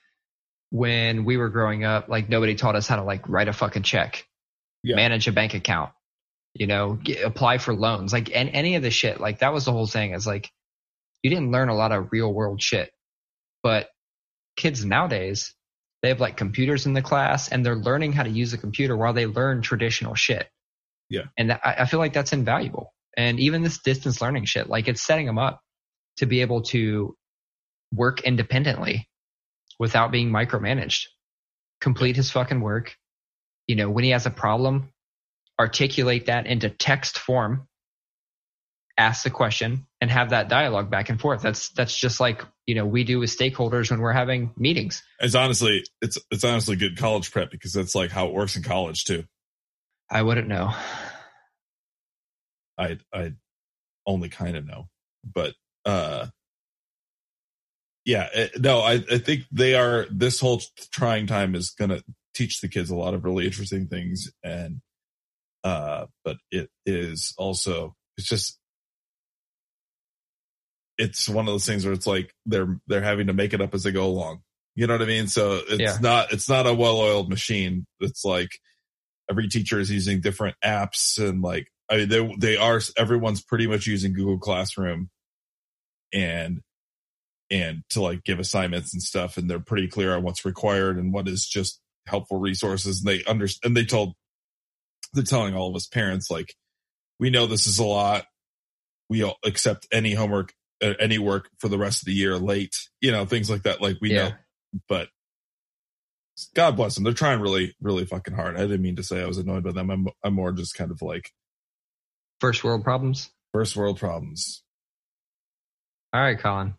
when 0.71 1.25
we 1.25 1.37
were 1.37 1.49
growing 1.49 1.83
up, 1.85 2.09
like 2.09 2.29
nobody 2.29 2.55
taught 2.55 2.77
us 2.77 2.87
how 2.87 2.95
to 2.95 3.03
like 3.03 3.29
write 3.29 3.49
a 3.49 3.53
fucking 3.53 3.83
check, 3.83 4.25
Yeah. 4.85 4.95
manage 4.95 5.27
a 5.27 5.33
bank 5.33 5.55
account, 5.55 5.91
you 6.55 6.69
know, 6.69 6.93
get, 6.95 7.25
apply 7.25 7.59
for 7.59 7.75
loans, 7.75 8.13
like 8.13 8.31
and 8.33 8.51
any 8.51 8.77
of 8.77 8.83
the 8.85 8.91
shit. 8.93 9.21
Like 9.21 9.41
that 9.41 9.53
was 9.53 9.65
the 9.65 9.73
whole 9.73 9.89
thing. 9.89 10.13
Is 10.13 10.29
like 10.29 10.49
you 11.25 11.31
didn't 11.31 11.51
learn 11.51 11.71
a 11.71 11.75
lot 11.75 11.91
of 11.91 12.13
real 12.13 12.33
world 12.33 12.63
shit, 12.63 12.93
but 13.65 13.89
kids 14.57 14.85
nowadays 14.85 15.57
they 16.03 16.09
have 16.09 16.21
like 16.21 16.37
computers 16.37 16.87
in 16.87 16.95
the 16.95 17.03
class 17.03 17.49
and 17.49 17.65
they're 17.65 17.77
learning 17.77 18.13
how 18.13 18.25
to 18.25 18.31
use 18.31 18.53
a 18.53 18.59
computer 18.59 18.97
while 18.97 19.13
they 19.13 19.27
learn 19.27 19.63
traditional 19.63 20.15
shit. 20.15 20.49
Yeah. 21.09 21.25
and 21.37 21.53
I, 21.53 21.77
I 21.81 21.85
feel 21.87 22.01
like 22.01 22.15
that's 22.15 22.33
invaluable. 22.33 22.93
And 23.17 23.39
even 23.39 23.63
this 23.63 23.79
distance 23.79 24.21
learning 24.23 24.47
shit, 24.47 24.69
like 24.69 24.89
it's 24.89 25.03
setting 25.03 25.27
them 25.27 25.39
up 25.39 25.61
to 26.17 26.27
be 26.27 26.41
able 26.41 26.63
to 26.63 27.15
work 27.93 28.23
independently 28.23 29.09
without 29.79 30.11
being 30.11 30.31
micromanaged. 30.31 31.07
Complete 31.81 32.17
his 32.17 32.31
fucking 32.31 32.61
work. 32.61 32.97
You 33.67 33.77
know, 33.77 33.91
when 33.91 34.05
he 34.05 34.11
has 34.11 34.27
a 34.27 34.31
problem, 34.31 34.91
articulate 35.59 36.27
that 36.27 36.47
into 36.47 36.71
text 36.71 37.19
form, 37.19 37.69
ask 38.97 39.25
the 39.25 39.31
question, 39.31 39.87
and 40.01 40.11
have 40.11 40.31
that 40.31 40.49
dialogue 40.49 40.91
back 40.91 41.11
and 41.11 41.21
forth. 41.21 41.43
That's 41.43 41.71
that's 41.71 41.97
just 41.97 42.21
like 42.21 42.43
you 42.67 42.75
know 42.75 42.87
we 42.87 43.05
do 43.05 43.19
with 43.19 43.31
stakeholders 43.31 43.91
when 43.91 44.01
we're 44.01 44.13
having 44.13 44.53
meetings. 44.57 45.03
It's 45.21 45.35
honestly, 45.35 45.85
it's 46.01 46.19
it's 46.31 46.45
honestly 46.45 46.77
good 46.77 46.97
college 46.97 47.31
prep 47.31 47.51
because 47.51 47.73
that's 47.73 47.95
like 47.95 48.11
how 48.11 48.27
it 48.27 48.35
works 48.35 48.57
in 48.57 48.63
college 48.63 49.05
too. 49.05 49.25
I 50.11 50.23
wouldn't 50.23 50.49
know. 50.49 50.75
I 52.79 52.99
I 53.13 53.33
only 54.07 54.29
kind 54.29 54.57
of 54.57 54.67
know, 54.67 54.89
but 55.25 55.55
uh, 55.85 56.27
yeah, 58.05 58.29
it, 58.35 58.61
no, 58.61 58.81
I 58.81 58.95
I 58.95 59.19
think 59.19 59.45
they 59.53 59.75
are. 59.75 60.07
This 60.11 60.41
whole 60.41 60.61
trying 60.93 61.27
time 61.27 61.55
is 61.55 61.71
gonna 61.71 62.03
teach 62.35 62.61
the 62.61 62.69
kids 62.69 62.91
a 62.91 62.97
lot 62.97 63.15
of 63.15 63.25
really 63.25 63.47
interesting 63.47 63.89
things, 63.89 64.31
and 64.43 64.81
uh, 65.65 66.07
but 66.25 66.37
it 66.51 66.71
is 66.87 67.35
also 67.39 67.95
it's 68.17 68.29
just 68.29 68.59
it's 71.03 71.29
one 71.29 71.47
of 71.49 71.53
those 71.53 71.67
things 71.67 71.85
where 71.85 71.95
it's 71.95 72.07
like 72.07 72.33
they're 72.47 72.79
they're 72.87 73.03
having 73.03 73.27
to 73.27 73.33
make 73.33 73.53
it 73.53 73.61
up 73.61 73.75
as 73.75 73.83
they 73.83 73.93
go 73.93 74.07
along. 74.07 74.41
You 74.75 74.87
know 74.87 74.95
what 74.95 75.03
I 75.03 75.07
mean? 75.07 75.27
So 75.29 75.61
it's 75.69 75.81
Yeah. 75.81 75.99
not 76.01 76.33
it's 76.33 76.49
not 76.49 76.67
a 76.67 76.75
well 76.75 76.99
oiled 76.99 77.29
machine. 77.29 77.87
It's 78.01 78.25
like 78.25 78.51
every 79.31 79.49
teacher 79.49 79.81
is 79.81 79.91
using 79.91 80.21
different 80.21 80.57
apps 80.65 81.19
and 81.19 81.43
like 81.43 81.67
I 81.91 81.97
mean, 81.99 82.09
they 82.09 82.35
they 82.39 82.57
are 82.57 82.81
everyone's 82.97 83.43
pretty 83.43 83.67
much 83.67 83.87
using 83.87 84.15
Google 84.15 84.39
Classroom, 84.39 85.11
and 86.13 86.61
and 87.51 87.83
to 87.91 88.01
like 88.01 88.25
give 88.25 88.39
assignments 88.39 88.95
and 88.95 89.03
stuff, 89.03 89.37
and 89.37 89.51
they're 89.51 89.61
pretty 89.61 89.89
clear 89.89 90.15
on 90.17 90.23
what's 90.23 90.45
required 90.47 90.97
and 90.97 91.13
what 91.13 91.29
is 91.29 91.47
just 91.47 91.81
helpful 92.07 92.39
resources. 92.39 93.01
And 93.05 93.09
they 93.09 93.25
understand. 93.25 93.69
And 93.71 93.77
they 93.77 93.85
told 93.85 94.15
they're 95.13 95.23
telling 95.25 95.55
all 95.55 95.69
of 95.69 95.77
us 95.77 95.87
parents 95.87 96.31
like, 96.31 96.55
we 97.21 97.29
know 97.29 97.47
this 97.47 97.67
is 97.67 97.79
a 97.79 97.85
lot. 97.85 98.25
We 99.11 99.31
accept 99.45 99.87
any 99.93 100.15
homework, 100.15 100.55
any 100.83 101.19
work 101.19 101.49
for 101.59 101.69
the 101.69 101.79
rest 101.79 102.03
of 102.03 102.07
the 102.07 102.13
year 102.15 102.37
late. 102.37 102.75
You 103.01 103.13
know, 103.13 103.25
things 103.27 103.49
like 103.51 103.63
that. 103.63 103.81
Like 103.81 103.97
we 104.01 104.13
Yeah. 104.13 104.29
know, 104.29 104.35
but 104.89 105.09
God 106.55 106.77
bless 106.77 106.95
them. 106.95 107.05
They're 107.05 107.13
trying 107.13 107.41
really, 107.41 107.75
really 107.81 108.05
fucking 108.07 108.35
hard. 108.35 108.57
I 108.57 108.61
didn't 108.63 108.83
mean 108.83 108.97
to 108.97 109.03
say 109.03 109.23
I 109.23 109.27
was 109.27 109.39
annoyed 109.39 109.63
by 109.65 109.73
them. 109.73 109.91
I'm, 109.91 110.07
I'm 110.25 110.35
more 110.35 110.53
just 110.53 110.75
kind 110.75 110.91
of 110.91 111.01
like 111.03 111.31
First 112.41 112.65
world 112.65 112.83
problems. 112.83 113.31
first 113.53 113.77
world 113.77 113.99
problems. 114.01 114.63
All 116.13 116.21
right, 116.21 116.39
Colin. 116.39 116.75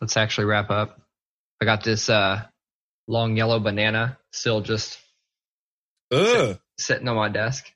Let's 0.00 0.16
actually 0.16 0.46
wrap 0.46 0.70
up. 0.70 1.00
I 1.60 1.66
got 1.66 1.84
this 1.84 2.08
uh, 2.08 2.42
long 3.06 3.36
yellow 3.36 3.60
banana 3.60 4.18
still 4.32 4.62
just 4.62 4.98
Ugh, 6.12 6.58
sitting 6.78 7.06
on 7.08 7.16
my 7.16 7.28
desk. 7.28 7.70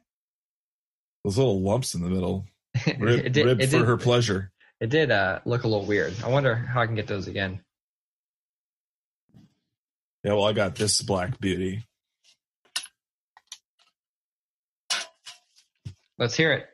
those 1.25 1.37
little 1.37 1.61
lumps 1.61 1.95
in 1.95 2.03
the 2.03 2.09
middle. 2.09 2.47
Rib, 2.99 3.27
it 3.27 3.33
did, 3.33 3.45
rib 3.47 3.61
it 3.61 3.67
for 3.67 3.79
did, 3.79 3.87
her 3.87 3.97
pleasure. 3.99 4.51
It 4.85 4.91
did 4.91 5.11
uh, 5.11 5.41
look 5.47 5.65
a 5.65 5.67
little 5.67 5.87
weird. 5.87 6.13
I 6.23 6.29
wonder 6.29 6.55
how 6.55 6.83
I 6.83 6.87
can 6.87 6.95
get 6.95 7.07
those 7.07 7.27
again. 7.27 7.63
Yeah, 10.23 10.35
well, 10.35 10.45
I 10.45 10.53
got 10.53 10.75
this 10.75 11.01
black 11.01 11.41
beauty. 11.41 11.87
Let's 16.19 16.37
hear 16.37 16.53
it. 16.53 16.67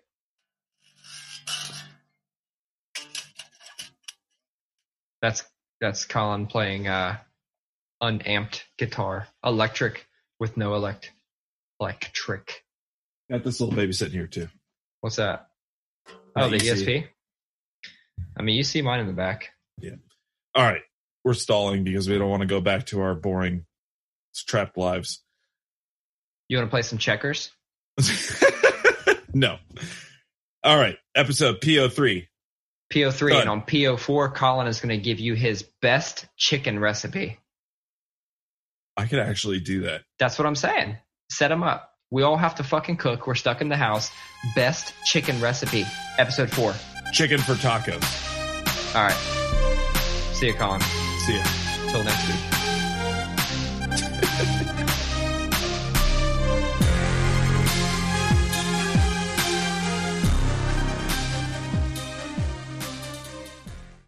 That's 5.22 5.44
that's 5.80 6.04
Colin 6.04 6.48
playing 6.48 6.88
uh, 6.88 7.16
unamped 8.00 8.64
guitar, 8.76 9.28
electric 9.44 10.04
with 10.40 10.56
no 10.56 10.74
elect 10.74 11.12
electric. 11.78 12.64
Got 13.30 13.44
this 13.44 13.60
little 13.60 13.76
baby 13.76 13.92
sitting 13.92 14.14
here 14.14 14.26
too. 14.26 14.48
What's 15.00 15.16
that? 15.16 15.46
Uh, 16.08 16.12
Oh, 16.34 16.48
the 16.48 16.56
EC. 16.56 16.62
ESP. 16.62 17.08
I 18.36 18.42
mean, 18.42 18.56
you 18.56 18.64
see 18.64 18.82
mine 18.82 19.00
in 19.00 19.06
the 19.06 19.12
back. 19.12 19.50
Yeah. 19.78 19.96
All 20.54 20.64
right, 20.64 20.82
we're 21.24 21.34
stalling 21.34 21.84
because 21.84 22.08
we 22.08 22.18
don't 22.18 22.30
want 22.30 22.42
to 22.42 22.46
go 22.46 22.60
back 22.60 22.86
to 22.86 23.00
our 23.00 23.14
boring, 23.14 23.66
trapped 24.34 24.76
lives. 24.76 25.22
You 26.48 26.56
want 26.58 26.68
to 26.68 26.70
play 26.70 26.82
some 26.82 26.98
checkers? 26.98 27.50
no. 29.34 29.58
All 30.64 30.76
right, 30.76 30.96
episode 31.14 31.60
PO3. 31.60 32.26
PO3 32.92 33.30
Done. 33.30 33.40
and 33.40 33.50
on 33.50 33.62
PO4, 33.62 34.34
Colin 34.34 34.66
is 34.66 34.80
going 34.80 34.88
to 34.88 35.02
give 35.02 35.20
you 35.20 35.34
his 35.34 35.62
best 35.80 36.26
chicken 36.36 36.78
recipe. 36.80 37.38
I 38.96 39.06
could 39.06 39.20
actually 39.20 39.60
do 39.60 39.82
that. 39.82 40.02
That's 40.18 40.38
what 40.38 40.46
I'm 40.46 40.56
saying. 40.56 40.96
Set 41.30 41.52
him 41.52 41.62
up. 41.62 41.94
We 42.10 42.24
all 42.24 42.36
have 42.36 42.56
to 42.56 42.64
fucking 42.64 42.96
cook. 42.96 43.28
We're 43.28 43.36
stuck 43.36 43.60
in 43.60 43.68
the 43.68 43.76
house. 43.76 44.10
Best 44.56 44.92
chicken 45.04 45.40
recipe. 45.40 45.86
Episode 46.18 46.50
four. 46.50 46.74
Chicken 47.12 47.40
for 47.40 47.54
tacos. 47.54 48.94
All 48.94 49.02
right. 49.02 49.12
See 50.34 50.46
you, 50.46 50.54
Colin. 50.54 50.80
See 51.26 51.36
ya. 51.36 51.42
Till 51.42 51.44
next 51.44 51.50
week. 51.50 51.59